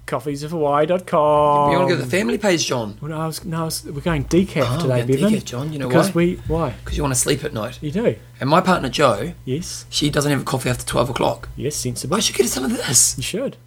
[0.06, 1.72] Coffeesofhawaii.com.
[1.72, 2.98] you want to go to the family page, John?
[3.02, 5.34] Well, no, I was, no, I was, we're going decaf Oh, today, Bevan.
[5.34, 5.74] decaf, John.
[5.74, 6.14] You know because why?
[6.14, 7.80] we why Because you want to sleep at night.
[7.82, 9.34] you do And my partner Joe.
[9.46, 11.50] yes she doesn't have a coffee after twelve o'clock.
[11.56, 12.16] yes sensible.
[12.18, 13.18] I should get her some of this.
[13.18, 13.58] You should.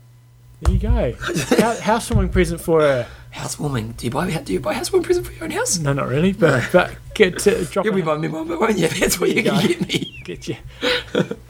[0.61, 1.13] There you go.
[1.19, 3.07] Hou- Housewarming present for her.
[3.39, 3.93] Housewarming.
[3.93, 4.31] Do you buy?
[4.31, 5.79] Do you buy housewarming present for your own house?
[5.79, 8.89] No, not really, but but get to drop You'll be buying me one, won't you?
[8.89, 10.21] That's what you can you get me.
[10.25, 10.57] get you.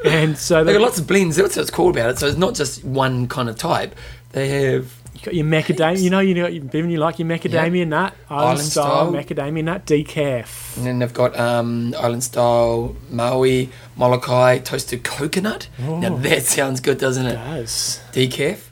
[0.04, 1.36] And so They got lots of blends.
[1.36, 2.18] That's what's cool about it.
[2.18, 3.94] So it's not just one kind of type.
[4.32, 6.00] They have you got your macadamia.
[6.00, 9.12] You know, you know, Bevan, you like your macadamia nut, island, Island style, style.
[9.12, 10.76] macadamia nut decaf.
[10.76, 15.68] And then they've got um, island style Maui, Molokai, toasted coconut.
[15.78, 16.18] Now Oh.
[16.18, 17.34] that sounds good, doesn't it?
[17.34, 18.66] Does Decaf.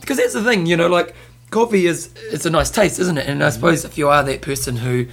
[0.00, 1.14] Because that's the thing, you know, like
[1.50, 3.26] coffee is it's a nice taste, isn't it?
[3.28, 5.06] And I suppose if you are that person who,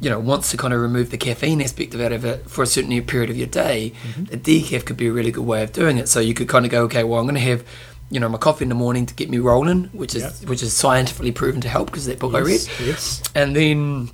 [0.00, 2.62] you know, wants to kind of remove the caffeine aspect of out of it for
[2.62, 3.92] a certain period of your day,
[4.32, 6.08] a decaf could be a really good way of doing it.
[6.08, 7.64] So you could kind of go, okay, well, I'm going to have.
[8.10, 10.48] You know, my coffee in the morning to get me rolling, which is Yep.
[10.48, 13.22] which is scientifically proven to help because that book I read yes, yes.
[13.34, 14.10] and then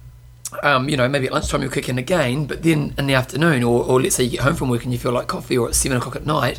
[0.65, 3.63] um, you know maybe at lunchtime you'll kick in again but then in the afternoon
[3.63, 5.69] or, or let's say you get home from work and you feel like coffee or
[5.69, 6.59] at 7 o'clock at night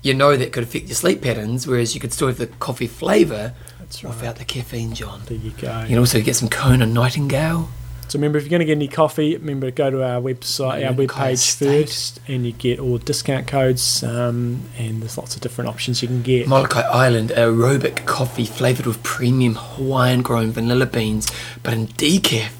[0.00, 2.86] you know that could affect your sleep patterns whereas you could still have the coffee
[2.86, 3.52] flavour
[3.92, 4.14] That's right.
[4.14, 5.80] without the caffeine john There you go.
[5.82, 7.68] you can also get some Kona Nightingale
[8.08, 10.86] So remember, if you're going to get any coffee, remember to go to our website,
[10.86, 14.02] our web Kaya page first, and you get all the discount codes.
[14.02, 16.46] Um, and there's lots of different options you can get.
[16.46, 21.30] Molokai Island aerobic coffee flavoured with premium Hawaiian grown vanilla beans
[21.62, 22.52] but in decaf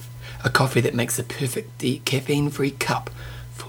[0.45, 3.11] a coffee that makes the perfect de- caffeine free cup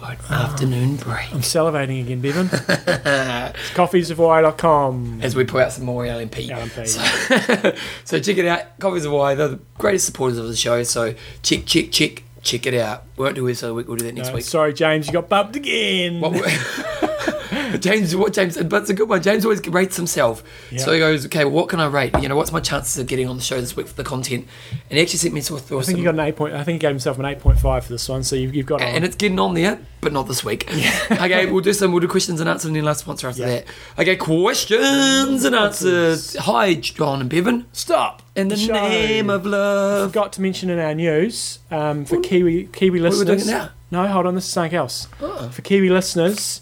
[0.08, 2.48] afternoon break I'm salivating again, Bevan.
[2.48, 5.20] It's coffeesofhawaii.com.
[5.22, 6.52] as we pull out some more L&P.
[6.52, 6.86] L&P.
[6.86, 7.02] So,
[8.04, 8.78] so check it out.
[8.80, 10.84] Coffees of Hawaii, they're the greatest supporters of the show.
[10.84, 13.04] So check, check, check, check it out.
[13.18, 13.88] We won't do it so week.
[13.88, 14.44] We'll do that next No, week.
[14.46, 16.22] sorry, James, you got bumped again.
[17.84, 19.22] James, what James said, but it's a good one.
[19.22, 20.42] James always rates himself.
[20.72, 20.80] Yeah.
[20.80, 22.16] So he goes, okay, well, what can I rate?
[22.22, 24.48] You know, what's my chances of getting on the show this week for the content?
[24.90, 26.54] And he actually sent me to, to I think some, he got an eight point.
[26.54, 28.24] I think he gave himself an eight point five for this one.
[28.24, 28.82] So you've, you've got.
[28.82, 29.04] and on.
[29.04, 30.72] it's getting on there, but not this week.
[31.12, 31.92] okay, we'll do some.
[31.92, 33.48] We'll do questions and answers, and then last sponsor after Yeah.
[33.48, 33.66] that.
[34.00, 36.36] Okay, questions and answers.
[36.38, 37.66] Hi, John and Bevan.
[37.74, 38.22] Stop.
[38.36, 40.10] In the name of love.
[40.12, 43.44] forgot to mention in our news um, for Kiwi Kiwi What are we listeners.
[43.46, 43.70] doing now?
[43.92, 45.08] No, hold on, this is something else.
[45.22, 45.50] Oh.
[45.50, 46.62] For Kiwi listeners,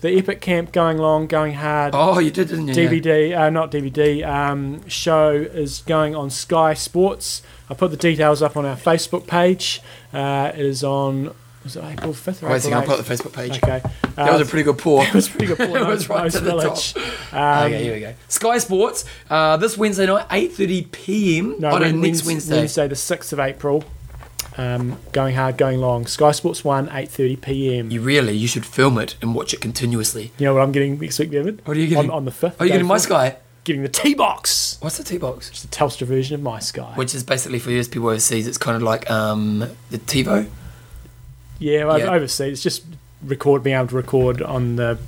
[0.00, 2.74] the Epic Camp Going Long, Going Hard Oh, you did, didn't you?
[2.74, 2.90] Yeah.
[2.90, 7.42] DVD, uh, not DVD, um, show is going on Sky Sports.
[7.70, 9.80] I put the details up on our Facebook page.
[10.12, 13.06] Uh, it is on, was it April 5th or Wait a second, I'll April put
[13.06, 13.34] the Facebook 8th?
[13.34, 13.62] page.
[13.62, 13.82] Okay.
[14.14, 15.02] That was a pretty good pour.
[15.06, 15.58] it was pretty good.
[15.58, 15.76] Pull.
[15.76, 16.94] It was right to the village.
[17.32, 18.14] Um, okay, here we go.
[18.28, 21.56] Sky Sports, uh, this Wednesday night, 8.30 p.m.
[21.58, 22.88] No, oh, no, next Wednesday, Wednesday.
[22.88, 23.84] The sixth of April.
[24.58, 26.06] Um, going hard, going long.
[26.06, 27.90] Sky Sports One, eight thirty p.m.
[27.90, 30.32] You, really, you should film it and watch it continuously.
[30.38, 31.60] You know what I'm getting next week, David?
[31.66, 32.10] What are you getting?
[32.10, 32.60] On, on the fifth.
[32.60, 32.96] Are you getting my.
[32.98, 33.36] Sky?
[33.64, 34.78] Getting the T box.
[34.80, 35.50] What's the T-Box?
[35.50, 36.92] It's the Telstra version of my Sky.
[36.94, 39.58] Which is basically for those people overseas, it's kind of like um,
[39.90, 40.48] the TiVo.
[41.58, 42.12] yeah, well, Yeah.
[42.12, 42.52] overseas.
[42.52, 42.84] It's just
[43.24, 44.98] record, being able to record on the.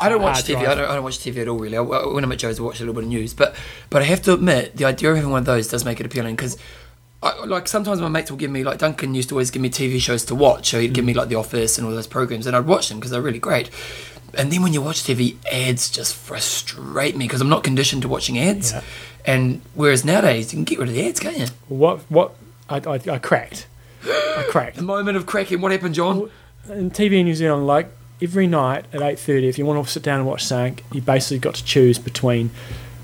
[0.00, 0.56] I don't watch TV.
[0.66, 1.76] I don't, I don't watch TV at all, really.
[1.76, 3.34] I, when I'm at Joe's, I watch a little bit of news.
[3.34, 3.54] But
[3.90, 6.06] but I have to admit, the idea of having one of those does make it
[6.06, 6.56] appealing because,
[7.46, 10.00] like, sometimes my mates will give me, like, Duncan used to always give me TV
[10.00, 10.70] shows to watch.
[10.70, 11.16] So he'd give me, Mm.
[11.16, 13.70] like, The Office and all those programs, and I'd watch them because they're really great.
[14.34, 18.08] And then when you watch TV, ads just frustrate me because I'm not conditioned to
[18.08, 18.72] watching ads.
[18.72, 18.82] Yeah.
[19.24, 21.46] And whereas nowadays, you can get rid of the ads, can't you?
[21.68, 22.00] What?
[22.08, 22.34] What?
[22.68, 23.66] I, I, I cracked.
[24.04, 24.76] I cracked.
[24.76, 26.30] The moment of cracking, what happened, John?
[26.68, 27.88] in TV in New Zealand, like
[28.20, 31.00] every night at eight thirty, if you want to sit down and watch something, you
[31.00, 32.50] basically got to choose between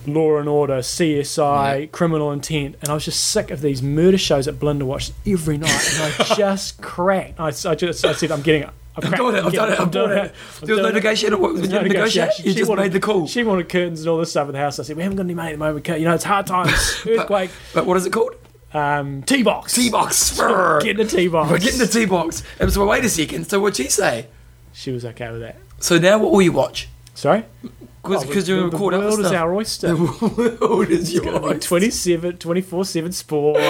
[0.07, 1.87] Law and Order, CSI, Yeah.
[1.87, 5.59] Criminal Intent, and I was just sick of these murder shows that Belinda watched every
[5.59, 7.39] night, and I just cracked.
[7.41, 8.71] I, I just I said I'm getting it.
[8.95, 10.35] I've, I've done it, I've done it, I've done it.
[10.63, 11.41] There was no negotiation.
[11.41, 12.45] What was no negotiation?
[12.45, 13.27] You She just wanted- made the call.
[13.27, 14.79] She wanted curtains and all this stuff in the house.
[14.79, 15.89] I said, we haven't got any money at the moment.
[15.89, 17.03] You know, it's hard times.
[17.07, 17.51] Earthquake.
[17.73, 18.35] But what is it called?
[18.75, 19.75] Um, T-box.
[19.75, 20.37] T-box.
[20.83, 21.51] Get the T-box.
[21.51, 22.43] We're getting the T box.
[22.61, 23.47] And so wait a second.
[23.49, 24.27] So what'd she say?
[24.75, 25.57] She was okay with that.
[25.79, 26.89] So now what will you watch?
[27.15, 27.45] Sorry?
[28.03, 29.95] Because Oh, you're the, the caught up with world is our oyster.
[29.95, 31.65] The world is It's going to be yours.
[31.65, 33.61] 27, 24 7 sports.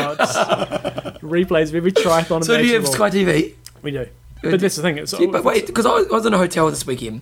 [1.22, 2.42] Replays of every triathlon.
[2.44, 2.88] So do you have.
[2.88, 3.54] Sky TV?
[3.82, 4.06] We do.
[4.42, 4.98] But that's the thing.
[4.98, 7.20] It's See, but wait, because I, was- I was in a hotel this weekend,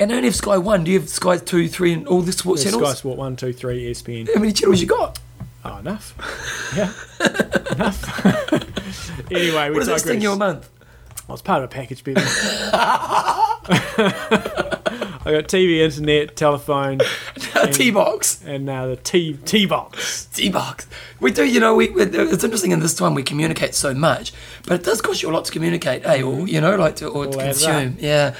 [0.00, 0.84] and I only have Sky One.
[0.84, 2.90] Do you have Sky Two, Three, and all the sports Sky channels?
[2.92, 4.28] Sky Sport 1, 2, 3, ESPN.
[4.34, 5.18] How many channels you got?
[5.64, 6.14] Oh, enough.
[6.76, 6.92] Yeah.
[7.74, 8.24] enough.
[9.32, 10.02] anyway, we What does that digress.
[10.02, 10.68] sting you a month?
[11.26, 12.20] Well, it's part of a package, baby.
[15.28, 17.00] I got TV, internet, telephone,
[17.72, 18.42] T box.
[18.46, 20.24] and now the T T box.
[20.32, 20.86] T box.
[21.20, 24.32] We do, you know, we, it's interesting in this time we communicate so much,
[24.66, 26.22] but it does cost you a lot to communicate, eh?
[26.22, 27.98] Or, you know, like to, or to All consume.
[28.00, 28.34] Yeah.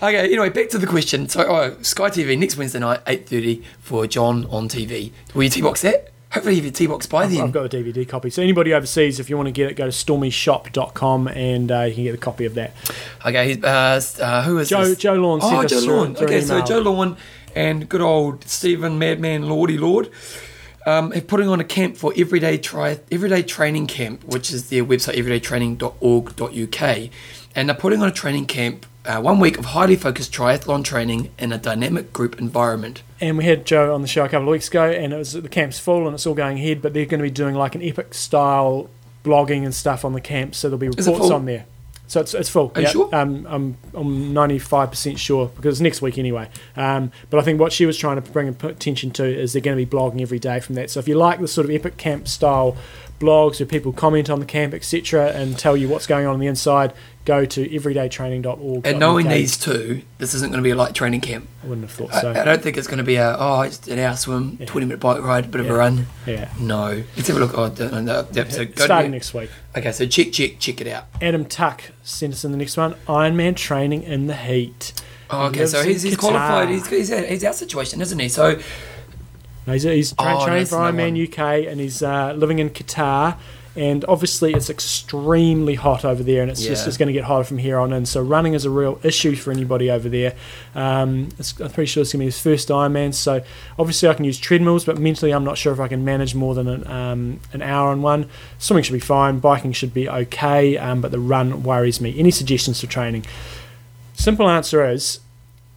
[0.00, 1.28] Okay, anyway, back to the question.
[1.28, 5.10] So, oh, Sky TV next Wednesday night, 8.30 for John on TV.
[5.34, 6.12] Will you T-box that?
[6.32, 7.40] Hopefully you have your T-box by then.
[7.40, 8.30] I've got the DVD copy.
[8.30, 11.94] So anybody overseas, if you want to get it, go to stormyshop.com and uh, you
[11.94, 12.72] can get a copy of that.
[13.26, 14.98] Okay, he's, uh, uh, who is Joe this?
[14.98, 16.16] Jo Lawn Oh, Jo Lawn.
[16.16, 16.60] Okay, so.
[16.64, 17.16] Jo Lawn
[17.56, 20.08] and good old Stephen Madman Lordy Lord
[20.86, 24.84] um, are putting on a camp for everyday tri- everyday training camp, which is their
[24.84, 27.10] website everydaytraining.org.uk,
[27.56, 28.86] and they're putting on a training camp.
[29.04, 33.02] Uh, one week of highly focused triathlon training in a dynamic group environment.
[33.20, 35.34] And we had Joe on the show a couple of weeks ago, and it was
[35.34, 36.80] the camp's full and it's all going ahead.
[36.80, 38.88] But they're going to be doing like an epic style
[39.24, 41.66] blogging and stuff on the camp, so there'll be reports on there.
[42.06, 42.72] So it's, it's full.
[42.74, 43.14] Are you sure?
[43.14, 46.48] Um, I'm I'm 95 percent sure because it's next week anyway.
[46.76, 49.78] Um, but I think what she was trying to bring attention to is they're going
[49.78, 50.90] to be blogging every day from that.
[50.90, 52.76] So if you like the sort of epic camp style
[53.20, 56.40] blogs where people comment on the camp, etc., and tell you what's going on on
[56.40, 56.92] the inside,
[57.24, 58.86] go to everydaytraining.org.
[58.86, 61.46] And knowing these two, this isn't going to be a light training camp.
[61.62, 62.30] I wouldn't have thought so.
[62.32, 64.66] I don't think it's going to be a oh, it's an hour swim, Yeah.
[64.66, 66.06] twenty minute bike ride, a bit of a run.
[66.26, 66.50] yeah.
[66.58, 67.56] No, let's have a look.
[67.56, 69.50] Oh, no, uh, no, yep, so Starting next week.
[69.76, 71.04] Okay, so check, check, check it out.
[71.20, 72.94] Adam Tuck sent us in the next one.
[73.06, 74.92] Ironman training in the heat.
[75.32, 76.70] Oh, okay, so he's, he's qualified.
[76.70, 78.28] He's, he's, he's out situation, isn't he?
[78.28, 78.58] So
[79.66, 83.36] No, He's, he's tra- Oh, training for Ironman UK and he's uh, living in Qatar.
[83.76, 87.44] And obviously, it's extremely hot over there, and it's just it's going to get hotter
[87.44, 88.04] from here on in.
[88.04, 90.34] So, running is a real issue for anybody over there.
[90.74, 93.14] Um, it's, I'm pretty sure it's going to be his first Ironman.
[93.14, 93.44] So,
[93.78, 96.56] obviously, I can use treadmills, but mentally, I'm not sure if I can manage more
[96.56, 98.28] than an, um, an hour on one.
[98.58, 102.18] Swimming should be fine, biking should be okay, um, but the run worries me.
[102.18, 103.24] Any suggestions for training?
[104.14, 105.20] Simple answer is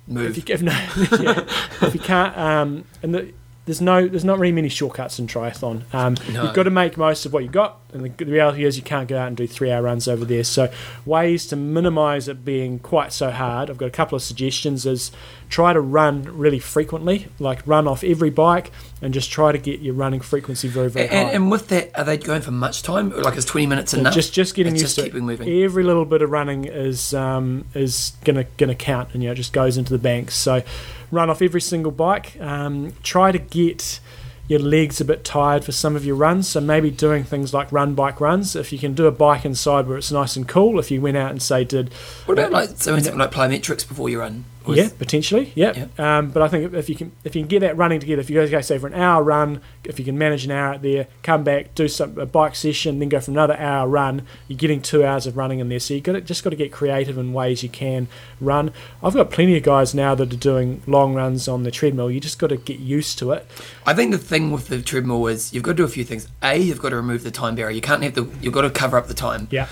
[0.07, 0.35] move.
[0.35, 0.71] if you, if, no,
[1.21, 1.45] yeah,
[1.87, 3.33] if you can't, um, and the,
[3.65, 5.83] there's no, there's not really many shortcuts in triathlon.
[5.93, 6.43] Um, No.
[6.43, 8.83] You've got to make most of what you've got, and the, the reality is you
[8.83, 10.43] can't go out and do three-hour runs over there.
[10.43, 10.71] So
[11.05, 13.69] ways to minimise it being quite so hard.
[13.69, 15.11] I've got a couple of suggestions: is
[15.49, 18.71] try to run really frequently, like run off every bike,
[19.01, 21.33] and just try to get your running frequency very, very and, high.
[21.33, 23.09] and with that, are they going for much time?
[23.11, 24.13] Like, is 20 minutes enough?
[24.13, 25.39] just just getting It's used just to keeping it.
[25.39, 25.63] moving.
[25.63, 29.35] Every little bit of running is um, is gonna gonna count, and you know it
[29.35, 30.31] just goes into the bank.
[30.31, 30.63] So
[31.11, 32.39] run off every single bike.
[32.41, 33.99] Um, try to get
[34.47, 36.47] your legs a bit tired for some of your runs.
[36.49, 38.55] So maybe doing things like run bike runs.
[38.55, 40.79] If you can do a bike inside where it's nice and cool.
[40.79, 41.93] If you went out and say did
[42.25, 44.45] What about like something, something like plyometrics before you run?
[44.67, 45.51] Yeah, potentially.
[45.55, 45.87] Yeah.
[45.97, 48.29] Um, but I think if you can if you can get that running together, if
[48.29, 50.81] you guys go say for an hour run, if you can manage an hour out
[50.81, 54.57] there, come back, do some a bike session, then go for another hour run, you're
[54.57, 55.79] getting two hours of running in there.
[55.79, 58.07] So you got just got to get creative in ways you can
[58.39, 58.71] run.
[59.01, 62.09] I've got plenty of guys now that are doing long runs on the treadmill.
[62.09, 63.47] You just got to get used to it.
[63.85, 66.27] I think the thing with the treadmill is you've got to do a few things.
[66.41, 67.75] A, you've got to remove the time barrier.
[67.75, 68.29] You can't have the.
[68.41, 69.47] You've got to cover up the time.
[69.51, 69.67] Yeah.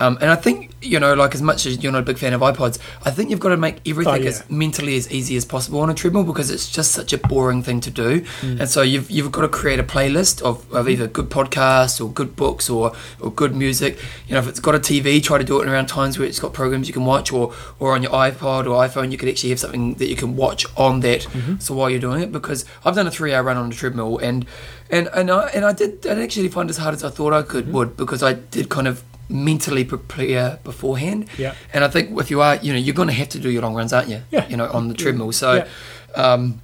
[0.00, 2.32] Um, and I think you know, like as much as you're not a big fan
[2.32, 4.28] of iPods, I think you've got to make everything Oh, yeah.
[4.28, 7.62] as mentally as easy as possible on a treadmill because it's just such a boring
[7.62, 8.20] thing to do.
[8.40, 8.60] Mm.
[8.60, 12.08] And so you've you've got to create a playlist of, of either good podcasts or
[12.10, 13.98] good books or, or good music.
[14.28, 16.38] You know, if it's got a TV, try to do it around times where it's
[16.38, 19.50] got programs you can watch, or or on your iPod or iPhone, you could actually
[19.50, 21.22] have something that you can watch on that.
[21.22, 21.58] Mm-hmm.
[21.58, 24.46] So while you're doing it, because I've done a three-hour run on a treadmill and.
[24.88, 27.42] And and I and I did I actually find as hard as I thought I
[27.42, 27.74] could Mm-hmm.
[27.74, 31.26] would because I did kind of mentally prepare beforehand.
[31.38, 31.54] Yeah.
[31.72, 33.62] And I think if you are, you know, you're going to have to do your
[33.62, 34.22] long runs, aren't you?
[34.30, 34.46] Yeah.
[34.48, 35.32] You know, on the treadmill.
[35.32, 35.66] So Yeah.
[36.14, 36.60] um,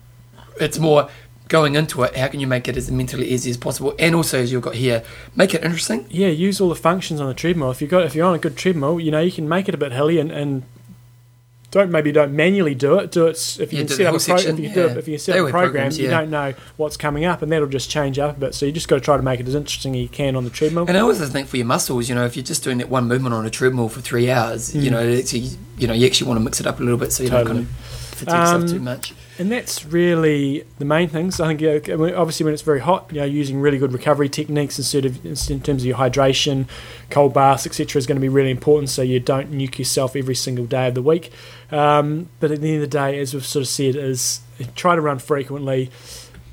[0.60, 1.08] it's more
[1.48, 2.16] going into it.
[2.16, 3.94] How can you make it as mentally easy as possible?
[3.98, 5.02] And also, as you've got here,
[5.36, 6.06] make it interesting.
[6.08, 7.70] Yeah, use all the functions on the treadmill.
[7.70, 9.74] If you got if you're on a good treadmill, you know you can make it
[9.74, 10.62] a bit hilly and, and
[11.72, 13.10] don't maybe don't manually do it.
[13.10, 14.86] Do it if you Yeah, can set up a pro, section, if you can do
[14.88, 17.50] it, if you set up a program, programs, you don't know what's coming up, and
[17.50, 18.54] that'll just change up a bit.
[18.54, 20.44] So you just got to try to make it as interesting as you can on
[20.44, 20.84] the treadmill.
[20.86, 23.08] And I also think for your muscles, you know, if you're just doing that one
[23.08, 24.92] movement on a treadmill for three hours, you Mm.
[24.92, 27.10] know, it's, you, you know, you actually want to mix it up a little bit
[27.12, 27.44] so you Totally.
[27.44, 29.14] don't kind of fatigue Um, too much.
[29.38, 31.40] And that's really the main things.
[31.40, 34.28] I think, I mean, obviously, when it's very hot, you know, using really good recovery
[34.28, 36.68] techniques instead of in terms of your hydration,
[37.10, 38.90] cold baths, etc., is going to be really important.
[38.90, 41.32] So you don't nuke yourself every single day of the week.
[41.70, 44.40] Um, but at the end of the day, as we've sort of said, is
[44.74, 45.90] try to run frequently,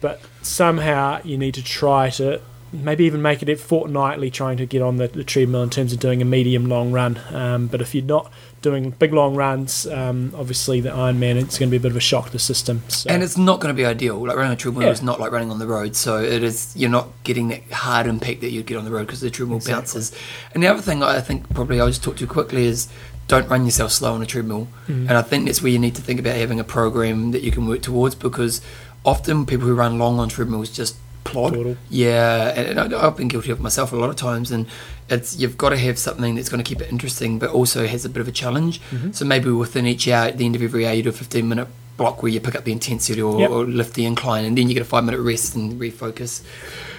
[0.02, 2.42] but somehow you need to try to
[2.72, 6.00] maybe even make it fortnightly, trying to get on the, the treadmill in terms of
[6.00, 7.20] doing a medium long run.
[7.32, 11.70] Um, but if you're not doing big long runs, um, obviously the Ironman it's going
[11.70, 12.82] to be a bit of a shock to the system.
[12.88, 13.10] So.
[13.10, 14.18] And it's not going to be ideal.
[14.26, 14.92] Like running a treadmill Yeah.
[14.92, 15.96] is not like running on the road.
[15.96, 16.74] So it is.
[16.76, 19.58] You're not getting that hard impact that you'd get on the road because the treadmill
[19.58, 19.82] Exactly.
[19.82, 20.12] bounces.
[20.54, 22.88] And the other thing I think probably I'll just talk too quickly is
[23.28, 24.68] don't run yourself slow on a treadmill.
[24.88, 25.08] Mm.
[25.08, 27.52] And I think that's where you need to think about having a program that you
[27.52, 28.60] can work towards because
[29.06, 30.96] often people who run long on treadmills just
[31.32, 31.54] plod.
[31.54, 31.78] Dawdle.
[31.90, 34.66] Yeah, and, and I- I've been guilty of myself a lot of times, and
[35.10, 38.06] it's you've got to have something that's going to keep it interesting, but also has
[38.06, 38.82] a bit of a challenge.
[38.92, 39.16] Mhm.
[39.16, 41.48] So maybe within each hour, at the end of every hour, you do a 15
[41.48, 43.50] minute block where you pick up the intensity or, Yep.
[43.50, 46.42] or lift the incline, and then you get a five minute rest and refocus.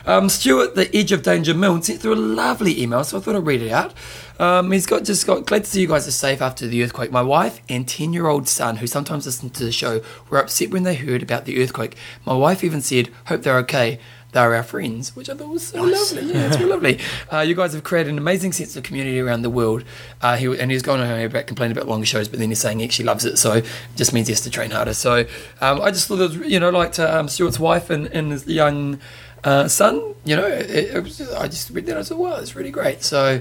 [0.06, 3.36] Um, Stuart, the Edge of Danger Mill, sent through a lovely email, so I thought
[3.36, 3.92] I'd read it out.
[4.38, 7.12] Um, he's got just got glad to see you guys are safe after the earthquake.
[7.12, 10.00] My wife and ten year old son, who sometimes listen to the show,
[10.30, 11.96] were upset when they heard about the earthquake.
[12.24, 14.00] My wife even said, "Hope they're okay."
[14.32, 16.32] They're our friends, which I thought was so lovely.
[16.32, 16.98] Yeah, it's really lovely.
[17.32, 19.84] Uh, you guys have created an amazing sense of community around the world.
[20.20, 22.80] Uh, he, and he's going on about complaining about longer shows, but then he's saying
[22.80, 24.94] he actually loves it, so it just means he has to train harder.
[24.94, 25.26] So
[25.60, 28.32] um, I just thought it was, you know, like to um, Stuart's wife and, and
[28.32, 28.98] his young
[29.44, 32.36] uh, son, you know, it, it was I just read that and I said, wow,
[32.36, 33.02] it's really great.
[33.02, 33.40] So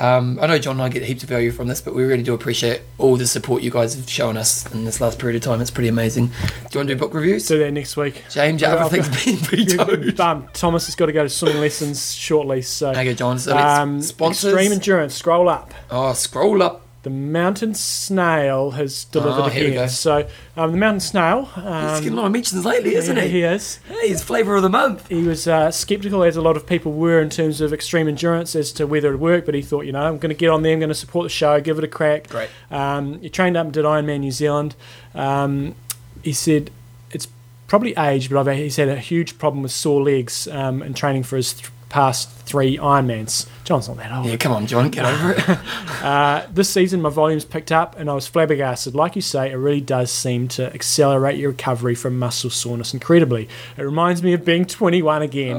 [0.00, 2.22] um, I know John and I get heaps of value from this, but we really
[2.22, 5.42] do appreciate all the support you guys have shown us in this last period of
[5.42, 5.60] time.
[5.60, 6.26] It's pretty amazing.
[6.26, 7.46] Do you want to do book reviews?
[7.46, 8.24] do that next week.
[8.30, 10.20] James, I've got- everything's been toad.
[10.20, 13.38] um, Thomas has got to go to swimming lessons shortly, so Okay, John.
[13.38, 14.52] So um, sponsors.
[14.54, 15.14] extreme endurance.
[15.14, 15.72] Scroll up.
[15.90, 16.86] oh, scroll up.
[17.02, 19.88] The mountain snail has delivered Oh, here again.
[19.88, 21.46] So um, the mountain snail.
[21.46, 23.28] He's getting a Um, lot of mentions lately, isn't yeah, he?
[23.30, 23.76] he is.
[23.88, 25.08] Hey, he's flavour of the month.
[25.08, 28.54] He was uh, skeptical, as a lot of people were, in terms of extreme endurance
[28.54, 29.46] as to whether it would work.
[29.46, 30.74] But he thought, you know, I'm going to get on there.
[30.74, 32.28] I'm going to support the show, give it a crack.
[32.28, 32.50] Great.
[32.70, 34.74] Um, he trained up and did Ironman New Zealand.
[35.14, 35.74] Um,
[36.22, 36.70] he said
[37.12, 37.28] it's
[37.66, 41.22] probably age, but I've, he's had a huge problem with sore legs um, and training
[41.22, 43.48] for his th- past three Ironmans.
[43.70, 44.26] John's not that old.
[44.26, 45.58] Yeah, come on, John, get over it.
[46.00, 48.94] Uh, this season, my volumes picked up, and I was flabbergasted.
[48.94, 53.50] Like you say, it really does seem to accelerate your recovery from muscle soreness incredibly.
[53.76, 55.58] It reminds me of being 21 again.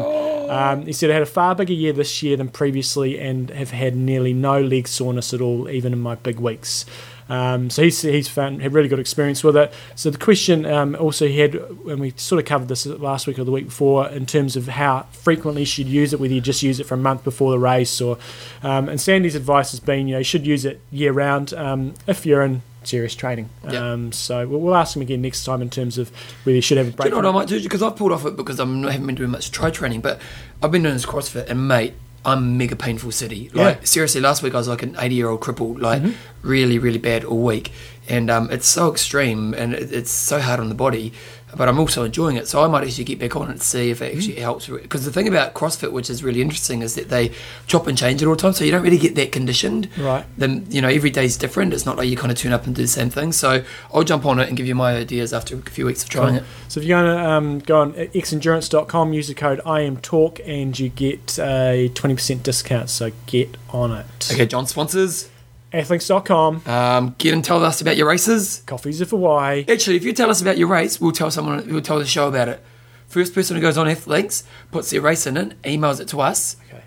[0.50, 3.70] Um, he said I had a far bigger year this year than previously, and have
[3.70, 6.86] had nearly no leg soreness at all, even in my big weeks.
[7.32, 9.72] Um, so he's, he's found had really good experience with it.
[9.96, 13.40] So the question um, also he had, and we sort of covered this last week
[13.40, 16.42] or the week before, in terms of how frequently you should use it, whether you
[16.42, 18.18] just use it for a month before the race, or
[18.64, 21.94] um, and Sandy's advice has been, you know, you should use it year round um,
[22.06, 23.50] if you're in serious training.
[23.64, 23.92] Yeah.
[23.92, 26.12] Um, so we'll, we'll ask him again next time in terms of
[26.44, 27.06] whether you should have a Do break.
[27.06, 27.62] you know what I might do?
[27.64, 30.20] Because I've pulled off it because I'm, I haven't been doing much try training, but
[30.62, 33.50] I've been doing this CrossFit, and mate, I'm mega painful city.
[33.54, 33.74] Like Yeah.
[33.74, 33.86] Mm-hmm.
[33.86, 36.04] seriously, last week I was like an 80 year old cripple, like
[36.42, 37.72] really, really bad all week,
[38.08, 41.14] and um, it's so extreme and it, it's so hard on the body.
[41.56, 42.48] But I'm also enjoying it.
[42.48, 44.68] So I might actually get back on it to see if it actually helps.
[44.68, 47.32] Because the thing about CrossFit, which is really interesting, is that they
[47.68, 49.90] chop and change it all the time, so you don't really get that conditioned.
[49.98, 50.26] Right.
[50.38, 51.74] Then you know every day's different.
[51.74, 53.32] It's not like you kind of turn up and do the same thing.
[53.32, 53.64] So
[53.94, 56.36] I'll jump on it and give you my ideas after a few weeks of trying
[56.36, 56.44] it.
[56.68, 60.90] So if you're going to um, go on xendurance.com, use the code IMTalk, and you
[60.90, 62.90] get a 20% discount.
[62.90, 64.32] So get on it.
[64.32, 65.31] Okay, John sponsors.
[65.74, 68.62] Athlinks.com, Um, get and tell us about your races.
[68.66, 69.66] coffees for why.
[69.70, 71.66] Actually, if you tell us about your race, we'll tell someone.
[71.72, 72.64] We'll tell the show about it.
[73.08, 76.58] First person who goes on Athlinks puts their race in it, emails it to us.
[76.70, 76.82] Okay.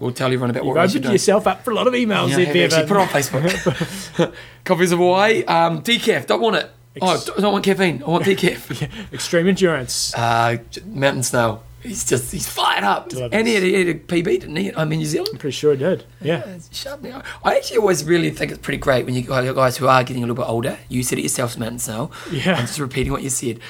[0.00, 1.12] We'll tell everyone about You've what you're doing.
[1.12, 2.86] yourself up for a lot of emails Yeah, actually Bevan.
[2.88, 4.32] put it on Facebook.
[4.64, 5.44] Coffees of Hawaii.
[5.44, 6.26] Um, decaf.
[6.26, 6.70] Don't want it.
[7.00, 7.06] Oh,
[7.36, 8.02] I don't want caffeine.
[8.04, 9.12] I want decaf.
[9.12, 10.14] Extreme endurance.
[10.14, 11.60] uh, Mountain Snow.
[11.88, 13.12] He's just he's fired up.
[13.12, 14.72] And he had, he had a PB, didn't he?
[14.74, 15.30] I'm in New Zealand.
[15.32, 16.04] I'm pretty sure he did.
[16.20, 16.58] Yeah.
[16.70, 17.24] Shut me up.
[17.42, 20.26] I actually always really think it's pretty great when you guys who are getting a
[20.26, 20.78] little bit older.
[20.88, 22.10] You said it yourself, Mountain Snow.
[22.30, 22.56] Yeah.
[22.56, 23.60] I'm just repeating what you said.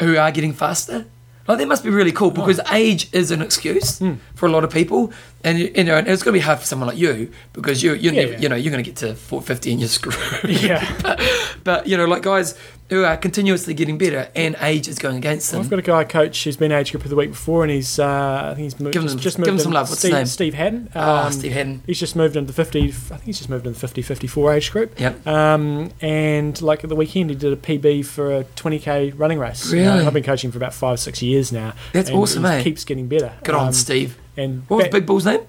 [0.00, 1.06] Who are getting faster.
[1.46, 2.30] Like that must be really cool oh.
[2.30, 4.14] because age is an excuse hmm.
[4.34, 5.12] for a lot of people,
[5.44, 7.82] and you, you know and it's going to be hard for someone like you because
[7.82, 10.16] you you Yeah, you know you're going to get to 450 and you're screwed.
[10.62, 10.84] Yeah.
[11.02, 11.20] but,
[11.62, 12.56] but you know like guys
[12.90, 15.60] who are continuously getting better and age is going against them.
[15.62, 17.98] I've got a guy coach who's been age group of the week before, and he's
[17.98, 19.88] uh, I think he's moved, Give him just, some- just give moved him some love.
[19.88, 20.26] What's his name?
[20.26, 20.90] Steve Haddon.
[20.94, 21.82] oh, Um, Steve Haddon.
[21.86, 22.84] He's just moved into the 50.
[22.88, 25.00] I think he's just moved into the 50, 54 age group.
[25.00, 25.26] Yep.
[25.26, 29.72] Um, and like at the weekend, he did a PB for a 20k running race.
[29.72, 29.86] Really?
[29.86, 31.72] Uh, I've been coaching for about five, six years now.
[31.94, 32.62] That's and awesome, he eh?
[32.64, 33.32] Keeps getting better.
[33.44, 34.18] Good on Um, Steve.
[34.36, 35.40] And What was Big Bull's name?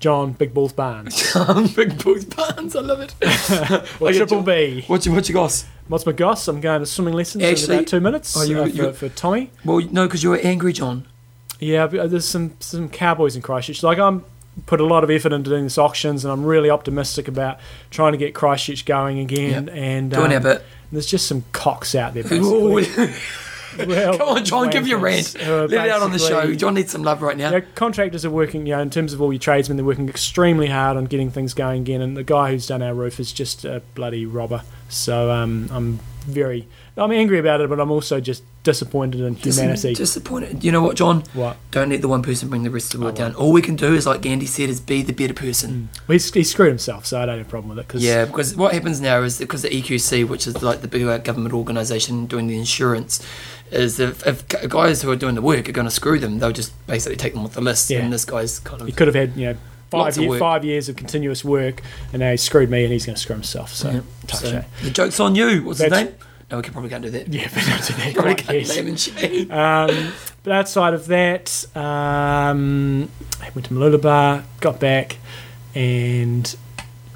[0.00, 1.32] John Big Balls Barnes.
[1.32, 2.76] John Big Bull's Barnes.
[2.76, 3.14] I love it.
[4.00, 4.42] Or Okay, Triple.
[4.42, 4.84] B.
[4.86, 5.64] What you what you got?
[5.88, 6.46] What's my goss?
[6.48, 9.08] I'm going to swimming lessons Actually- in about two minutes Oh, you- uh, for, for
[9.10, 9.50] Tommy.
[9.64, 11.06] Well, no, because you were angry, John.
[11.60, 13.82] Yeah, there's some some cowboys in Christchurch.
[13.82, 14.24] Like I'm
[14.66, 17.58] put a lot of effort into doing this auctions, and I'm really optimistic about
[17.90, 19.66] trying to get Christchurch going again.
[19.68, 19.74] Yep.
[19.76, 20.64] And Doing um, our bit.
[20.92, 22.24] there's just some cocks out there.
[23.86, 25.28] Well, Come on, John, give your rant.
[25.34, 26.54] who Let it out on the show.
[26.54, 27.50] John needs some love right now.
[27.50, 30.08] You know, contractors are working, you know, in terms of all your tradesmen, they're working
[30.08, 32.00] extremely hard on getting things going again.
[32.00, 34.62] And the guy who's done our roof is just a bloody robber.
[34.88, 39.56] So um, I'm very, I'm angry about it, but I'm also just disappointed in Dis-
[39.58, 39.94] humanity.
[39.94, 40.62] Disappointed.
[40.64, 41.22] You know what, John?
[41.34, 41.56] what?
[41.70, 43.34] Don't let the one person bring the rest of the world down.
[43.34, 45.88] All we can do is, like Gandhi said, is be the better person.
[46.06, 47.88] Well, he's, he screwed himself, so I don't have a problem with it.
[47.88, 51.18] Cause Yeah, because what happens now is because the EQC, which is like the bigger
[51.18, 53.24] government organisation doing the insurance,
[53.74, 56.52] is if, if guys who are doing the work are going to screw them, they'll
[56.52, 57.90] just basically take them off the list.
[57.90, 58.00] Yeah.
[58.00, 59.56] And this guy's kind of he could have had, you know,
[59.90, 61.82] five, year, five years of continuous work,
[62.12, 63.72] and now he's screwed me, and he's going to screw himself.
[63.74, 65.62] So, Yeah, touch so the joke's on you.
[65.64, 66.14] What's his name?
[66.50, 67.28] No, we can probably can't do that.
[67.28, 67.80] Yeah, but not.
[68.14, 68.76] Probably quite can't yet.
[68.76, 69.50] name and shame.
[69.50, 73.08] Um, but outside of that, um,
[73.40, 75.16] I went to Mooloolaba, got back,
[75.74, 76.54] and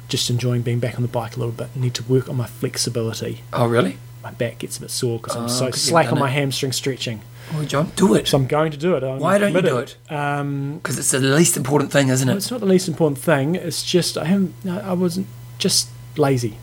[0.07, 1.75] just enjoying being back on the bike a little bit.
[1.75, 3.43] Need to work on my flexibility.
[3.53, 3.97] Oh, really?
[4.23, 6.29] My back gets a bit sore because I'm Oh, so 'cause you've slack on my
[6.29, 6.33] it.
[6.33, 7.21] hamstring stretching.
[7.55, 8.27] Oh, John, do it.
[8.27, 9.03] So I'm going to do it.
[9.03, 9.95] I'm Why don't you do committed.
[10.09, 12.39] Um, Because it's the least important thing, isn't well, it?
[12.39, 13.55] it's not the least important thing.
[13.55, 14.53] It's just I haven't.
[14.67, 15.27] I wasn't
[15.57, 15.87] just
[16.17, 16.57] lazy.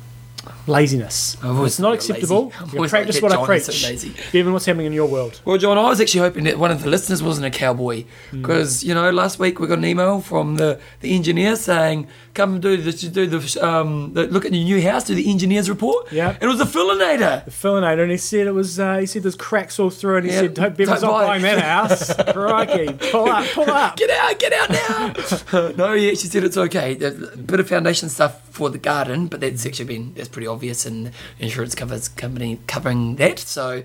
[0.67, 1.37] Laziness.
[1.43, 2.53] It's not acceptable.
[2.73, 3.63] You practice what I preach.
[3.65, 4.43] so lazy.
[4.51, 5.41] What's happening in your world.
[5.45, 8.41] Well, John, I was actually hoping that one of the listeners wasn't a cowboy Hmm.
[8.43, 12.61] because you know last week we got an email from the, the engineer saying come
[12.61, 16.11] do the do the um the, look at your new house, do the engineer's report.
[16.13, 16.31] Yeah.
[16.31, 17.45] and it was a fillinator.
[17.45, 18.79] the fillinator, and he said it was.
[18.81, 21.43] Uh, he said there's cracks all through, and he Yeah, said, "Don't Bevan's don't buying
[21.43, 23.97] that house." Crikey, pull up, pull up.
[23.97, 24.71] Get out, get out
[25.53, 25.71] now.
[25.77, 26.93] no, he actually said it's okay.
[26.95, 30.56] A bit of foundation stuff for the garden, but that's actually been that's pretty obvious,
[30.87, 33.39] and insurance covers company covering that.
[33.39, 33.83] So.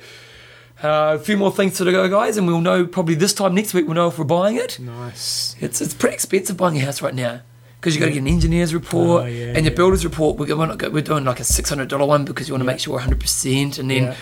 [0.84, 3.72] Uh, a few more things to go, guys, and we'll know probably this time next
[3.76, 3.85] week.
[3.85, 4.80] We'll know if we're buying it.
[4.80, 5.56] Nice.
[5.60, 7.41] It's it's pretty expensive buying a house right now
[7.80, 9.77] because you got to get an engineer's report Oh, yeah, and your yeah.
[9.77, 10.38] builder's report.
[10.39, 12.72] We're, going, we're doing like a six hundred dollar one because you want to Yeah.
[12.72, 14.15] make sure one hundred percent, and then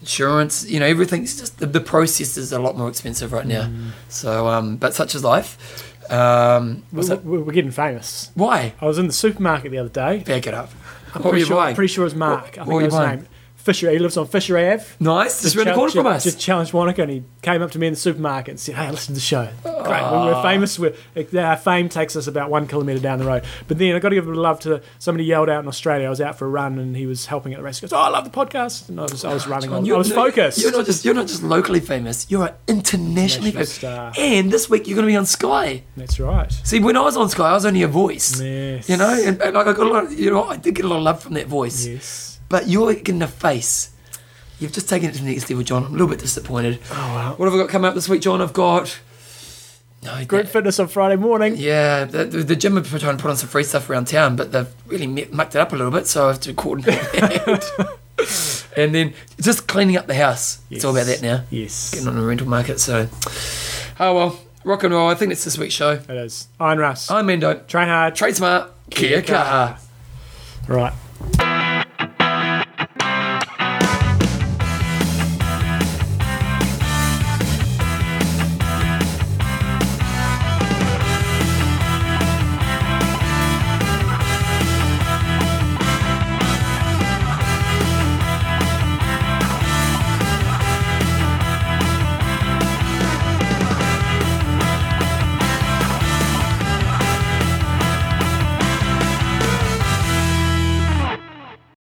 [0.00, 0.64] insurance.
[0.66, 3.64] You know, everything's just the, the process is a lot more expensive right now.
[3.64, 3.90] Mm.
[4.08, 5.84] So, um, but such is life.
[6.10, 7.24] Um, what's We're, that?
[7.26, 8.30] we're we're getting famous.
[8.34, 8.72] Why?
[8.80, 10.20] I was in the supermarket the other day.
[10.24, 10.70] Back it up.
[11.14, 11.74] I'm what pretty sure, buying?
[11.74, 12.42] Pretty sure it was Mark.
[12.42, 13.18] What- I what think his buying?
[13.20, 13.28] name.
[13.68, 13.90] Fisher.
[13.90, 14.82] He lives on Fisher Ave.
[14.98, 16.24] Nice, just around the corner from us.
[16.24, 18.90] Just challenged Wanaka, and he came up to me in the supermarket and said, "Hey,
[18.90, 19.48] listen to the show.
[19.62, 20.26] Great, we Ah.
[20.26, 20.78] we're famous.
[20.78, 20.94] We're,
[21.38, 23.44] our fame takes us about one kilometre down the road.
[23.66, 25.68] But then I got to give a bit of love to somebody yelled out in
[25.68, 26.06] Australia.
[26.06, 27.78] I was out for a run, and he was helping at the race.
[27.78, 29.68] He goes, "Oh, I love the podcast." And I was, I was running.
[29.70, 29.84] John, on.
[29.84, 30.58] I you're- was no, focused.
[30.62, 32.26] You're not just you're not just locally famous.
[32.30, 33.72] You're an internationally famous.
[33.74, 34.12] star.
[34.18, 35.82] And this week you're going to be on Sky.
[35.96, 36.50] That's right.
[36.64, 38.40] See, when I was on Sky, I was only a voice.
[38.40, 38.88] Yes.
[38.88, 40.04] You know, and, and like I got a lot.
[40.04, 41.86] Of, you know, I did get a lot of love from that voice.
[41.86, 42.27] Yes.
[42.48, 43.90] But you're in the face.
[44.58, 45.84] You've just taken it to the next level, John.
[45.84, 46.80] I'm a little bit disappointed.
[46.90, 47.34] Oh wow.
[47.36, 48.40] What have I got coming up this week, John?
[48.40, 48.98] I've got.
[50.02, 51.54] No, Group that- fitness on Friday morning.
[51.56, 54.52] Yeah, the, the, gym are trying to put on some free stuff around town, but
[54.52, 57.98] they've really mucked it up a little bit, so I have to coordinate that.
[58.76, 60.60] and then just cleaning up the house.
[60.70, 61.44] It's all about that now.
[61.50, 61.92] Yes.
[61.92, 62.78] Getting on the rental market.
[62.78, 63.08] So,
[63.98, 65.08] oh well, rock and roll.
[65.08, 65.92] I think it's this week's show.
[65.92, 66.46] It is.
[66.60, 67.10] Iron Russ.
[67.10, 67.66] I'm Mendo.
[67.66, 68.14] Train hard.
[68.14, 68.70] Trade smart.
[68.90, 69.80] Kia kaha.
[70.68, 70.92] Right.